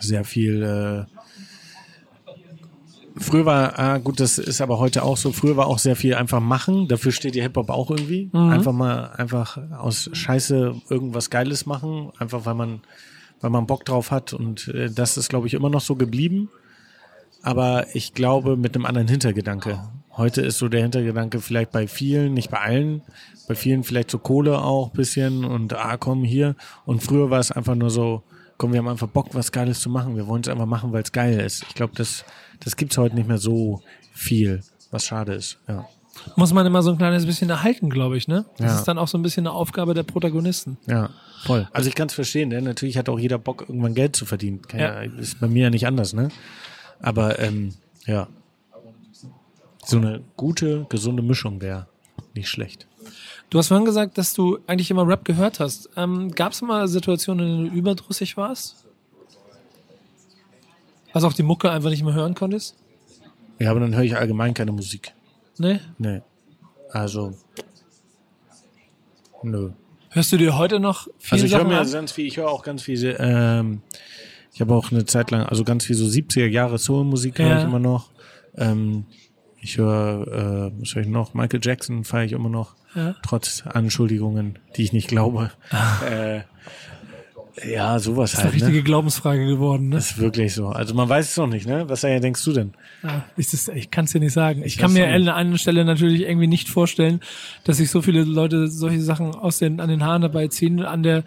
sehr 0.00 0.24
viel. 0.24 0.62
Äh, 0.62 1.04
früher 3.16 3.44
war, 3.44 3.78
ah, 3.78 3.98
gut, 3.98 4.18
das 4.18 4.38
ist 4.38 4.60
aber 4.60 4.78
heute 4.78 5.04
auch 5.04 5.18
so. 5.18 5.30
Früher 5.30 5.56
war 5.56 5.66
auch 5.66 5.78
sehr 5.78 5.94
viel 5.94 6.14
einfach 6.14 6.40
machen. 6.40 6.88
Dafür 6.88 7.12
steht 7.12 7.34
die 7.34 7.42
Hip 7.42 7.56
Hop 7.56 7.70
auch 7.70 7.90
irgendwie. 7.90 8.30
Einfach 8.32 8.72
mal, 8.72 9.10
einfach 9.12 9.58
aus 9.78 10.10
Scheiße 10.12 10.74
irgendwas 10.88 11.30
Geiles 11.30 11.66
machen, 11.66 12.10
einfach 12.18 12.46
weil 12.46 12.54
man, 12.54 12.80
weil 13.40 13.50
man 13.50 13.66
Bock 13.66 13.84
drauf 13.84 14.10
hat. 14.10 14.32
Und 14.32 14.68
äh, 14.68 14.90
das 14.90 15.18
ist, 15.18 15.28
glaube 15.28 15.46
ich, 15.46 15.54
immer 15.54 15.68
noch 15.68 15.82
so 15.82 15.96
geblieben. 15.96 16.48
Aber 17.42 17.94
ich 17.94 18.14
glaube 18.14 18.56
mit 18.56 18.74
einem 18.74 18.86
anderen 18.86 19.06
Hintergedanke. 19.06 19.78
Heute 20.16 20.42
ist 20.42 20.58
so 20.58 20.68
der 20.68 20.82
Hintergedanke 20.82 21.40
vielleicht 21.40 21.72
bei 21.72 21.86
vielen, 21.88 22.34
nicht 22.34 22.50
bei 22.50 22.60
allen, 22.60 23.02
bei 23.48 23.54
vielen 23.54 23.82
vielleicht 23.82 24.10
so 24.10 24.18
Kohle 24.18 24.58
auch 24.62 24.90
bisschen 24.90 25.44
und 25.44 25.72
ah 25.74 25.96
komm 25.96 26.22
hier. 26.24 26.54
Und 26.86 27.02
früher 27.02 27.30
war 27.30 27.40
es 27.40 27.50
einfach 27.50 27.74
nur 27.74 27.90
so, 27.90 28.22
komm, 28.56 28.72
wir 28.72 28.78
haben 28.78 28.88
einfach 28.88 29.08
Bock, 29.08 29.28
was 29.34 29.50
Geiles 29.50 29.80
zu 29.80 29.90
machen. 29.90 30.16
Wir 30.16 30.26
wollen 30.28 30.42
es 30.42 30.48
einfach 30.48 30.66
machen, 30.66 30.92
weil 30.92 31.02
es 31.02 31.10
geil 31.12 31.40
ist. 31.40 31.64
Ich 31.68 31.74
glaube, 31.74 31.94
das, 31.96 32.24
das 32.60 32.76
gibt's 32.76 32.96
heute 32.96 33.14
nicht 33.16 33.26
mehr 33.28 33.38
so 33.38 33.82
viel, 34.12 34.62
was 34.92 35.04
schade 35.04 35.34
ist. 35.34 35.58
Ja, 35.66 35.84
Muss 36.36 36.52
man 36.52 36.64
immer 36.64 36.82
so 36.82 36.92
ein 36.92 36.96
kleines 36.98 37.26
bisschen 37.26 37.50
erhalten, 37.50 37.90
glaube 37.90 38.16
ich, 38.16 38.28
ne? 38.28 38.44
Das 38.58 38.70
Ja. 38.72 38.78
ist 38.78 38.84
dann 38.84 38.98
auch 38.98 39.08
so 39.08 39.18
ein 39.18 39.22
bisschen 39.22 39.46
eine 39.48 39.54
Aufgabe 39.56 39.94
der 39.94 40.04
Protagonisten. 40.04 40.78
ja, 40.86 41.10
voll. 41.42 41.68
Also 41.72 41.88
ich 41.88 41.96
kann 41.96 42.06
es 42.06 42.14
verstehen, 42.14 42.50
ne? 42.50 42.62
Natürlich 42.62 42.96
hat 42.96 43.08
auch 43.08 43.18
jeder 43.18 43.38
Bock, 43.38 43.64
irgendwann 43.68 43.94
Geld 43.94 44.14
zu 44.14 44.24
verdienen. 44.26 44.62
Ja. 44.72 45.02
Ja. 45.02 45.10
ist 45.18 45.40
bei 45.40 45.48
mir 45.48 45.64
ja 45.64 45.70
nicht 45.70 45.88
anders, 45.88 46.12
ne? 46.12 46.28
Aber 47.00 47.40
ähm, 47.40 47.74
ja, 48.06 48.28
so 49.84 49.96
eine 49.98 50.22
gute, 50.36 50.86
gesunde 50.88 51.22
Mischung 51.22 51.60
wäre 51.60 51.86
nicht 52.34 52.48
schlecht. 52.48 52.86
Du 53.50 53.58
hast 53.58 53.68
vorhin 53.68 53.84
gesagt, 53.84 54.18
dass 54.18 54.32
du 54.34 54.58
eigentlich 54.66 54.90
immer 54.90 55.06
Rap 55.06 55.24
gehört 55.24 55.60
hast. 55.60 55.88
Ähm, 55.96 56.30
Gab 56.32 56.52
es 56.52 56.62
mal 56.62 56.88
Situationen, 56.88 57.46
in 57.46 57.52
denen 57.56 57.70
du 57.70 57.76
überdrüssig 57.78 58.36
warst? 58.36 58.84
Also 61.12 61.28
auch 61.28 61.32
die 61.32 61.42
Mucke 61.42 61.70
einfach 61.70 61.90
nicht 61.90 62.02
mehr 62.02 62.14
hören 62.14 62.34
konntest? 62.34 62.76
Ja, 63.60 63.70
aber 63.70 63.80
dann 63.80 63.94
höre 63.94 64.02
ich 64.02 64.16
allgemein 64.16 64.54
keine 64.54 64.72
Musik. 64.72 65.12
Ne? 65.58 65.80
Nee. 65.98 66.22
Also, 66.90 67.34
nö. 69.42 69.70
Hörst 70.10 70.32
du 70.32 70.36
dir 70.36 70.56
heute 70.56 70.80
noch 70.80 71.08
viel 71.18 71.36
Also 71.36 71.46
ich 71.46 71.54
höre 71.56 71.64
mir 71.64 71.78
an? 71.80 71.90
ganz 71.90 72.12
viel, 72.12 72.26
ich 72.26 72.36
höre 72.36 72.48
auch 72.48 72.62
ganz 72.62 72.82
viel, 72.82 73.16
ähm, 73.18 73.82
ich 74.52 74.60
habe 74.60 74.74
auch 74.74 74.92
eine 74.92 75.04
Zeit 75.04 75.30
lang, 75.32 75.42
also 75.46 75.64
ganz 75.64 75.84
viel 75.84 75.96
so 75.96 76.04
70er 76.06 76.46
Jahre 76.46 76.78
Soul-Musik 76.78 77.38
höre 77.38 77.46
Ja. 77.48 77.58
ich 77.58 77.64
immer 77.64 77.80
noch. 77.80 78.10
Ähm, 78.56 79.04
ich 79.64 79.78
höre, 79.78 80.28
äh, 80.28 80.80
was 80.80 80.94
höre 80.94 81.02
ich 81.02 81.08
noch? 81.08 81.34
Michael 81.34 81.60
Jackson 81.62 82.04
feiere 82.04 82.24
ich 82.26 82.32
immer 82.32 82.50
noch. 82.50 82.74
Ja. 82.94 83.16
Trotz 83.22 83.64
Anschuldigungen, 83.66 84.58
die 84.76 84.84
ich 84.84 84.92
nicht 84.92 85.08
glaube. 85.08 85.50
äh, 86.08 86.40
ja, 87.62 87.98
sowas 87.98 88.32
Das 88.32 88.40
ist 88.40 88.44
eine 88.44 88.52
halt. 88.52 88.54
richtige 88.62 88.78
Ne? 88.78 88.82
Glaubensfrage 88.84 89.46
geworden, 89.46 89.88
ne? 89.90 89.96
Das 89.96 90.10
ist 90.12 90.18
wirklich 90.18 90.54
so. 90.54 90.68
Also 90.68 90.94
man 90.94 91.08
weiß 91.08 91.30
es 91.30 91.36
noch 91.36 91.46
nicht, 91.46 91.66
ne? 91.68 91.84
Was 91.88 92.02
äh, 92.02 92.18
denkst 92.20 92.44
du 92.44 92.52
denn? 92.52 92.72
Ja, 93.02 93.24
ich 93.36 93.46
ich 93.74 93.90
kann 93.90 94.06
es 94.06 94.12
dir 94.12 94.20
nicht 94.20 94.32
sagen. 94.32 94.60
Ich, 94.60 94.74
Ich 94.74 94.78
kann 94.78 94.92
mir 94.92 95.06
an 95.08 95.28
einer 95.28 95.58
Stelle 95.58 95.84
natürlich 95.84 96.22
irgendwie 96.22 96.46
nicht 96.48 96.68
vorstellen, 96.68 97.20
dass 97.64 97.76
sich 97.76 97.90
so 97.90 98.02
viele 98.02 98.24
Leute 98.24 98.68
solche 98.68 99.00
Sachen 99.00 99.34
aus 99.34 99.58
den, 99.58 99.80
an 99.80 99.88
den 99.88 100.04
Haaren 100.04 100.22
dabei 100.22 100.48
ziehen. 100.48 100.80
An 100.84 101.02
der, 101.02 101.22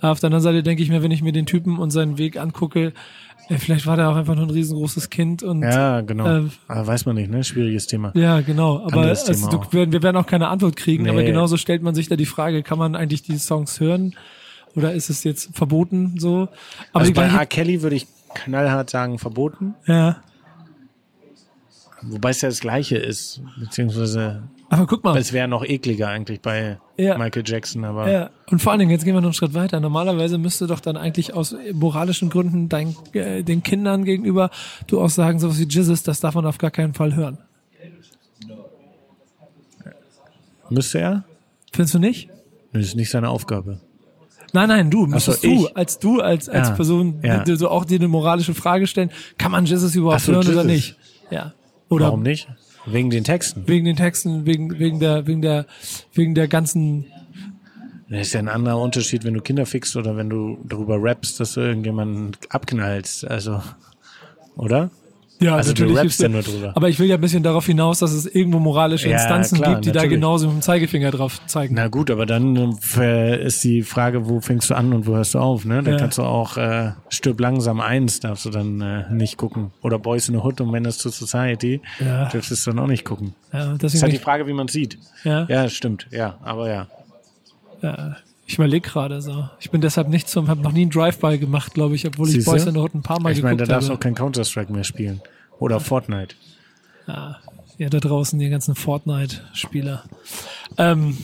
auf 0.00 0.20
der 0.20 0.28
anderen 0.28 0.42
Seite 0.42 0.62
denke 0.62 0.82
ich 0.82 0.88
mir, 0.88 1.02
wenn 1.02 1.10
ich 1.10 1.22
mir 1.22 1.32
den 1.32 1.46
Typen 1.46 1.78
und 1.78 1.90
seinen 1.90 2.16
Weg 2.16 2.36
angucke, 2.38 2.92
äh, 3.48 3.56
vielleicht 3.56 3.86
war 3.86 3.96
der 3.96 4.08
auch 4.08 4.16
einfach 4.16 4.36
nur 4.36 4.44
ein 4.46 4.50
riesengroßes 4.50 5.10
Kind 5.10 5.42
und 5.42 5.62
Ja, 5.62 6.00
genau. 6.02 6.26
Ähm, 6.26 6.50
Aber 6.68 6.86
weiß 6.86 7.06
man 7.06 7.16
nicht, 7.16 7.28
ne? 7.30 7.42
Schwieriges 7.42 7.88
Thema. 7.88 8.12
Ja, 8.14 8.40
genau. 8.40 8.84
Aber 8.86 9.00
also, 9.02 9.32
du, 9.50 9.60
wir 9.72 10.02
werden 10.02 10.16
auch 10.16 10.26
keine 10.26 10.46
Antwort 10.46 10.76
kriegen, 10.76 11.02
Nee. 11.04 11.10
aber 11.10 11.24
genauso 11.24 11.56
stellt 11.56 11.82
man 11.82 11.94
sich 11.96 12.08
da 12.08 12.14
die 12.14 12.26
Frage, 12.26 12.62
kann 12.62 12.78
man 12.78 12.94
eigentlich 12.94 13.22
die 13.22 13.36
Songs 13.38 13.80
hören? 13.80 14.14
Oder 14.74 14.92
ist 14.94 15.10
es 15.10 15.24
jetzt 15.24 15.54
verboten 15.56 16.14
so? 16.18 16.48
Aber 16.92 17.00
Also 17.02 17.12
bei 17.12 17.26
R. 17.26 17.46
Kelly 17.46 17.82
würde 17.82 17.96
ich 17.96 18.06
knallhart 18.34 18.90
sagen, 18.90 19.18
verboten. 19.18 19.74
ja. 19.86 20.22
Wobei 22.04 22.30
es 22.30 22.40
ja 22.40 22.48
das 22.48 22.58
Gleiche 22.58 22.96
ist. 22.96 23.40
Beziehungsweise 23.60 24.42
Aber 24.70 24.88
guck 24.88 25.04
mal. 25.04 25.16
es 25.16 25.32
wäre 25.32 25.46
noch 25.46 25.64
ekliger 25.64 26.08
eigentlich 26.08 26.40
bei 26.40 26.78
Ja. 26.96 27.16
Michael 27.16 27.44
Jackson, 27.46 27.84
aber 27.84 28.10
Ja, 28.10 28.30
und 28.50 28.60
vor 28.60 28.72
allen 28.72 28.80
Dingen, 28.80 28.90
jetzt 28.90 29.04
gehen 29.04 29.14
wir 29.14 29.20
noch 29.20 29.28
einen 29.28 29.34
Schritt 29.34 29.54
weiter. 29.54 29.78
Normalerweise 29.78 30.36
müsste 30.36 30.66
doch 30.66 30.80
dann 30.80 30.96
eigentlich 30.96 31.32
aus 31.32 31.54
moralischen 31.72 32.28
Gründen 32.28 32.68
dein, 32.68 32.96
äh, 33.12 33.44
den 33.44 33.62
Kindern 33.62 34.04
gegenüber 34.04 34.50
du 34.88 35.00
auch 35.00 35.10
sagen, 35.10 35.38
sowas 35.38 35.60
wie 35.60 35.68
Jesus, 35.68 36.02
das 36.02 36.18
darf 36.18 36.34
man 36.34 36.44
auf 36.44 36.58
gar 36.58 36.72
keinen 36.72 36.94
Fall 36.94 37.14
hören. 37.14 37.38
Müsste 40.70 40.98
er? 40.98 41.24
Findest 41.72 41.94
du 41.94 41.98
nicht? 42.00 42.30
Das 42.72 42.82
ist 42.82 42.96
nicht 42.96 43.10
seine 43.10 43.28
Aufgabe. 43.28 43.80
Nein, 44.52 44.68
nein, 44.68 44.90
du, 44.90 45.06
müsstest 45.06 45.42
so, 45.42 45.48
du, 45.48 45.66
als 45.68 45.98
du, 45.98 46.20
als, 46.20 46.48
als 46.48 46.68
Ja, 46.68 46.74
Person, 46.74 47.20
ja. 47.22 47.44
so 47.56 47.68
auch 47.70 47.84
dir 47.84 47.98
eine 47.98 48.08
moralische 48.08 48.54
Frage 48.54 48.86
stellen, 48.86 49.10
kann 49.38 49.50
man 49.50 49.64
Jesus 49.64 49.94
überhaupt 49.94 50.20
so, 50.22 50.32
hören 50.32 50.46
oder 50.46 50.64
Jesus. 50.64 50.66
nicht? 50.66 50.96
Ja. 51.30 51.54
Oder 51.88 52.06
Warum 52.06 52.22
nicht? 52.22 52.48
Wegen 52.84 53.10
den 53.10 53.24
Texten. 53.24 53.62
wegen 53.66 53.84
den 53.84 53.96
Texten, 53.96 54.44
wegen, 54.44 54.78
wegen 54.78 54.98
der, 55.00 55.26
wegen 55.26 55.40
der, 55.40 55.66
wegen 56.12 56.34
der 56.34 56.48
ganzen, 56.48 57.06
Das 58.10 58.22
ist 58.22 58.32
ja 58.34 58.40
ein 58.40 58.48
anderer 58.48 58.80
Unterschied, 58.80 59.24
wenn 59.24 59.34
du 59.34 59.40
Kinder 59.40 59.66
fickst 59.66 59.96
oder 59.96 60.16
wenn 60.16 60.28
du 60.28 60.58
darüber 60.64 61.00
rappst, 61.02 61.38
dass 61.40 61.54
du 61.54 61.60
irgendjemanden 61.60 62.32
abknallst. 62.50 63.26
Also, 63.26 63.62
oder? 64.56 64.90
Ja, 65.44 65.56
Also 65.56 65.72
du 65.72 65.82
natürlich. 65.82 65.98
rappst 66.02 66.20
hilft- 66.20 66.22
ja 66.22 66.28
nur 66.28 66.42
drüber. 66.42 66.72
Aber 66.76 66.88
ich 66.88 66.98
will 66.98 67.08
ja 67.08 67.16
ein 67.16 67.20
bisschen 67.20 67.42
darauf 67.42 67.66
hinaus, 67.66 67.98
dass 68.00 68.12
es 68.12 68.26
irgendwo 68.26 68.58
moralische 68.58 69.08
Ja, 69.08 69.14
Instanzen 69.18 69.58
klar, 69.58 69.72
gibt, 69.74 69.84
die 69.86 69.88
da 69.90 70.00
natürlich. 70.00 70.14
genauso 70.16 70.46
mit 70.48 70.56
dem 70.56 70.62
Zeigefinger 70.62 71.10
drauf 71.10 71.44
zeigen. 71.46 71.74
Na 71.74 71.88
gut, 71.88 72.10
aber 72.10 72.26
dann 72.26 72.76
äh, 72.98 73.44
ist 73.44 73.62
die 73.64 73.82
Frage, 73.82 74.28
wo 74.28 74.40
fängst 74.40 74.70
du 74.70 74.74
an 74.74 74.92
und 74.92 75.06
wo 75.06 75.14
hörst 75.14 75.34
du 75.34 75.38
auf, 75.38 75.64
ne? 75.64 75.82
Dann 75.82 75.94
Ja. 75.94 75.98
kannst 76.00 76.18
du 76.18 76.22
auch 76.22 76.56
äh, 76.56 76.92
Stirb 77.08 77.40
langsam 77.40 77.80
eins 77.80 78.20
darfst 78.20 78.44
du 78.44 78.50
dann 78.50 78.80
äh, 78.80 79.04
nicht 79.12 79.36
gucken. 79.36 79.70
Oder 79.82 79.98
Boys 79.98 80.28
in 80.28 80.34
the 80.34 80.40
Hood 80.40 80.60
und 80.60 80.70
Menace 80.70 80.98
to 80.98 81.10
Society 81.10 81.80
Ja. 82.00 82.26
dürftest 82.28 82.66
du 82.66 82.70
dann 82.70 82.78
auch 82.80 82.86
nicht 82.88 83.04
gucken. 83.04 83.34
Ja, 83.52 83.74
Das 83.78 83.94
ist 83.94 84.02
halt 84.02 84.12
die 84.12 84.18
Frage, 84.18 84.46
wie 84.46 84.52
man 84.52 84.68
sieht. 84.68 84.98
ja, 85.24 85.46
Ja, 85.48 85.68
stimmt, 85.68 86.06
ja, 86.10 86.38
aber 86.42 86.68
ja. 86.70 86.86
ja, 87.82 88.16
ich 88.52 88.58
überlege 88.58 88.86
gerade 88.86 89.22
so. 89.22 89.48
Ich 89.60 89.70
bin 89.70 89.80
deshalb 89.80 90.08
nicht 90.08 90.28
zum, 90.28 90.48
habe 90.48 90.60
noch 90.60 90.72
nie 90.72 90.82
einen 90.82 90.90
Drive-By 90.90 91.38
gemacht, 91.38 91.72
glaube 91.72 91.94
ich, 91.94 92.06
obwohl 92.06 92.28
ich 92.28 92.34
Siehste? 92.34 92.50
Boys 92.50 92.66
in 92.66 92.74
the 92.74 92.80
Hood 92.80 92.94
ein 92.94 93.02
paar 93.02 93.18
Mal 93.18 93.32
Ich 93.32 93.42
meine, 93.42 93.56
da 93.56 93.64
darfst 93.64 93.88
du 93.88 93.92
habe. 93.92 93.98
auch 93.98 94.02
kein 94.02 94.14
Counter-Strike 94.14 94.70
mehr 94.70 94.84
spielen. 94.84 95.22
Oder 95.58 95.80
Fortnite. 95.80 96.34
Ja, 97.06 97.40
da 97.78 97.98
draußen 97.98 98.38
die 98.38 98.50
ganzen 98.50 98.74
Fortnite-Spieler. 98.74 100.04
Ähm, 100.76 101.16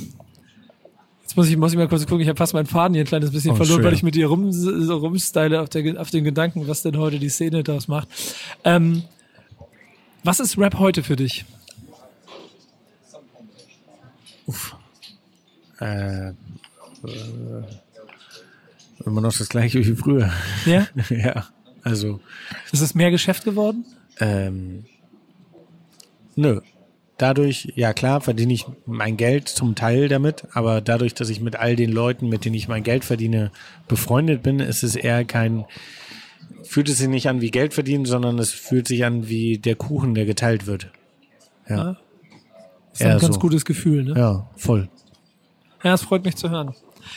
jetzt 1.20 1.36
muss 1.36 1.48
ich, 1.48 1.56
muss 1.58 1.72
ich 1.72 1.78
mal 1.78 1.86
kurz 1.86 2.06
gucken, 2.06 2.20
ich 2.22 2.28
habe 2.28 2.38
fast 2.38 2.54
meinen 2.54 2.66
Faden 2.66 2.94
hier 2.94 3.04
ein 3.04 3.06
kleines 3.06 3.30
bisschen 3.30 3.52
Oh, 3.52 3.56
verloren, 3.56 3.76
schön. 3.80 3.84
weil 3.84 3.94
ich 3.94 4.02
mit 4.02 4.14
dir 4.14 4.26
rum, 4.28 4.50
so 4.50 4.96
rumstyle 4.96 5.60
auf, 5.60 5.68
der, 5.68 6.00
auf 6.00 6.08
den 6.10 6.24
Gedanken, 6.24 6.66
was 6.66 6.80
denn 6.82 6.96
heute 6.96 7.18
die 7.18 7.28
Szene 7.28 7.62
daraus 7.62 7.88
macht. 7.88 8.08
Ähm, 8.64 9.02
was 10.24 10.40
ist 10.40 10.56
Rap 10.56 10.78
heute 10.78 11.02
für 11.02 11.16
dich? 11.16 11.44
Äh, 15.78 16.32
äh, 17.04 17.62
immer 19.04 19.20
noch 19.20 19.36
das 19.36 19.48
gleiche 19.48 19.78
wie 19.84 19.94
früher. 19.94 20.30
Ja? 20.66 20.86
ja, 21.10 21.46
also, 21.82 22.20
Ist 22.72 22.80
es 22.82 22.94
mehr 22.94 23.10
Geschäft 23.10 23.44
geworden? 23.44 23.84
ähm, 24.20 24.84
nö. 26.36 26.60
Dadurch, 27.18 27.72
ja 27.74 27.92
klar, 27.94 28.20
verdiene 28.20 28.52
ich 28.52 28.64
mein 28.86 29.16
Geld 29.16 29.48
zum 29.48 29.74
Teil 29.74 30.06
damit, 30.08 30.44
aber 30.52 30.80
dadurch, 30.80 31.14
dass 31.14 31.30
ich 31.30 31.40
mit 31.40 31.56
all 31.56 31.74
den 31.74 31.90
Leuten, 31.90 32.28
mit 32.28 32.44
denen 32.44 32.54
ich 32.54 32.68
mein 32.68 32.84
Geld 32.84 33.04
verdiene, 33.04 33.50
befreundet 33.88 34.44
bin, 34.44 34.60
ist 34.60 34.84
es 34.84 34.94
eher 34.94 35.24
kein, 35.24 35.64
fühlt 36.62 36.88
es 36.88 36.98
sich 36.98 37.08
nicht 37.08 37.28
an 37.28 37.40
wie 37.40 37.50
Geld 37.50 37.74
verdienen, 37.74 38.04
sondern 38.04 38.38
es 38.38 38.52
fühlt 38.52 38.86
sich 38.86 39.04
an 39.04 39.28
wie 39.28 39.58
der 39.58 39.74
Kuchen, 39.74 40.14
der 40.14 40.26
geteilt 40.26 40.66
wird. 40.66 40.92
Ja, 41.68 41.96
Ist 42.92 43.02
ein 43.02 43.18
ganz 43.18 43.34
so. 43.34 43.40
gutes 43.40 43.64
Gefühl, 43.64 44.04
ne? 44.04 44.14
ja, 44.16 44.48
voll. 44.56 44.88
Ja, 45.82 45.94
es 45.94 46.02
freut 46.02 46.24
mich 46.24 46.36
zu 46.36 46.50
hören. 46.50 46.72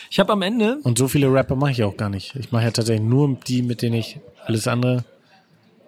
Ich 0.09 0.19
habe 0.19 0.33
am 0.33 0.41
Ende, 0.41 0.79
Und 0.83 0.97
so 0.97 1.07
viele 1.07 1.31
Rapper 1.31 1.55
mache 1.55 1.71
ich 1.71 1.83
auch 1.83 1.97
gar 1.97 2.09
nicht. 2.09 2.35
Ich 2.35 2.51
mache 2.51 2.63
ja 2.63 2.71
tatsächlich 2.71 3.07
nur 3.07 3.37
die, 3.47 3.61
mit 3.61 3.81
denen 3.81 3.95
ich 3.95 4.19
alles 4.45 4.67
andere 4.67 5.03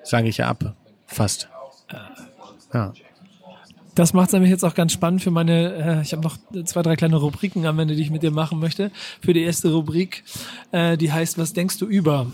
sage 0.03 0.27
ich 0.27 0.37
ja 0.37 0.49
ab. 0.49 0.75
Fast. 1.07 1.49
Ja. 2.73 2.91
das 3.93 4.13
macht 4.13 4.29
es 4.29 4.33
nämlich 4.33 4.49
jetzt 4.49 4.65
auch 4.65 4.73
ganz 4.73 4.93
spannend 4.93 5.21
für 5.21 5.29
meine, 5.29 5.99
äh, 5.99 6.01
ich 6.01 6.11
habe 6.13 6.23
noch 6.23 6.37
zwei, 6.65 6.81
drei 6.81 6.95
kleine 6.95 7.17
Rubriken 7.17 7.67
am 7.67 7.77
Ende, 7.77 7.95
die 7.95 8.01
ich 8.01 8.09
mit 8.09 8.23
dir 8.23 8.31
machen 8.31 8.59
möchte. 8.59 8.91
Für 9.21 9.33
die 9.33 9.43
erste 9.43 9.71
Rubrik, 9.71 10.23
äh, 10.71 10.97
die 10.97 11.11
heißt, 11.11 11.37
was 11.37 11.53
denkst 11.53 11.77
du 11.77 11.85
über? 11.85 12.27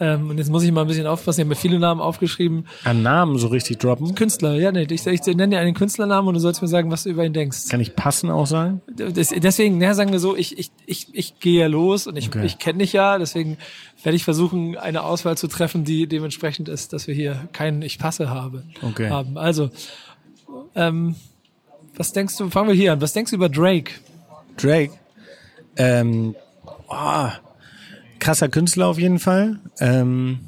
Ähm, 0.00 0.30
und 0.30 0.38
jetzt 0.38 0.48
muss 0.50 0.62
ich 0.62 0.70
mal 0.70 0.82
ein 0.82 0.86
bisschen 0.86 1.06
aufpassen, 1.06 1.40
ich 1.40 1.44
habe 1.44 1.48
mir 1.50 1.56
viele 1.56 1.78
Namen 1.78 2.00
aufgeschrieben. 2.00 2.66
An 2.84 3.02
Namen 3.02 3.36
so 3.38 3.48
richtig 3.48 3.78
droppen. 3.78 4.14
Künstler, 4.14 4.54
ja, 4.54 4.70
nee, 4.70 4.86
ich, 4.88 5.06
ich 5.06 5.26
nenne 5.26 5.48
dir 5.48 5.58
einen 5.58 5.74
Künstlernamen 5.74 6.28
und 6.28 6.34
du 6.34 6.40
sollst 6.40 6.62
mir 6.62 6.68
sagen, 6.68 6.90
was 6.90 7.02
du 7.02 7.10
über 7.10 7.24
ihn 7.24 7.32
denkst. 7.32 7.68
Kann 7.68 7.80
ich 7.80 7.96
passen 7.96 8.30
auch 8.30 8.46
sagen? 8.46 8.80
Das, 8.96 9.30
deswegen, 9.30 9.78
naja, 9.78 9.94
sagen 9.94 10.12
wir 10.12 10.20
so, 10.20 10.36
ich, 10.36 10.56
ich, 10.58 10.70
ich, 10.86 11.08
ich 11.12 11.40
gehe 11.40 11.60
ja 11.62 11.66
los 11.66 12.06
und 12.06 12.16
ich, 12.16 12.28
Okay. 12.28 12.46
ich 12.46 12.58
kenne 12.58 12.78
dich 12.78 12.92
ja, 12.92 13.18
deswegen 13.18 13.58
werde 14.04 14.14
ich 14.14 14.22
versuchen, 14.24 14.76
eine 14.76 15.02
Auswahl 15.02 15.36
zu 15.36 15.48
treffen, 15.48 15.82
die 15.84 16.06
dementsprechend 16.06 16.68
ist, 16.68 16.92
dass 16.92 17.08
wir 17.08 17.14
hier 17.14 17.48
keinen 17.52 17.82
Ich 17.82 17.98
passe 17.98 18.30
habe, 18.30 18.62
Okay. 18.82 19.10
haben. 19.10 19.36
Also, 19.36 19.70
ähm, 20.76 21.16
was 21.96 22.12
denkst 22.12 22.36
du, 22.36 22.50
fangen 22.50 22.68
wir 22.68 22.74
hier 22.76 22.92
an, 22.92 23.00
was 23.00 23.12
denkst 23.12 23.30
du 23.30 23.36
über 23.36 23.48
Drake? 23.48 23.92
Drake. 24.56 24.92
Ähm, 25.76 26.34
oh, 26.88 27.28
krasser 28.18 28.48
Künstler 28.48 28.86
auf 28.88 28.98
jeden 28.98 29.18
Fall. 29.18 29.58
Ähm, 29.80 30.40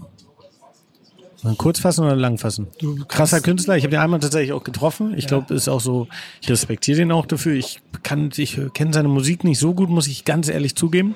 kurz 1.56 1.80
fassen 1.80 2.04
oder 2.04 2.16
lang 2.16 2.36
fassen? 2.38 2.66
Krasser 3.08 3.40
Künstler. 3.40 3.76
Ich 3.76 3.84
habe 3.84 3.92
den 3.92 4.00
einmal 4.00 4.20
tatsächlich 4.20 4.52
auch 4.52 4.62
getroffen. 4.64 5.14
Ich 5.16 5.26
glaube, 5.26 5.54
ist 5.54 5.68
auch 5.68 5.80
so. 5.80 6.06
Ich 6.42 6.50
respektiere 6.50 6.98
den 6.98 7.12
auch 7.12 7.24
dafür. 7.26 7.54
Ich 7.54 7.80
kann, 8.02 8.30
ich 8.36 8.60
kenne 8.74 8.92
seine 8.92 9.08
Musik 9.08 9.44
nicht 9.44 9.58
so 9.58 9.72
gut, 9.74 9.88
muss 9.88 10.06
ich 10.06 10.24
ganz 10.24 10.48
ehrlich 10.48 10.76
zugeben. 10.76 11.14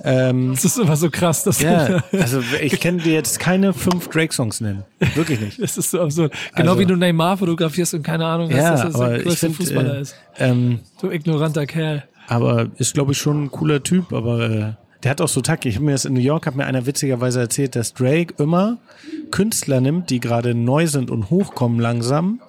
Das 0.00 0.64
ist 0.64 0.78
immer 0.78 0.94
so 0.94 1.10
krass, 1.10 1.42
dass 1.42 1.60
Ja, 1.60 2.04
also 2.12 2.40
ich 2.62 2.78
kann 2.78 2.98
dir 2.98 3.12
jetzt 3.14 3.40
keine 3.40 3.72
fünf 3.74 4.06
Drake-Songs 4.08 4.60
nennen. 4.60 4.84
Wirklich 5.16 5.40
nicht. 5.40 5.58
das 5.60 5.76
ist 5.76 5.90
so 5.90 6.00
absurd. 6.00 6.32
Genau 6.54 6.70
Also- 6.70 6.80
wie 6.80 6.86
du 6.86 6.94
Neymar 6.94 7.36
fotografierst 7.36 7.94
und 7.94 8.04
keine 8.04 8.24
Ahnung 8.24 8.48
hast, 8.48 8.56
Ja, 8.58 8.70
dass 8.70 8.82
das 8.82 8.94
aber 8.94 9.08
der 9.08 9.22
größte 9.24 9.38
finde, 9.46 9.56
Fußballer 9.56 9.98
äh, 9.98 10.00
ist. 10.02 10.14
ähm, 10.38 10.78
Du 11.00 11.10
ignoranter 11.10 11.66
Kerl. 11.66 12.04
aber 12.28 12.68
ist 12.76 12.94
glaube 12.94 13.10
ich 13.10 13.18
schon 13.18 13.44
ein 13.46 13.50
cooler 13.50 13.82
Typ, 13.82 14.12
aber 14.12 14.48
äh, 14.48 14.72
der 15.02 15.12
hat 15.12 15.20
auch 15.20 15.28
so 15.28 15.40
Tack. 15.40 15.64
Ich 15.66 15.76
habe 15.76 15.84
mir 15.84 15.92
das 15.92 16.04
in 16.04 16.14
New 16.14 16.20
York, 16.20 16.46
hat 16.46 16.56
mir 16.56 16.66
einer 16.66 16.86
witzigerweise 16.86 17.40
erzählt, 17.40 17.76
dass 17.76 17.94
Drake 17.94 18.34
immer 18.38 18.78
Künstler 19.30 19.80
nimmt, 19.80 20.10
die 20.10 20.20
gerade 20.20 20.54
neu 20.54 20.86
sind 20.86 21.10
und 21.10 21.30
hochkommen 21.30 21.78
langsam 21.78 22.40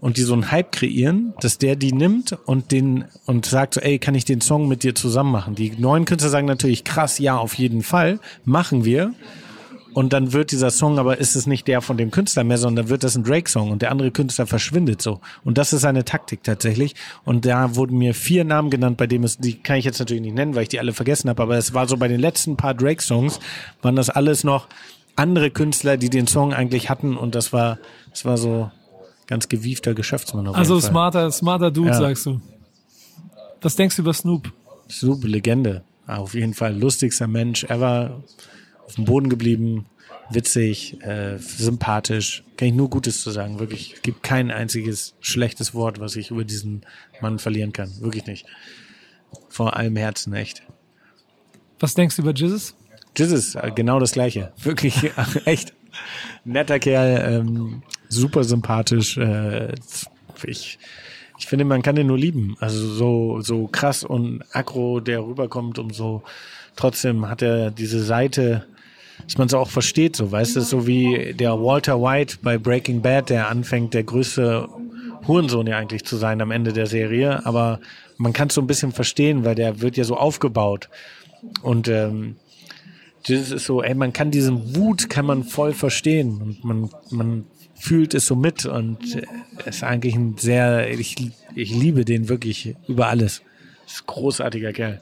und 0.00 0.16
die 0.16 0.22
so 0.22 0.32
einen 0.32 0.50
Hype 0.50 0.72
kreieren, 0.72 1.34
dass 1.40 1.58
der 1.58 1.76
die 1.76 1.92
nimmt 1.92 2.38
und 2.46 2.72
den 2.72 3.04
und 3.26 3.46
sagt 3.46 3.74
so, 3.74 3.80
ey, 3.80 3.98
kann 3.98 4.14
ich 4.14 4.24
den 4.24 4.40
Song 4.40 4.68
mit 4.68 4.82
dir 4.82 4.94
zusammen 4.94 5.32
machen? 5.32 5.54
Die 5.54 5.72
neuen 5.72 6.04
Künstler 6.04 6.30
sagen 6.30 6.46
natürlich 6.46 6.84
krass, 6.84 7.18
ja, 7.18 7.36
auf 7.36 7.54
jeden 7.54 7.82
Fall, 7.82 8.18
machen 8.44 8.84
wir. 8.84 9.12
Und 9.92 10.12
dann 10.12 10.32
wird 10.32 10.52
dieser 10.52 10.70
Song, 10.70 10.98
aber 10.98 11.18
ist 11.18 11.34
es 11.34 11.46
nicht 11.46 11.66
der 11.66 11.80
von 11.80 11.96
dem 11.96 12.10
Künstler 12.10 12.44
mehr, 12.44 12.58
sondern 12.58 12.88
wird 12.88 13.02
das 13.02 13.16
ein 13.16 13.24
Drake-Song 13.24 13.70
und 13.70 13.82
der 13.82 13.90
andere 13.90 14.10
Künstler 14.10 14.46
verschwindet 14.46 15.02
so. 15.02 15.20
Und 15.44 15.58
das 15.58 15.72
ist 15.72 15.80
seine 15.82 16.04
Taktik 16.04 16.44
tatsächlich. 16.44 16.94
Und 17.24 17.44
da 17.44 17.74
wurden 17.74 17.98
mir 17.98 18.14
vier 18.14 18.44
Namen 18.44 18.70
genannt, 18.70 18.96
bei 18.96 19.06
dem 19.06 19.24
es, 19.24 19.38
die 19.38 19.54
kann 19.54 19.76
ich 19.76 19.84
jetzt 19.84 19.98
natürlich 19.98 20.22
nicht 20.22 20.34
nennen, 20.34 20.54
weil 20.54 20.62
ich 20.62 20.68
die 20.68 20.78
alle 20.78 20.92
vergessen 20.92 21.28
habe, 21.28 21.42
aber 21.42 21.56
es 21.56 21.74
war 21.74 21.88
so 21.88 21.96
bei 21.96 22.08
den 22.08 22.20
letzten 22.20 22.56
paar 22.56 22.74
Drake-Songs, 22.74 23.40
waren 23.82 23.96
das 23.96 24.10
alles 24.10 24.44
noch 24.44 24.68
andere 25.16 25.50
Künstler, 25.50 25.96
die 25.96 26.08
den 26.08 26.26
Song 26.26 26.54
eigentlich 26.54 26.88
hatten 26.88 27.16
und 27.16 27.34
das 27.34 27.52
war, 27.52 27.78
das 28.10 28.24
war 28.24 28.38
so 28.38 28.70
ganz 29.26 29.48
gewiefter 29.48 29.94
Geschäftsmann 29.94 30.46
Also 30.48 30.80
smarter, 30.80 31.30
smarter 31.30 31.70
Dude, 31.70 31.90
Ja. 31.90 31.94
sagst 31.98 32.26
du. 32.26 32.40
Was 33.60 33.76
denkst 33.76 33.96
du 33.96 34.02
über 34.02 34.14
Snoop? 34.14 34.52
Super 34.88 35.28
Legende. 35.28 35.82
Auf 36.06 36.34
jeden 36.34 36.54
Fall 36.54 36.76
lustigster 36.76 37.26
Mensch 37.28 37.64
ever. 37.64 38.22
Auf 38.90 38.96
dem 38.96 39.04
Boden 39.04 39.28
geblieben, 39.28 39.86
witzig, 40.30 41.00
äh, 41.02 41.38
sympathisch. 41.38 42.42
Kann 42.56 42.66
ich 42.66 42.74
nur 42.74 42.90
Gutes 42.90 43.22
zu 43.22 43.30
sagen. 43.30 43.60
Wirklich. 43.60 43.94
Es 43.94 44.02
gibt 44.02 44.24
kein 44.24 44.50
einziges 44.50 45.14
schlechtes 45.20 45.74
Wort, 45.74 46.00
was 46.00 46.16
ich 46.16 46.32
über 46.32 46.44
diesen 46.44 46.82
Mann 47.20 47.38
verlieren 47.38 47.72
kann. 47.72 47.88
Wirklich 48.00 48.26
nicht. 48.26 48.46
Vor 49.48 49.76
allem 49.76 49.94
Herzen, 49.94 50.32
echt. 50.32 50.64
Was 51.78 51.94
denkst 51.94 52.16
du 52.16 52.22
über 52.22 52.34
Jesus? 52.34 52.74
Jesus, 53.16 53.54
äh, 53.54 53.70
genau 53.72 54.00
das 54.00 54.10
Gleiche. 54.10 54.52
Wirklich, 54.62 55.12
echt. 55.44 55.72
Netter 56.44 56.80
Kerl, 56.80 57.32
ähm, 57.32 57.82
super 58.08 58.42
sympathisch. 58.42 59.18
Äh, 59.18 59.72
ich, 60.44 60.80
ich 61.38 61.46
finde, 61.46 61.64
man 61.64 61.82
kann 61.82 61.94
den 61.94 62.08
nur 62.08 62.18
lieben. 62.18 62.56
Also 62.58 62.92
so, 62.92 63.40
so 63.40 63.68
krass 63.68 64.02
und 64.02 64.42
aggro, 64.52 64.98
der 64.98 65.24
rüberkommt, 65.24 65.78
umso 65.78 66.24
trotzdem 66.74 67.28
hat 67.28 67.42
er 67.42 67.70
diese 67.70 68.02
Seite, 68.02 68.66
dass 69.24 69.38
man 69.38 69.46
es 69.46 69.54
auch 69.54 69.68
versteht, 69.68 70.16
so, 70.16 70.30
weißt 70.30 70.56
du, 70.56 70.60
so 70.60 70.86
wie 70.86 71.34
der 71.34 71.52
Walter 71.52 72.00
White 72.00 72.38
bei 72.42 72.58
Breaking 72.58 73.02
Bad, 73.02 73.30
der 73.30 73.48
anfängt, 73.48 73.94
der 73.94 74.04
größte 74.04 74.68
Hurensohn 75.26 75.66
ja 75.66 75.78
eigentlich 75.78 76.04
zu 76.04 76.16
sein 76.16 76.40
am 76.40 76.50
Ende 76.50 76.72
der 76.72 76.86
Serie, 76.86 77.44
aber 77.44 77.80
man 78.16 78.32
kann 78.32 78.48
es 78.48 78.54
so 78.54 78.60
ein 78.60 78.66
bisschen 78.66 78.92
verstehen, 78.92 79.44
weil 79.44 79.54
der 79.54 79.80
wird 79.80 79.96
ja 79.96 80.04
so 80.04 80.16
aufgebaut. 80.16 80.88
Und 81.62 81.88
ähm, 81.88 82.36
das 83.26 83.50
ist 83.50 83.64
so, 83.64 83.82
ey, 83.82 83.94
man 83.94 84.12
kann 84.12 84.30
diesen 84.30 84.76
Wut 84.76 85.10
kann 85.10 85.26
man 85.26 85.44
voll 85.44 85.72
verstehen 85.72 86.40
und 86.40 86.64
man, 86.64 86.90
man 87.10 87.44
fühlt 87.74 88.14
es 88.14 88.26
so 88.26 88.36
mit 88.36 88.66
und 88.66 88.98
es 89.64 89.76
ist 89.76 89.84
eigentlich 89.84 90.14
ein 90.14 90.36
sehr, 90.38 90.90
ich, 90.90 91.16
ich 91.54 91.70
liebe 91.70 92.04
den 92.04 92.28
wirklich 92.28 92.74
über 92.88 93.08
alles. 93.08 93.42
Ist 93.86 94.02
ein 94.02 94.06
großartiger 94.06 94.72
Kerl. 94.72 95.00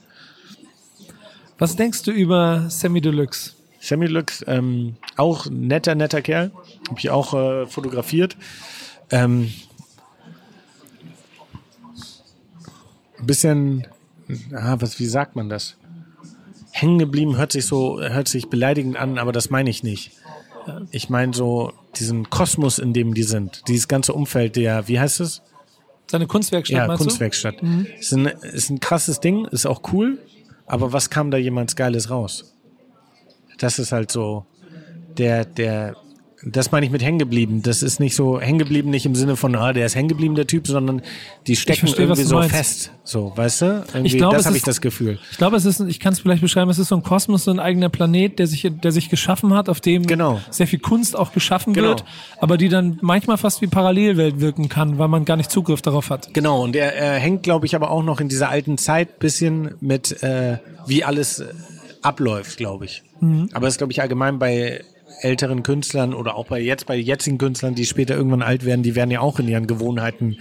Was 1.57 1.75
denkst 1.75 2.03
du 2.03 2.11
über 2.11 2.69
Sammy 2.69 3.01
Deluxe? 3.01 3.53
Sammy 3.79 4.07
Lux, 4.07 4.43
ähm, 4.47 4.95
auch 5.15 5.47
netter, 5.49 5.95
netter 5.95 6.21
Kerl. 6.21 6.51
Hab 6.89 6.99
ich 6.99 7.09
auch 7.09 7.33
äh, 7.33 7.65
fotografiert. 7.65 8.35
Ähm, 9.09 9.51
bisschen, 13.21 13.87
ah, 14.53 14.77
was, 14.79 14.99
wie 14.99 15.05
sagt 15.05 15.35
man 15.35 15.49
das? 15.49 15.77
Hängen 16.71 16.99
geblieben 16.99 17.37
hört 17.37 17.51
sich 17.51 17.65
so, 17.65 17.99
hört 18.01 18.27
sich 18.27 18.49
beleidigend 18.49 18.97
an, 18.97 19.17
aber 19.17 19.31
das 19.31 19.49
meine 19.49 19.69
ich 19.69 19.83
nicht. 19.83 20.11
Ich 20.91 21.09
meine 21.09 21.33
so 21.33 21.73
diesen 21.95 22.29
Kosmos, 22.29 22.79
in 22.79 22.93
dem 22.93 23.13
die 23.13 23.23
sind, 23.23 23.67
dieses 23.67 23.87
ganze 23.87 24.13
Umfeld 24.13 24.55
der, 24.55 24.87
wie 24.87 24.99
heißt 24.99 25.19
es? 25.19 25.41
Seine 26.05 26.27
Kunstwerkstatt, 26.27 26.87
Ja, 26.87 26.95
Kunstwerkstatt. 26.95 27.55
Ist, 27.99 28.13
ein, 28.13 28.25
ist 28.27 28.69
ein 28.69 28.79
krasses 28.79 29.19
Ding, 29.19 29.45
ist 29.45 29.65
auch 29.65 29.81
cool, 29.93 30.19
aber 30.65 30.93
was 30.93 31.09
kam 31.09 31.31
da 31.31 31.37
jemals 31.37 31.75
Geiles 31.75 32.09
raus? 32.09 32.55
Das 33.59 33.79
ist 33.79 33.91
halt 33.91 34.11
so 34.11 34.45
der, 35.17 35.45
der, 35.45 35.95
das 36.45 36.71
meine 36.71 36.85
ich 36.85 36.91
mit 36.93 37.03
hängen 37.03 37.19
geblieben. 37.19 37.61
Das 37.63 37.83
ist 37.83 37.99
nicht 37.99 38.15
so 38.15 38.39
hängen 38.39 38.59
geblieben, 38.59 38.89
nicht 38.89 39.05
im 39.05 39.13
Sinne 39.15 39.35
von, 39.35 39.53
ah, 39.57 39.73
der 39.73 39.85
ist 39.85 39.95
hängen 39.95 40.07
geblieben, 40.07 40.35
der 40.35 40.47
Typ, 40.47 40.67
sondern 40.67 41.01
die 41.47 41.57
stecken 41.57 41.79
verstehe, 41.81 42.05
irgendwie 42.05 42.23
so 42.23 42.35
meinst. 42.37 42.55
fest. 42.55 42.91
So, 43.03 43.33
weißt 43.35 43.61
du? 43.61 43.65
Irgendwie, 43.93 44.07
Ich 44.07 44.17
glaube, 44.17 44.37
das 44.37 44.45
habe 44.45 44.55
ich 44.55 44.63
das 44.63 44.79
Gefühl. 44.79 45.19
Ich 45.31 45.37
glaube, 45.37 45.57
es 45.57 45.65
ist, 45.65 45.81
ich 45.81 45.99
kann 45.99 46.13
es 46.13 46.19
vielleicht 46.21 46.41
beschreiben, 46.41 46.71
es 46.71 46.79
ist 46.79 46.87
so 46.87 46.95
ein 46.95 47.03
Kosmos, 47.03 47.43
so 47.43 47.51
ein 47.51 47.59
eigener 47.59 47.89
Planet, 47.89 48.39
der 48.39 48.47
sich, 48.47 48.71
der 48.71 48.91
sich 48.93 49.09
geschaffen 49.09 49.53
hat, 49.53 49.67
auf 49.67 49.81
dem 49.81 50.07
Genau. 50.07 50.39
sehr 50.49 50.67
viel 50.67 50.79
Kunst 50.79 51.17
auch 51.17 51.33
geschaffen 51.33 51.73
Genau. 51.73 51.89
wird, 51.89 52.05
aber 52.39 52.55
die 52.57 52.69
dann 52.69 52.99
manchmal 53.01 53.37
fast 53.37 53.61
wie 53.61 53.67
Parallelwelt 53.67 54.39
wirken 54.39 54.69
kann, 54.69 54.97
weil 54.97 55.09
man 55.09 55.25
gar 55.25 55.35
nicht 55.35 55.51
Zugriff 55.51 55.81
darauf 55.81 56.09
hat. 56.09 56.33
Genau, 56.33 56.63
und 56.63 56.73
er, 56.77 56.95
er 56.95 57.15
hängt, 57.19 57.43
glaube 57.43 57.65
ich, 57.65 57.75
aber 57.75 57.91
auch 57.91 58.03
noch 58.03 58.21
in 58.21 58.29
dieser 58.29 58.47
alten 58.49 58.77
Zeit 58.77 59.19
bisschen 59.19 59.71
mit, 59.81 60.23
äh, 60.23 60.59
wie 60.87 61.03
alles 61.03 61.43
abläuft, 62.01 62.57
glaube 62.57 62.85
ich. 62.85 63.03
Aber 63.53 63.65
das 63.65 63.75
ist, 63.75 63.77
glaube 63.77 63.93
ich, 63.93 64.01
allgemein 64.01 64.39
bei 64.39 64.83
älteren 65.21 65.63
Künstlern 65.63 66.13
oder 66.13 66.35
auch 66.35 66.47
bei 66.47 66.59
jetzt 66.59 66.85
bei 66.85 66.95
jetzigen 66.95 67.37
Künstlern, 67.37 67.75
die 67.75 67.85
später 67.85 68.15
irgendwann 68.15 68.41
alt 68.41 68.65
werden, 68.65 68.83
die 68.83 68.95
werden 68.95 69.11
ja 69.11 69.19
auch 69.21 69.39
in 69.39 69.47
ihren 69.47 69.67
Gewohnheiten 69.67 70.37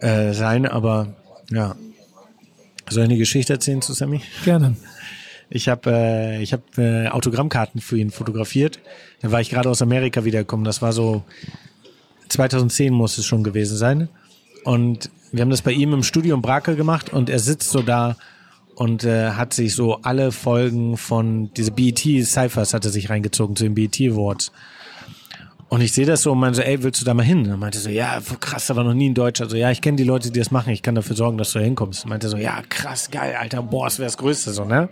äh, 0.00 0.32
sein. 0.32 0.66
Aber 0.66 1.14
ja, 1.50 1.74
soll 2.88 3.04
ich 3.04 3.10
eine 3.10 3.18
Geschichte 3.18 3.54
erzählen 3.54 3.82
zu 3.82 3.92
Sammy? 3.92 4.20
Gerne. 4.44 4.76
Ich 5.50 5.68
habe 5.68 5.90
äh, 5.90 6.42
ich 6.42 6.52
hab, 6.52 6.78
äh, 6.78 7.08
Autogrammkarten 7.08 7.80
für 7.80 7.98
ihn 7.98 8.10
fotografiert. 8.10 8.80
Da 9.20 9.30
war 9.30 9.40
ich 9.40 9.50
gerade 9.50 9.68
aus 9.68 9.82
Amerika 9.82 10.24
wiedergekommen. 10.24 10.64
Das 10.64 10.82
war 10.82 10.92
so 10.92 11.22
2010 12.28 12.92
muss 12.92 13.18
es 13.18 13.26
schon 13.26 13.44
gewesen 13.44 13.76
sein. 13.76 14.08
Und 14.64 15.10
wir 15.32 15.42
haben 15.42 15.50
das 15.50 15.62
bei 15.62 15.72
ihm 15.72 15.92
im 15.92 16.02
Studio 16.02 16.34
in 16.34 16.42
Brake 16.42 16.76
gemacht 16.76 17.12
und 17.12 17.28
er 17.28 17.38
sitzt 17.38 17.70
so 17.70 17.82
da 17.82 18.16
und 18.74 19.04
äh, 19.04 19.30
hat 19.30 19.54
sich 19.54 19.74
so 19.74 19.96
alle 20.02 20.32
Folgen 20.32 20.96
von 20.96 21.52
diese 21.54 21.70
BET 21.70 21.98
Cyphers 21.98 22.74
hat 22.74 22.84
er 22.84 22.90
sich 22.90 23.10
reingezogen 23.10 23.56
zu 23.56 23.64
den 23.64 23.74
BET 23.74 24.00
Awards. 24.00 24.52
Und 25.68 25.80
ich 25.80 25.92
sehe 25.92 26.06
das 26.06 26.22
so 26.22 26.32
und 26.32 26.38
meinte 26.38 26.58
so, 26.58 26.62
ey, 26.62 26.82
willst 26.82 27.00
du 27.00 27.04
da 27.04 27.14
mal 27.14 27.24
hin? 27.24 27.50
Und 27.50 27.58
meinte 27.58 27.78
so, 27.78 27.90
ja, 27.90 28.20
krass, 28.38 28.66
da 28.66 28.76
war 28.76 28.84
noch 28.84 28.94
nie 28.94 29.08
ein 29.10 29.14
Deutscher. 29.14 29.48
So, 29.48 29.56
ja, 29.56 29.70
ich 29.70 29.80
kenne 29.80 29.96
die 29.96 30.04
Leute, 30.04 30.30
die 30.30 30.38
das 30.38 30.50
machen, 30.50 30.70
ich 30.72 30.82
kann 30.82 30.94
dafür 30.94 31.16
sorgen, 31.16 31.38
dass 31.38 31.52
du 31.52 31.58
da 31.58 31.64
hinkommst. 31.64 32.04
Und 32.04 32.10
meinte 32.10 32.28
so, 32.28 32.36
ja, 32.36 32.62
krass, 32.68 33.10
geil, 33.10 33.34
Alter, 33.40 33.62
boah, 33.62 33.86
das 33.86 33.98
wäre 33.98 34.06
das 34.06 34.16
Größte, 34.16 34.52
so, 34.52 34.64
ne? 34.64 34.88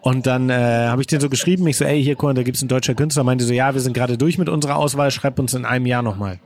Und 0.00 0.26
dann 0.26 0.50
äh, 0.50 0.86
habe 0.86 1.00
ich 1.00 1.08
den 1.08 1.20
so 1.20 1.28
geschrieben, 1.28 1.66
ich 1.66 1.76
so, 1.76 1.84
ey, 1.84 2.02
hier, 2.02 2.14
guck 2.14 2.28
mal, 2.28 2.34
da 2.34 2.44
gibt's 2.44 2.62
einen 2.62 2.68
deutscher 2.68 2.94
Künstler. 2.94 3.24
Meinte 3.24 3.44
so, 3.44 3.52
ja, 3.52 3.74
wir 3.74 3.80
sind 3.80 3.92
gerade 3.92 4.16
durch 4.16 4.38
mit 4.38 4.48
unserer 4.48 4.76
Auswahl, 4.76 5.10
schreib 5.10 5.38
uns 5.38 5.52
in 5.52 5.64
einem 5.64 5.84
Jahr 5.84 6.02
nochmal. 6.02 6.38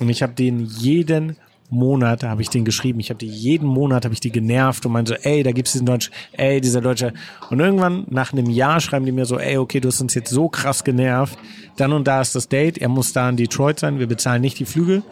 Und 0.00 0.10
ich 0.10 0.22
habe 0.22 0.34
den 0.34 0.66
jeden 0.66 1.36
Monat 1.70 2.22
habe 2.22 2.42
ich 2.42 2.50
den 2.50 2.64
geschrieben. 2.64 3.00
Ich 3.00 3.10
habe 3.10 3.18
die 3.18 3.28
jeden 3.28 3.66
Monat 3.66 4.04
habe 4.04 4.14
ich 4.14 4.20
die 4.20 4.30
genervt 4.30 4.86
und 4.86 4.92
meinte 4.92 5.14
so, 5.14 5.28
ey, 5.28 5.42
da 5.42 5.52
gibt's 5.52 5.72
diesen 5.72 5.86
Deutsch, 5.86 6.10
ey, 6.32 6.60
dieser 6.60 6.80
Deutsche. 6.80 7.12
Und 7.50 7.60
irgendwann 7.60 8.06
nach 8.08 8.32
einem 8.32 8.48
Jahr 8.50 8.80
schreiben 8.80 9.06
die 9.06 9.12
mir 9.12 9.26
so, 9.26 9.38
ey, 9.38 9.58
okay, 9.58 9.80
du 9.80 9.88
hast 9.88 10.00
uns 10.00 10.14
jetzt 10.14 10.30
so 10.30 10.48
krass 10.48 10.84
genervt. 10.84 11.38
Dann 11.76 11.92
und 11.92 12.06
da 12.06 12.20
ist 12.20 12.34
das 12.34 12.48
Date. 12.48 12.78
Er 12.78 12.88
muss 12.88 13.12
da 13.12 13.28
in 13.28 13.36
Detroit 13.36 13.80
sein. 13.80 13.98
Wir 13.98 14.06
bezahlen 14.06 14.42
nicht 14.42 14.58
die 14.58 14.64
Flügel. 14.64 15.02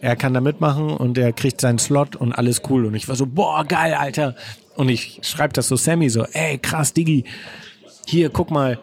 Er 0.00 0.16
kann 0.16 0.32
da 0.32 0.40
mitmachen 0.40 0.90
und 0.90 1.18
er 1.18 1.32
kriegt 1.32 1.60
seinen 1.60 1.78
Slot 1.78 2.16
und 2.16 2.32
alles 2.32 2.62
cool. 2.70 2.86
Und 2.86 2.94
ich 2.94 3.08
war 3.08 3.16
so, 3.16 3.26
boah, 3.26 3.64
geil, 3.64 3.94
Alter. 3.94 4.36
Und 4.76 4.88
ich 4.88 5.20
schreibe 5.22 5.52
das 5.52 5.68
so 5.68 5.76
Sammy 5.76 6.08
so, 6.08 6.24
ey, 6.24 6.58
krass, 6.58 6.92
Diggi. 6.92 7.24
Hier, 8.06 8.30
guck 8.30 8.50
mal, 8.50 8.78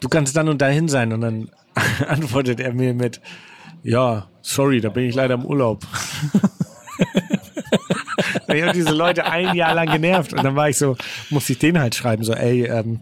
du 0.00 0.08
kannst 0.08 0.36
dann 0.36 0.48
und 0.48 0.62
dahin 0.62 0.88
sein. 0.88 1.12
Und 1.12 1.20
dann 1.20 1.48
antwortet 2.08 2.58
er 2.60 2.72
mir 2.72 2.94
mit, 2.94 3.20
ja, 3.82 4.28
sorry, 4.42 4.80
da 4.80 4.88
bin 4.88 5.04
ich 5.04 5.14
leider 5.14 5.34
im 5.34 5.44
Urlaub. 5.44 5.84
ich 8.48 8.62
habe 8.62 8.72
diese 8.72 8.92
Leute 8.92 9.24
ein 9.24 9.54
Jahr 9.54 9.74
lang 9.74 9.90
genervt 9.90 10.32
und 10.32 10.44
dann 10.44 10.56
war 10.56 10.68
ich 10.68 10.78
so, 10.78 10.96
musste 11.30 11.52
ich 11.52 11.58
denen 11.58 11.80
halt 11.80 11.94
schreiben, 11.94 12.24
so, 12.24 12.32
ey, 12.32 12.66
ähm, 12.66 13.00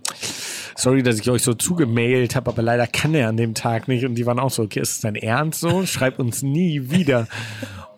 sorry, 0.79 1.03
dass 1.03 1.19
ich 1.19 1.29
euch 1.29 1.43
so 1.43 1.55
zugemailt 1.55 2.37
habe, 2.37 2.51
aber 2.51 2.63
leider 2.63 2.87
kann 2.87 3.15
er 3.15 3.29
an 3.29 3.37
dem 3.37 3.55
Tag 3.55 3.89
nicht. 3.89 4.05
Und 4.05 4.15
die 4.15 4.27
waren 4.27 4.39
auch 4.39 4.51
so, 4.51 4.63
okay, 4.63 4.81
ist 4.81 4.93
es 4.93 5.01
dein 5.01 5.17
Ernst 5.17 5.61
so? 5.61 5.85
Schreib 5.87 6.19
uns 6.19 6.43
nie 6.43 6.91
wieder. 6.91 7.27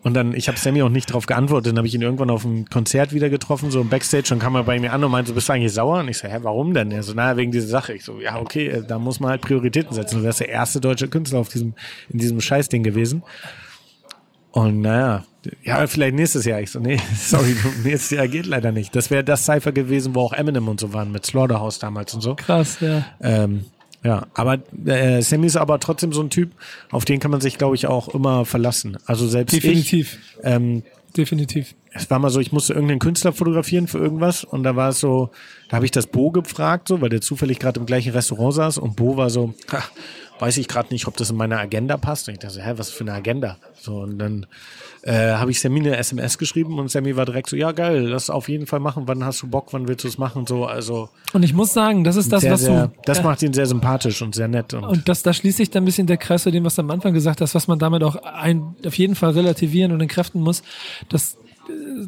Und 0.03 0.15
dann, 0.15 0.33
ich 0.33 0.47
habe 0.47 0.57
Sammy 0.57 0.81
auch 0.81 0.89
nicht 0.89 1.09
darauf 1.11 1.27
geantwortet, 1.27 1.71
dann 1.71 1.77
habe 1.77 1.87
ich 1.87 1.93
ihn 1.93 2.01
irgendwann 2.01 2.31
auf 2.31 2.43
einem 2.43 2.65
Konzert 2.67 3.13
wieder 3.13 3.29
getroffen, 3.29 3.69
so 3.69 3.81
im 3.81 3.89
Backstage, 3.89 4.33
und 4.33 4.39
kam 4.39 4.55
er 4.55 4.63
bei 4.63 4.79
mir 4.79 4.93
an 4.93 5.03
und 5.03 5.11
meinte, 5.11 5.29
so, 5.29 5.35
bist 5.35 5.47
du 5.47 5.53
eigentlich 5.53 5.73
sauer? 5.73 5.99
Und 5.99 6.07
ich 6.07 6.17
so, 6.17 6.27
hä, 6.27 6.39
warum 6.41 6.73
denn? 6.73 6.91
Er 6.91 7.03
so, 7.03 7.13
naja, 7.13 7.37
wegen 7.37 7.51
dieser 7.51 7.67
Sache. 7.67 7.93
Ich 7.93 8.03
so, 8.03 8.19
ja, 8.19 8.39
okay, 8.39 8.67
äh, 8.67 8.83
da 8.83 8.97
muss 8.97 9.19
man 9.19 9.29
halt 9.29 9.41
Prioritäten 9.41 9.93
setzen. 9.93 10.19
Du 10.19 10.23
wärst 10.23 10.39
der 10.39 10.49
erste 10.49 10.81
deutsche 10.81 11.07
Künstler 11.07 11.39
auf 11.39 11.49
diesem, 11.49 11.75
in 12.09 12.19
diesem 12.19 12.41
Scheißding 12.41 12.81
gewesen. 12.81 13.21
Und 14.51 14.81
naja, 14.81 15.23
ja, 15.63 15.85
vielleicht 15.87 16.15
nächstes 16.15 16.45
Jahr. 16.45 16.59
Ich 16.61 16.71
so, 16.71 16.79
nee, 16.79 16.99
sorry, 17.15 17.55
nächstes 17.83 18.11
Jahr 18.11 18.27
geht 18.27 18.47
leider 18.47 18.71
nicht. 18.71 18.95
Das 18.95 19.11
wäre 19.11 19.23
das 19.23 19.45
Cypher 19.45 19.71
gewesen, 19.71 20.15
wo 20.15 20.21
auch 20.21 20.33
Eminem 20.33 20.67
und 20.67 20.79
so 20.79 20.93
waren, 20.93 21.11
mit 21.11 21.25
Slaughterhouse 21.25 21.79
damals 21.79 22.13
und 22.13 22.21
so. 22.21 22.35
Krass, 22.35 22.79
ja. 22.79 23.05
Ähm, 23.21 23.65
ja, 24.03 24.27
aber 24.33 24.59
äh, 24.85 25.21
Sammy 25.21 25.47
ist 25.47 25.57
aber 25.57 25.79
trotzdem 25.79 26.11
so 26.11 26.21
ein 26.21 26.29
Typ, 26.29 26.51
auf 26.91 27.05
den 27.05 27.19
kann 27.19 27.31
man 27.31 27.41
sich, 27.41 27.57
glaube 27.57 27.75
ich, 27.75 27.87
auch 27.87 28.09
immer 28.09 28.45
verlassen. 28.45 28.97
Also 29.05 29.27
selbst 29.27 29.55
Definitiv. 29.55 30.17
ich. 30.37 30.39
Ähm, 30.43 30.83
Definitiv. 31.15 31.75
es 31.91 32.09
war 32.09 32.19
mal 32.19 32.29
so, 32.29 32.39
ich 32.39 32.51
musste 32.51 32.73
irgendeinen 32.73 32.99
Künstler 32.99 33.33
fotografieren 33.33 33.87
für 33.87 33.99
irgendwas 33.99 34.43
und 34.43 34.63
da 34.63 34.75
war 34.75 34.89
es 34.89 34.99
so, 34.99 35.29
da 35.69 35.75
habe 35.75 35.85
ich 35.85 35.91
das 35.91 36.07
Bo 36.07 36.31
gefragt, 36.31 36.87
so, 36.87 37.01
weil 37.01 37.09
der 37.09 37.21
zufällig 37.21 37.59
gerade 37.59 37.79
im 37.79 37.85
gleichen 37.85 38.13
Restaurant 38.13 38.55
saß 38.55 38.77
und 38.77 38.95
Bo 38.95 39.17
war 39.17 39.29
so, 39.29 39.53
ha, 39.71 39.83
weiß 40.41 40.57
ich 40.57 40.67
gerade 40.67 40.91
nicht, 40.91 41.07
ob 41.07 41.15
das 41.17 41.29
in 41.29 41.37
meine 41.37 41.59
Agenda 41.59 41.97
passt. 41.97 42.27
Und 42.27 42.33
ich 42.33 42.39
dachte, 42.39 42.55
so, 42.55 42.61
hä, 42.61 42.73
was 42.77 42.89
für 42.89 43.03
eine 43.03 43.13
Agenda? 43.13 43.57
So, 43.79 43.99
und 43.99 44.17
dann 44.17 44.47
äh, 45.03 45.33
habe 45.33 45.51
ich 45.51 45.61
Sammy 45.61 45.79
eine 45.81 45.97
SMS 45.97 46.39
geschrieben 46.39 46.79
und 46.79 46.89
Sammy 46.89 47.15
war 47.15 47.25
direkt 47.25 47.49
so, 47.49 47.55
ja 47.55 47.71
geil, 47.71 48.07
lass 48.07 48.31
auf 48.31 48.49
jeden 48.49 48.65
Fall 48.65 48.79
machen, 48.79 49.03
wann 49.05 49.23
hast 49.23 49.43
du 49.43 49.47
Bock, 49.47 49.67
wann 49.71 49.87
willst 49.87 50.03
du 50.03 50.07
es 50.07 50.17
machen? 50.17 50.47
So, 50.47 50.65
also 50.65 51.09
Und 51.33 51.43
ich 51.43 51.53
muss 51.53 51.73
sagen, 51.73 52.03
das 52.03 52.15
ist 52.15 52.31
das, 52.31 52.41
sehr, 52.41 52.51
was 52.51 52.61
sehr, 52.61 52.87
du. 52.87 52.93
das 53.05 53.19
ja. 53.19 53.23
macht 53.23 53.43
ihn 53.43 53.53
sehr 53.53 53.67
sympathisch 53.67 54.21
und 54.23 54.33
sehr 54.33 54.47
nett. 54.47 54.73
Und, 54.73 54.83
Und 54.83 55.07
das, 55.07 55.21
da 55.21 55.31
schließt 55.31 55.57
sich 55.57 55.69
dann 55.69 55.83
ein 55.83 55.85
bisschen 55.85 56.07
der 56.07 56.17
Kreis 56.17 56.41
zu 56.41 56.51
dem, 56.51 56.65
was 56.65 56.75
du 56.75 56.81
am 56.81 56.89
Anfang 56.89 57.13
gesagt 57.13 57.39
hast, 57.39 57.53
was 57.53 57.67
man 57.67 57.77
damit 57.77 58.03
auch 58.03 58.15
ein, 58.15 58.75
auf 58.83 58.97
jeden 58.97 59.13
Fall 59.13 59.31
relativieren 59.31 59.91
und 59.91 60.01
entkräften 60.01 60.41
muss. 60.41 60.63
Das, 61.09 61.37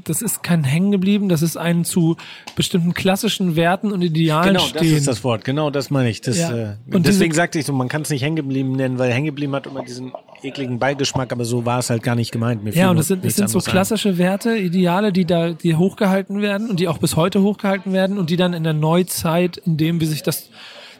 das 0.03 0.21
ist 0.21 0.43
kein 0.43 0.63
Hängen 0.63 0.91
geblieben, 0.91 1.29
das 1.29 1.41
ist 1.41 1.57
ein 1.57 1.85
zu 1.85 2.17
bestimmten 2.55 2.93
klassischen 2.93 3.55
Werten 3.55 3.91
und 3.91 4.01
Idealen 4.01 4.47
Genau, 4.53 4.59
das 4.61 4.69
stehen. 4.69 4.97
ist 4.97 5.07
das 5.07 5.23
Wort. 5.23 5.43
Genau, 5.45 5.69
das 5.69 5.89
meine 5.89 6.09
ich. 6.09 6.21
Das, 6.21 6.37
Ja. 6.37 6.51
äh, 6.55 6.75
Und 6.91 7.05
deswegen 7.05 7.31
diese- 7.31 7.37
sagte 7.37 7.59
ich 7.59 7.65
so, 7.65 7.73
man 7.73 7.87
kann 7.89 8.01
es 8.03 8.09
nicht 8.09 8.21
hängen 8.23 8.35
geblieben 8.35 8.73
nennen, 8.73 8.97
weil 8.99 9.11
hängen 9.11 9.25
geblieben 9.27 9.53
hat 9.55 9.67
immer 9.67 9.83
diesen 9.83 10.11
ekligen 10.41 10.79
Beigeschmack, 10.79 11.31
aber 11.31 11.45
so 11.45 11.65
war 11.65 11.79
es 11.79 11.89
halt 11.89 12.03
gar 12.03 12.15
nicht 12.15 12.31
gemeint. 12.31 12.63
Mir 12.63 12.73
Ja, 12.73 12.89
und 12.89 12.97
das 12.97 13.07
sind, 13.07 13.23
das 13.23 13.35
sind 13.35 13.49
so 13.49 13.57
anderes 13.59 13.67
ein. 13.67 13.71
klassische 13.71 14.17
Werte, 14.17 14.55
Ideale, 14.57 15.11
die 15.13 15.25
da, 15.25 15.51
die 15.51 15.75
hochgehalten 15.75 16.41
werden 16.41 16.69
und 16.69 16.79
die 16.79 16.87
auch 16.87 16.97
bis 16.97 17.15
heute 17.15 17.41
hochgehalten 17.41 17.93
werden 17.93 18.17
und 18.17 18.29
die 18.29 18.35
dann 18.37 18.53
in 18.53 18.63
der 18.63 18.73
Neuzeit, 18.73 19.57
in 19.57 19.77
dem 19.77 20.01
wie 20.01 20.05
sich 20.05 20.21
das, 20.23 20.49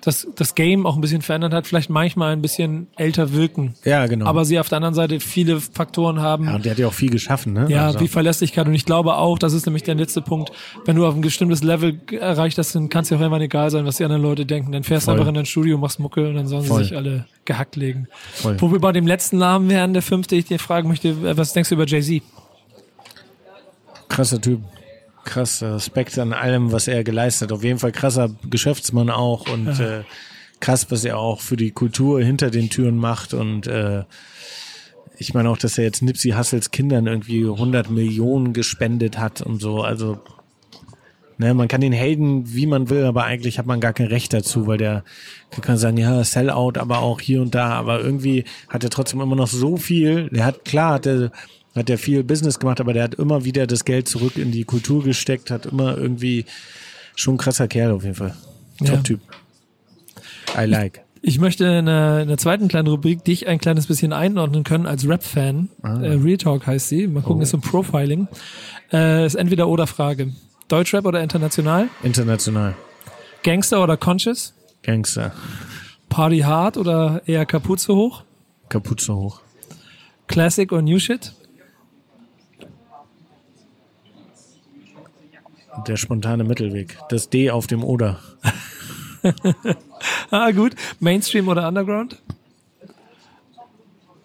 das, 0.04 0.28
das 0.36 0.54
Game 0.54 0.86
auch 0.86 0.96
ein 0.96 1.02
bisschen 1.02 1.22
verändert 1.22 1.54
hat, 1.54 1.66
vielleicht 1.66 1.90
manchmal 1.90 2.34
ein 2.34 2.42
bisschen 2.42 2.88
älter 2.98 3.32
wirken. 3.32 3.76
Ja, 3.86 4.06
genau. 4.08 4.26
Aber 4.26 4.44
sie 4.44 4.60
auf 4.60 4.68
der 4.68 4.78
anderen 4.78 4.94
Seite 4.96 5.22
viele 5.22 5.62
Faktoren 5.62 6.20
haben. 6.20 6.46
ja, 6.46 6.56
und 6.56 6.66
der 6.66 6.72
hat 6.74 6.80
ja 6.80 6.88
auch 6.88 6.94
viel 6.94 7.10
geschaffen, 7.10 7.54
ne? 7.54 7.68
Ja, 7.70 7.88
Also, 7.88 8.02
wie 8.02 8.10
Verlässlichkeit. 8.10 8.68
Und 8.68 8.74
ich 8.74 8.86
glaube 8.86 9.16
auch, 9.16 9.40
das 9.40 9.54
ist 9.54 9.66
nämlich 9.66 9.84
der 9.84 9.96
letzte 9.96 10.22
Punkt, 10.22 10.52
wenn 10.86 10.98
du 10.98 11.06
auf 11.06 11.16
ein 11.16 11.22
bestimmtes 11.22 11.64
Level 11.64 12.02
erreicht 12.12 12.58
hast, 12.58 12.76
dann 12.76 12.90
kann 12.90 13.04
es 13.04 13.10
dir 13.10 13.16
auch 13.16 13.22
irgendwann 13.22 13.42
egal 13.42 13.72
sein, 13.72 13.86
was 13.86 13.98
die 13.98 14.04
anderen 14.04 14.24
Leute 14.24 14.46
denken. 14.46 14.74
Dann 14.74 14.84
fährst 14.84 15.08
du 15.08 15.12
einfach 15.12 15.28
in 15.28 15.36
dein 15.36 15.46
Studio, 15.46 15.78
machst 15.78 16.00
Mucke 16.00 16.28
und 16.28 16.36
dann 16.36 16.48
sollen 16.48 16.66
Voll. 16.66 16.80
sie 16.80 16.90
sich 16.90 16.98
alle 16.98 17.26
gehackt 17.46 17.76
legen. 17.78 18.08
Voll. 18.34 18.60
Wo 18.60 18.72
wir 18.72 18.80
bei 18.80 18.92
dem 18.92 19.08
letzten 19.08 19.38
Namen 19.38 19.70
wären, 19.70 19.94
der 19.94 20.02
fünfte, 20.02 20.36
ich 20.36 20.46
dir 20.46 20.60
fragen 20.60 20.90
möchte, 20.90 21.38
was 21.38 21.54
denkst 21.54 21.70
du 21.70 21.76
über 21.76 21.86
Jay-Z? 21.86 22.22
krasser 24.10 24.40
Typ. 24.40 24.62
Krass, 25.24 25.64
Respekt 25.64 26.18
an 26.20 26.34
allem, 26.34 26.72
was 26.72 26.88
er 26.88 27.04
geleistet 27.04 27.50
hat. 27.50 27.58
Auf 27.58 27.64
jeden 27.64 27.80
Fall 27.80 27.92
krasser 27.92 28.30
Geschäftsmann 28.50 29.10
auch 29.10 29.50
und 29.50 29.80
äh, 29.80 30.04
krass, 30.60 30.88
was 30.90 31.06
er 31.06 31.18
auch 31.18 31.42
für 31.42 31.58
die 31.58 31.72
Kultur 31.72 32.22
hinter 32.22 32.50
den 32.50 32.70
Türen 32.70 32.98
macht 32.98 33.34
und 33.34 33.68
äh, 33.68 34.04
ich 35.18 35.34
meine 35.34 35.50
auch, 35.50 35.58
dass 35.58 35.78
er 35.78 35.84
jetzt 35.84 36.02
Nipsey 36.02 36.32
Hussles 36.32 36.72
Kindern 36.72 37.08
irgendwie 37.08 37.44
100 37.44 37.90
Millionen 37.90 38.52
gespendet 38.52 39.18
hat 39.18 39.42
und 39.42 39.62
so. 39.62 39.82
Also 39.82 40.20
Ne, 41.38 41.54
man 41.54 41.68
kann 41.68 41.82
den 41.82 41.94
Helden, 41.94 42.54
wie 42.54 42.68
man 42.68 42.90
will, 42.90 43.06
aber 43.06 43.24
eigentlich 43.24 43.58
hat 43.58 43.66
man 43.66 43.80
gar 43.80 43.94
kein 43.94 44.08
Recht 44.08 44.34
dazu, 44.34 44.68
weil 44.68 44.78
der 44.78 45.04
kann 45.62 45.78
sagen, 45.78 45.98
ja, 45.98 46.24
Sellout, 46.24 46.74
aber 46.78 47.00
auch 47.00 47.20
hier 47.20 47.42
und 47.42 47.56
da, 47.56 47.72
aber 47.72 48.02
irgendwie 48.02 48.46
hat 48.70 48.84
er 48.84 48.90
trotzdem 48.90 49.20
immer 49.20 49.36
noch 49.36 49.48
so 49.48 49.78
viel. 49.78 50.30
Der 50.30 50.46
hat, 50.46 50.64
klar, 50.64 50.94
hat 50.94 51.08
er, 51.08 51.32
hat 51.76 51.90
er 51.90 51.98
viel 51.98 52.24
Business 52.24 52.60
gemacht, 52.60 52.80
aber 52.80 52.94
der 52.94 53.04
hat 53.04 53.16
immer 53.16 53.46
wieder 53.46 53.66
das 53.68 53.86
Geld 53.86 54.08
zurück 54.08 54.38
in 54.38 54.52
die 54.52 54.64
Kultur 54.64 55.04
gesteckt, 55.04 55.50
hat 55.52 55.66
immer 55.66 55.98
irgendwie 55.98 56.46
schon 57.16 57.36
ein 57.36 57.38
krasser 57.38 57.68
Kerl 57.68 57.92
auf 57.92 58.04
jeden 58.04 58.16
Fall. 58.16 58.36
Ja. 58.82 58.92
Top-Typ. 58.92 59.20
I 60.58 60.66
like. 60.66 61.02
Ich 61.22 61.40
möchte 61.40 61.64
in 61.64 61.88
einer, 61.88 62.18
in 62.22 62.28
einer 62.28 62.38
zweiten 62.38 62.68
kleinen 62.68 62.88
Rubrik 62.90 63.24
dich 63.24 63.48
ein 63.48 63.58
kleines 63.58 63.88
bisschen 63.88 64.12
einordnen 64.12 64.64
können 64.64 64.86
als 64.86 65.08
Rap-Fan. 65.08 65.70
Ah. 65.82 66.02
Äh, 66.02 66.14
Real 66.16 66.38
Talk 66.38 66.68
heißt 66.68 66.90
sie. 66.90 67.08
Mal 67.08 67.22
gucken, 67.24 67.40
Oh. 67.40 67.44
ist 67.44 67.52
so 67.52 67.58
ein 67.58 67.62
Profiling. 67.62 68.28
Äh, 68.92 69.26
ist 69.26 69.36
entweder 69.36 69.68
oder 69.70 69.88
Frage. 69.88 70.34
Deutschrap 70.68 71.06
oder 71.06 71.22
international? 71.24 71.88
International. 72.04 72.74
Gangster 73.44 73.82
oder 73.82 73.96
Conscious? 73.96 74.54
Gangster. 74.82 75.32
Party 76.10 76.40
hard 76.40 76.78
oder 76.78 77.22
eher 77.26 77.46
Kapuze 77.46 77.96
hoch? 77.96 78.24
Kapuze 78.70 79.16
hoch. 79.16 79.40
Classic 80.28 80.70
oder 80.72 80.82
New 80.82 81.00
Shit? 81.00 81.34
Der 85.88 85.98
spontane 85.98 86.44
Mittelweg. 86.44 86.98
Das 87.10 87.30
D 87.30 87.52
auf 87.52 87.68
dem 87.68 87.84
Oder. 87.84 88.20
Ah, 90.32 90.52
gut. 90.52 90.76
Mainstream 91.00 91.48
oder 91.48 91.66
Underground? 91.66 92.22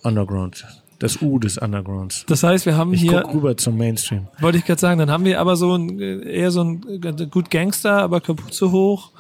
Underground. 0.03 0.65
Das 0.99 1.23
U 1.23 1.39
des 1.39 1.59
Undergrounds. 1.59 2.25
Das 2.27 2.43
heißt, 2.43 2.67
wir 2.67 2.77
haben 2.77 2.93
Ich 2.93 3.03
hier, 3.03 3.23
guck 3.23 3.35
rüber 3.35 3.57
zum 3.57 3.77
Mainstream. 3.77 4.27
wollte 4.41 4.59
ich 4.59 4.65
gerade 4.65 4.81
sagen, 4.81 4.99
dann 4.99 5.11
haben 5.11 5.25
wir 5.25 5.41
aber 5.41 5.55
so 5.55 5.77
ein, 5.77 6.01
eher 6.01 6.51
so 6.51 6.65
ein 6.65 7.31
gut 7.31 7.51
Gangster, 7.51 8.03
aber 8.03 8.21
Kapuze 8.21 8.73
hoch, 8.73 9.13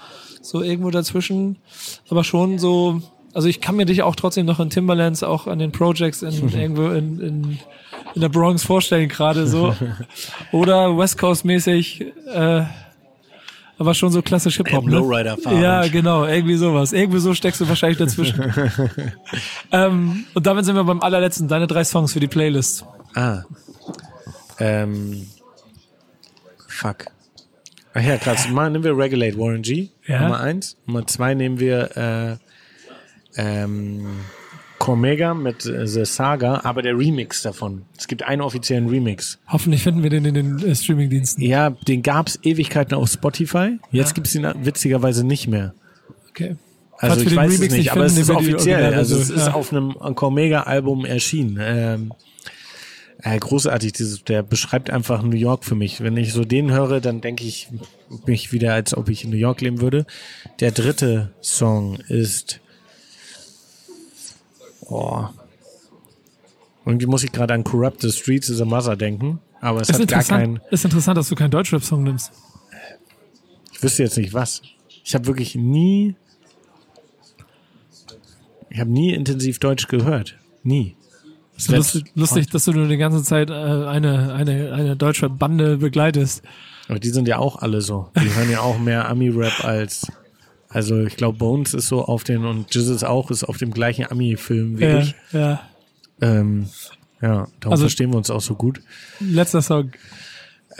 so 0.43 0.63
irgendwo 0.63 0.91
dazwischen, 0.91 1.57
aber 2.09 2.25
schon 2.25 2.59
so, 2.59 3.01
also 3.33 3.47
ich 3.47 3.61
kann 3.61 3.77
mir 3.77 3.87
dich 3.87 4.03
auch 4.03 4.17
trotzdem 4.17 4.47
noch 4.47 4.59
in 4.59 4.71
Timberlands, 4.71 5.23
auch 5.23 5.47
an 5.47 5.61
den 5.61 5.71
Projects 5.71 6.23
in, 6.23 6.49
irgendwo 6.53 6.89
in, 6.89 7.21
in, 7.21 7.59
in 8.19 8.23
der 8.23 8.29
Bronx 8.31 8.65
vorstellen 8.65 9.09
gerade 9.09 9.47
so. 9.47 9.77
Oder 10.53 10.99
West 10.99 11.19
Coast 11.19 11.45
mäßig, 11.45 12.05
äh, 12.27 12.65
aber 13.79 13.95
schon 13.95 14.11
so 14.11 14.23
klassisch 14.23 14.57
Hip-Hop. 14.57 14.87
Ne? 14.87 14.97
Lowrider-Fahrrad. 14.97 15.63
Ja, 15.63 15.87
genau, 15.87 16.25
irgendwie 16.25 16.57
sowas. 16.57 16.93
Irgendwie 16.93 17.21
so 17.21 17.33
steckst 17.33 17.61
du 17.61 17.69
wahrscheinlich 17.69 17.99
dazwischen. 17.99 18.43
ähm, 19.73 20.25
und 20.35 20.47
damit 20.47 20.65
sind 20.65 20.75
wir 20.75 20.83
beim 20.83 21.01
allerletzten. 21.01 21.47
Deine 21.47 21.69
drei 21.69 21.85
Songs 21.85 22.13
für 22.13 22.19
die 22.19 22.27
Playlist. 22.27 22.85
Ah. 23.15 23.43
Ähm. 24.59 25.29
Fuck. 26.67 27.07
Ach 27.95 28.03
ja, 28.03 28.17
krass. 28.17 28.49
Mal 28.49 28.71
nehmen 28.71 28.83
wir 28.83 28.99
Regulate 28.99 29.39
Warren 29.39 29.63
G. 29.63 29.91
Ja. 30.09 30.23
Nummer 30.23 30.41
eins. 30.41 30.77
Nummer 30.87 31.07
zwei 31.07 31.35
nehmen 31.35 31.61
wir 31.61 31.97
äh, 31.97 32.37
ähm, 33.41 34.09
Cormega 34.79 35.35
mit 35.35 35.67
äh, 35.67 35.87
The 35.87 36.05
Saga, 36.05 36.61
aber 36.65 36.83
der 36.83 36.97
Remix 36.97 37.43
davon. 37.43 37.83
Es 37.97 38.07
gibt 38.09 38.23
einen 38.23 38.43
offiziellen 38.43 38.89
Remix. 38.89 39.39
Hoffentlich 39.49 39.83
finden 39.83 40.03
wir 40.03 40.11
den 40.11 40.25
in 40.25 40.35
den 40.35 40.59
äh, 40.59 40.75
Streamingdiensten. 40.75 41.43
Ja, 41.45 41.71
den 41.71 42.03
gab's 42.03 42.39
Ewigkeiten 42.43 42.95
auf 42.95 43.09
Spotify. 43.09 43.79
Jetzt 43.91 44.15
gibt's 44.15 44.35
ihn 44.35 44.47
witzigerweise 44.63 45.25
nicht 45.25 45.49
mehr. 45.49 45.75
Okay. 46.31 46.57
Also 46.99 47.17
Falls 47.17 47.31
ich 47.31 47.37
weiß 47.37 47.53
es 47.53 47.59
Remix 47.59 47.73
nicht, 47.73 47.79
nicht 47.81 47.93
aber 47.93 48.05
es 48.05 48.15
finden, 48.15 48.31
ist 48.31 48.37
offiziell. 48.37 48.95
Also 48.95 49.17
es 49.17 49.31
also, 49.31 49.35
ist 49.35 49.47
ja. 49.47 49.55
auf 49.55 49.73
einem 49.73 49.93
Cormega-Album 49.93 51.05
erschienen. 51.05 51.59
Ähm, 51.61 52.13
äh, 53.23 53.39
großartig, 53.39 53.93
dieses, 53.93 54.25
der 54.25 54.43
beschreibt 54.43 54.91
einfach 54.91 55.23
New 55.23 55.37
York 55.37 55.65
für 55.65 55.75
mich. 55.75 56.01
Wenn 56.01 56.17
ich 56.17 56.33
so 56.33 56.45
den 56.45 56.71
höre, 56.73 57.01
dann 57.01 57.21
denke 57.21 57.45
ich 57.45 57.69
mich 58.27 58.53
wieder, 58.53 58.75
als 58.75 58.97
ob 58.97 59.09
ich 59.09 59.25
in 59.25 59.31
New 59.31 59.37
York 59.37 59.61
leben 59.61 59.81
würde. 59.81 60.07
Der 60.61 60.71
dritte 60.71 61.33
Song 61.41 61.99
ist 62.09 62.61
oh, 64.89 65.27
irgendwie 66.85 67.07
muss 67.07 67.23
ich 67.23 67.33
gerade 67.33 67.55
an 67.55 67.65
Corrupt 67.65 68.01
the 68.01 68.11
Streets 68.11 68.49
is 68.49 68.61
a 68.61 68.65
Mother 68.65 68.97
denken, 68.97 69.41
aber 69.61 69.81
es 69.81 69.91
Ist 69.91 70.01
hat 70.01 70.09
gar 70.09 70.21
interessant, 70.21 70.41
keinen, 70.41 70.61
ist 70.71 70.85
interessant, 70.85 71.19
dass 71.19 71.29
du 71.29 71.35
keinen 71.35 71.51
Deutschrap-Song 71.51 72.03
nimmst. 72.03 72.33
ich 73.73 73.83
wüsste 73.83 74.03
jetzt 74.03 74.17
nicht 74.17 74.33
was. 74.33 74.63
Ich 75.05 75.15
habe 75.15 75.27
wirklich 75.27 75.55
nie, 75.55 76.17
ich 78.71 78.81
habe 78.81 78.91
nie 78.91 79.13
intensiv 79.15 79.59
Deutsch 79.59 79.89
gehört. 79.89 80.37
Nie. 80.63 80.97
Ist 81.57 81.71
lustig, 81.71 82.05
lustig, 82.15 82.51
dass 82.51 82.67
du 82.67 82.73
nur 82.73 82.87
die 82.87 82.99
ganze 82.99 83.23
Zeit 83.25 83.51
äh, 83.51 83.53
eine, 83.53 84.33
eine, 84.33 84.73
eine 84.73 84.97
Deutschrap-Bande 84.97 85.79
begleitest. 85.79 86.43
Aber 86.89 87.01
die 87.01 87.09
sind 87.09 87.27
ja 87.27 87.39
auch 87.39 87.57
alle 87.57 87.81
so. 87.83 88.11
Die 88.17 88.33
hören 88.33 88.51
ja 88.51 88.61
auch 88.61 88.79
mehr 88.79 89.09
Ami-Rap 89.09 89.65
als, 89.65 90.07
also 90.69 91.01
ich 91.03 91.17
glaube 91.17 91.39
Bones 91.39 91.75
ist 91.75 91.89
so 91.89 92.05
auf 92.05 92.25
den 92.25 92.45
und 92.45 92.75
Jizzes 92.75 93.05
auch 93.05 93.31
ist 93.31 93.45
auf 93.45 93.57
dem 93.59 93.73
gleichen 93.73 94.07
Ami-Film 94.11 94.79
wie 94.79 94.85
Ja, 94.85 94.99
ich. 94.99 95.15
ja. 95.33 95.61
Ähm, 96.21 96.69
ja, 97.21 97.47
darum 97.61 97.73
Also- 97.73 97.85
verstehen 97.85 98.11
wir 98.13 98.17
uns 98.19 98.31
auch 98.31 98.41
so 98.41 98.55
gut. 98.55 98.81
Letzter 99.21 99.63
Song. 99.63 99.93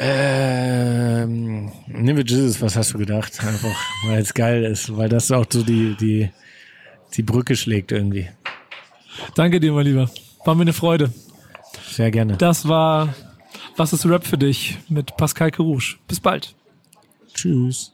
Ähm, 0.01 1.73
nehmen 1.89 2.17
wir 2.19 2.25
Jesus, 2.25 2.61
was 2.63 2.77
hast 2.77 2.95
du 2.95 2.99
gedacht? 2.99 3.33
Einfach, 3.45 3.77
weil 4.07 4.21
es 4.21 4.33
geil 4.35 4.65
ist, 4.65 4.97
weil 4.97 5.09
das 5.09 5.31
auch 5.33 5.47
so 5.51 5.63
die, 5.63 5.97
die, 5.97 6.31
die 7.17 7.23
Brücke 7.23 7.57
schlägt 7.57 7.91
irgendwie. 7.91 8.29
Danke 9.35 9.59
dir, 9.59 9.73
mein 9.73 9.87
Lieber. 9.87 10.09
War 10.45 10.55
mir 10.55 10.63
eine 10.63 10.73
Freude. 10.73 11.13
Sehr 11.91 12.11
gerne. 12.13 12.37
Das 12.37 12.69
war 12.69 13.15
Was 13.77 13.93
ist 13.93 14.07
Rap 14.07 14.25
für 14.27 14.39
dich 14.39 14.77
mit 14.89 15.17
Pascal 15.17 15.51
Kerouche. 15.51 15.97
Bis 16.07 16.21
bald. 16.21 16.55
Tschüss. 17.35 17.93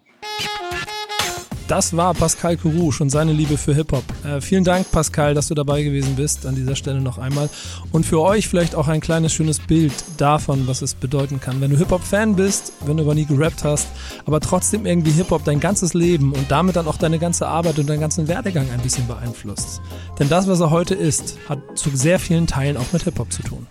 Das 1.67 1.97
war 1.97 2.13
Pascal 2.13 2.59
Kerouche 2.59 3.03
und 3.03 3.09
seine 3.09 3.33
Liebe 3.33 3.57
für 3.57 3.75
Hip-Hop. 3.75 4.05
Äh, 4.23 4.43
vielen 4.43 4.65
Dank, 4.65 4.91
Pascal, 4.91 5.33
dass 5.33 5.49
du 5.49 5.55
dabei 5.55 5.83
gewesen 5.83 6.15
bist, 6.15 6.45
an 6.45 6.55
dieser 6.55 6.77
Stelle 6.77 7.01
noch 7.01 7.17
einmal. 7.17 7.49
Und 7.91 8.05
für 8.05 8.21
euch 8.21 8.49
vielleicht 8.49 8.75
auch 8.75 8.87
ein 8.87 9.01
kleines 9.01 9.33
schönes 9.33 9.61
Bild 9.61 9.93
davon, 10.19 10.67
was 10.67 10.83
es 10.83 10.95
bedeuten 10.95 11.41
kann. 11.41 11.63
Wenn 11.63 11.71
du 11.71 11.79
Hip-Hop-Fan 11.79 12.37
bist, 12.37 12.75
wenn 12.85 12.99
du 12.99 13.05
aber 13.05 13.15
nie 13.15 13.25
gerappt 13.25 13.65
hast, 13.65 13.89
aber 14.27 14.41
trotzdem 14.41 14.85
irgendwie 14.85 15.13
Hip-Hop 15.13 15.45
dein 15.45 15.59
ganzes 15.59 15.95
Leben 15.95 16.33
und 16.33 16.51
damit 16.51 16.77
dann 16.77 16.87
auch 16.87 16.99
deine 16.99 17.19
ganze 17.19 17.47
Arbeit 17.49 17.79
und 17.79 17.89
deinen 17.89 18.01
ganzen 18.01 18.29
Werdegang 18.29 18.71
ein 18.71 18.81
bisschen 18.81 19.07
beeinflusst. 19.07 19.81
Denn 20.19 20.29
das, 20.29 20.47
was 20.47 20.61
er 20.61 20.71
heute 20.71 20.95
ist, 20.95 21.39
hat 21.49 21.61
zu 21.77 21.89
sehr 21.95 22.19
vielen 22.19 22.47
Teilen 22.47 22.77
auch 22.77 22.93
mit 22.93 23.05
Hip-Hop 23.05 23.33
zu 23.33 23.43
tun. 23.43 23.67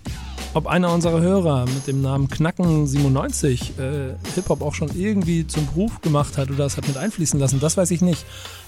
Ob 0.56 0.68
einer 0.68 0.93
unserer 0.93 1.20
Hörer 1.20 1.66
mit 1.66 1.88
dem 1.88 2.04
Namen 2.04 2.28
Knacken97 2.28 3.80
äh, 3.80 4.16
Hip-Hop 4.36 4.62
auch 4.62 4.76
schon 4.76 4.95
irgendwie 4.95 5.47
zum 5.47 5.66
Beruf 5.66 5.99
gemacht 6.01 6.38
hat 6.38 6.51
oder 6.51 6.68
es 6.68 6.78
hat 6.78 6.88
mit 6.88 6.95
einfließen 6.95 7.39
lassen, 7.39 7.60
das 7.60 7.76
weiß 7.76 7.89
ich 7.89 8.01
nicht. 8.01 8.24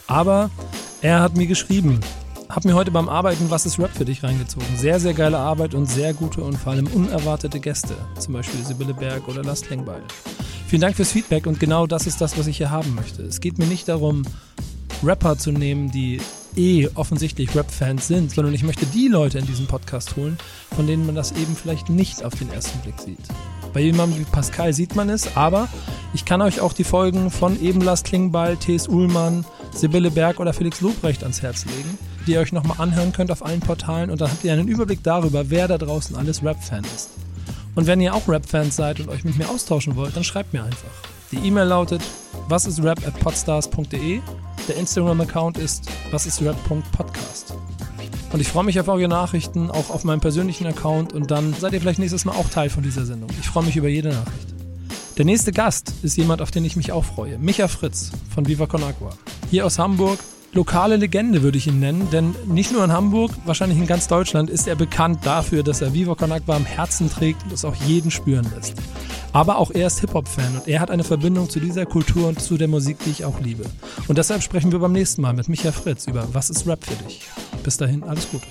Aber 0.07 0.49
er 1.01 1.21
hat 1.21 1.37
mir 1.37 1.45
geschrieben, 1.45 1.99
hab 2.49 2.65
mir 2.65 2.73
heute 2.73 2.89
beim 2.89 3.07
Arbeiten 3.07 3.51
Was 3.51 3.67
ist 3.67 3.77
Rap 3.77 3.91
für 3.91 4.05
dich 4.05 4.23
reingezogen. 4.23 4.65
Sehr, 4.77 4.99
sehr 4.99 5.13
geile 5.13 5.37
Arbeit 5.37 5.75
und 5.75 5.85
sehr 5.85 6.15
gute 6.15 6.41
und 6.41 6.57
vor 6.57 6.73
allem 6.73 6.87
unerwartete 6.87 7.59
Gäste. 7.59 7.93
Zum 8.17 8.33
Beispiel 8.33 8.63
Sibylle 8.65 8.95
Berg 8.95 9.27
oder 9.27 9.43
Lars 9.43 9.61
Klingbeil. 9.61 10.01
Vielen 10.67 10.81
Dank 10.81 10.95
fürs 10.95 11.11
Feedback 11.11 11.45
und 11.45 11.59
genau 11.59 11.85
das 11.85 12.07
ist 12.07 12.19
das, 12.19 12.35
was 12.35 12.47
ich 12.47 12.57
hier 12.57 12.71
haben 12.71 12.95
möchte. 12.95 13.21
Es 13.21 13.41
geht 13.41 13.59
mir 13.59 13.67
nicht 13.67 13.87
darum, 13.87 14.23
Rapper 15.03 15.37
zu 15.37 15.51
nehmen, 15.51 15.91
die 15.91 16.19
eh 16.57 16.89
offensichtlich 16.95 17.55
Rap-Fans 17.55 18.07
sind, 18.07 18.31
sondern 18.31 18.53
ich 18.53 18.63
möchte 18.63 18.85
die 18.85 19.07
Leute 19.07 19.39
in 19.39 19.45
diesen 19.45 19.67
Podcast 19.67 20.15
holen, 20.15 20.37
von 20.75 20.87
denen 20.87 21.05
man 21.05 21.15
das 21.15 21.31
eben 21.33 21.55
vielleicht 21.55 21.89
nicht 21.89 22.23
auf 22.23 22.35
den 22.35 22.51
ersten 22.51 22.79
Blick 22.79 22.99
sieht. 22.99 23.19
Bei 23.73 23.81
jemandem 23.81 24.19
wie 24.19 24.23
Pascal 24.23 24.73
sieht 24.73 24.95
man 24.95 25.09
es, 25.09 25.35
aber 25.35 25.67
ich 26.13 26.23
kann 26.25 26.41
euch 26.41 26.61
auch 26.61 26.73
die 26.73 26.83
Folgen 26.83 27.29
von 27.29 27.61
eben 27.61 27.81
Lars 27.81 28.03
Klingbeil, 28.03 28.55
T.S. 28.57 28.87
Uhlmann, 28.87 29.45
Sibylle 29.73 30.11
Berg 30.11 30.39
oder 30.39 30.53
Felix 30.53 30.81
Lobrecht 30.81 31.23
ans 31.23 31.41
Herz 31.41 31.65
legen, 31.65 31.97
die 32.25 32.33
ihr 32.33 32.39
euch 32.39 32.53
nochmal 32.53 32.77
anhören 32.79 33.11
könnt 33.11 33.31
auf 33.31 33.45
allen 33.45 33.59
Portalen 33.59 34.09
und 34.09 34.21
dann 34.21 34.31
habt 34.31 34.43
ihr 34.43 34.53
einen 34.53 34.67
Überblick 34.67 35.03
darüber, 35.03 35.49
wer 35.49 35.67
da 35.67 35.77
draußen 35.77 36.15
alles 36.15 36.43
Rap-Fan 36.43 36.85
ist. 36.95 37.09
Und 37.75 37.87
wenn 37.87 37.99
ihr 37.99 38.15
auch 38.15 38.27
Rap-Fans 38.27 38.75
seid 38.75 39.01
und 39.01 39.09
euch 39.09 39.25
mit 39.25 39.37
mir 39.37 39.49
austauschen 39.49 39.95
wollt, 39.95 40.15
dann 40.15 40.23
schreibt 40.23 40.53
mir 40.53 40.63
einfach. 40.63 40.91
Die 41.31 41.37
E-Mail 41.45 41.67
lautet 41.67 42.01
wasisrap 42.47 43.05
at 43.05 43.19
podstars.de. 43.19 44.21
Der 44.67 44.77
Instagram-Account 44.77 45.57
ist 45.59 45.89
wasisrap.podcast. 46.11 47.53
Und 48.31 48.39
ich 48.39 48.47
freue 48.47 48.63
mich 48.63 48.79
auf 48.79 48.87
eure 48.87 49.07
Nachrichten, 49.07 49.69
auch 49.69 49.91
auf 49.91 50.03
meinem 50.03 50.19
persönlichen 50.19 50.65
Account 50.65 51.13
und 51.13 51.29
dann 51.29 51.53
seid 51.53 51.73
ihr 51.73 51.79
vielleicht 51.79 51.99
nächstes 51.99 52.25
Mal 52.25 52.33
auch 52.33 52.49
Teil 52.49 52.69
von 52.69 52.83
dieser 52.83 53.05
Sendung. 53.05 53.29
Ich 53.39 53.47
freue 53.47 53.63
mich 53.63 53.75
über 53.75 53.87
jede 53.87 54.09
Nachricht. 54.09 54.53
Der 55.17 55.25
nächste 55.25 55.51
Gast 55.51 55.93
ist 56.01 56.17
jemand, 56.17 56.41
auf 56.41 56.51
den 56.51 56.65
ich 56.65 56.75
mich 56.75 56.91
auch 56.91 57.05
freue. 57.05 57.37
Micha 57.37 57.67
Fritz 57.67 58.11
von 58.33 58.47
Viva 58.47 58.65
Con 58.65 58.83
Agua. 58.83 59.11
Hier 59.51 59.65
aus 59.65 59.79
Hamburg. 59.79 60.19
Lokale 60.55 60.95
Legende 60.95 61.43
würde 61.43 61.57
ich 61.57 61.67
ihn 61.67 61.81
nennen, 61.81 62.07
denn 62.11 62.33
nicht 62.45 62.71
nur 62.71 62.81
in 62.81 62.93
Hamburg, 62.93 63.31
wahrscheinlich 63.43 63.77
in 63.77 63.87
ganz 63.87 64.07
Deutschland 64.07 64.49
ist 64.49 64.69
er 64.69 64.75
bekannt 64.75 65.19
dafür, 65.25 65.63
dass 65.63 65.81
er 65.81 65.93
Viva 65.93 66.15
Con 66.15 66.31
Agua 66.31 66.55
am 66.55 66.63
Herzen 66.63 67.09
trägt 67.09 67.43
und 67.43 67.51
es 67.51 67.65
auch 67.65 67.75
jeden 67.75 68.09
spüren 68.09 68.49
lässt. 68.55 68.73
Aber 69.33 69.57
auch 69.57 69.69
er 69.71 69.87
ist 69.87 69.99
Hip-Hop-Fan 69.99 70.55
und 70.55 70.69
er 70.69 70.79
hat 70.79 70.91
eine 70.91 71.03
Verbindung 71.03 71.49
zu 71.49 71.59
dieser 71.59 71.85
Kultur 71.85 72.29
und 72.29 72.39
zu 72.39 72.57
der 72.57 72.69
Musik, 72.69 72.99
die 73.03 73.09
ich 73.09 73.25
auch 73.25 73.41
liebe. 73.41 73.65
Und 74.07 74.17
deshalb 74.17 74.43
sprechen 74.43 74.71
wir 74.71 74.79
beim 74.79 74.93
nächsten 74.93 75.21
Mal 75.21 75.33
mit 75.33 75.49
Micha 75.49 75.73
Fritz 75.73 76.07
über 76.07 76.25
Was 76.33 76.49
ist 76.49 76.65
Rap 76.65 76.85
für 76.85 77.03
dich? 77.03 77.23
Bis 77.61 77.75
dahin, 77.75 78.03
alles 78.03 78.25
Gute. 78.31 78.47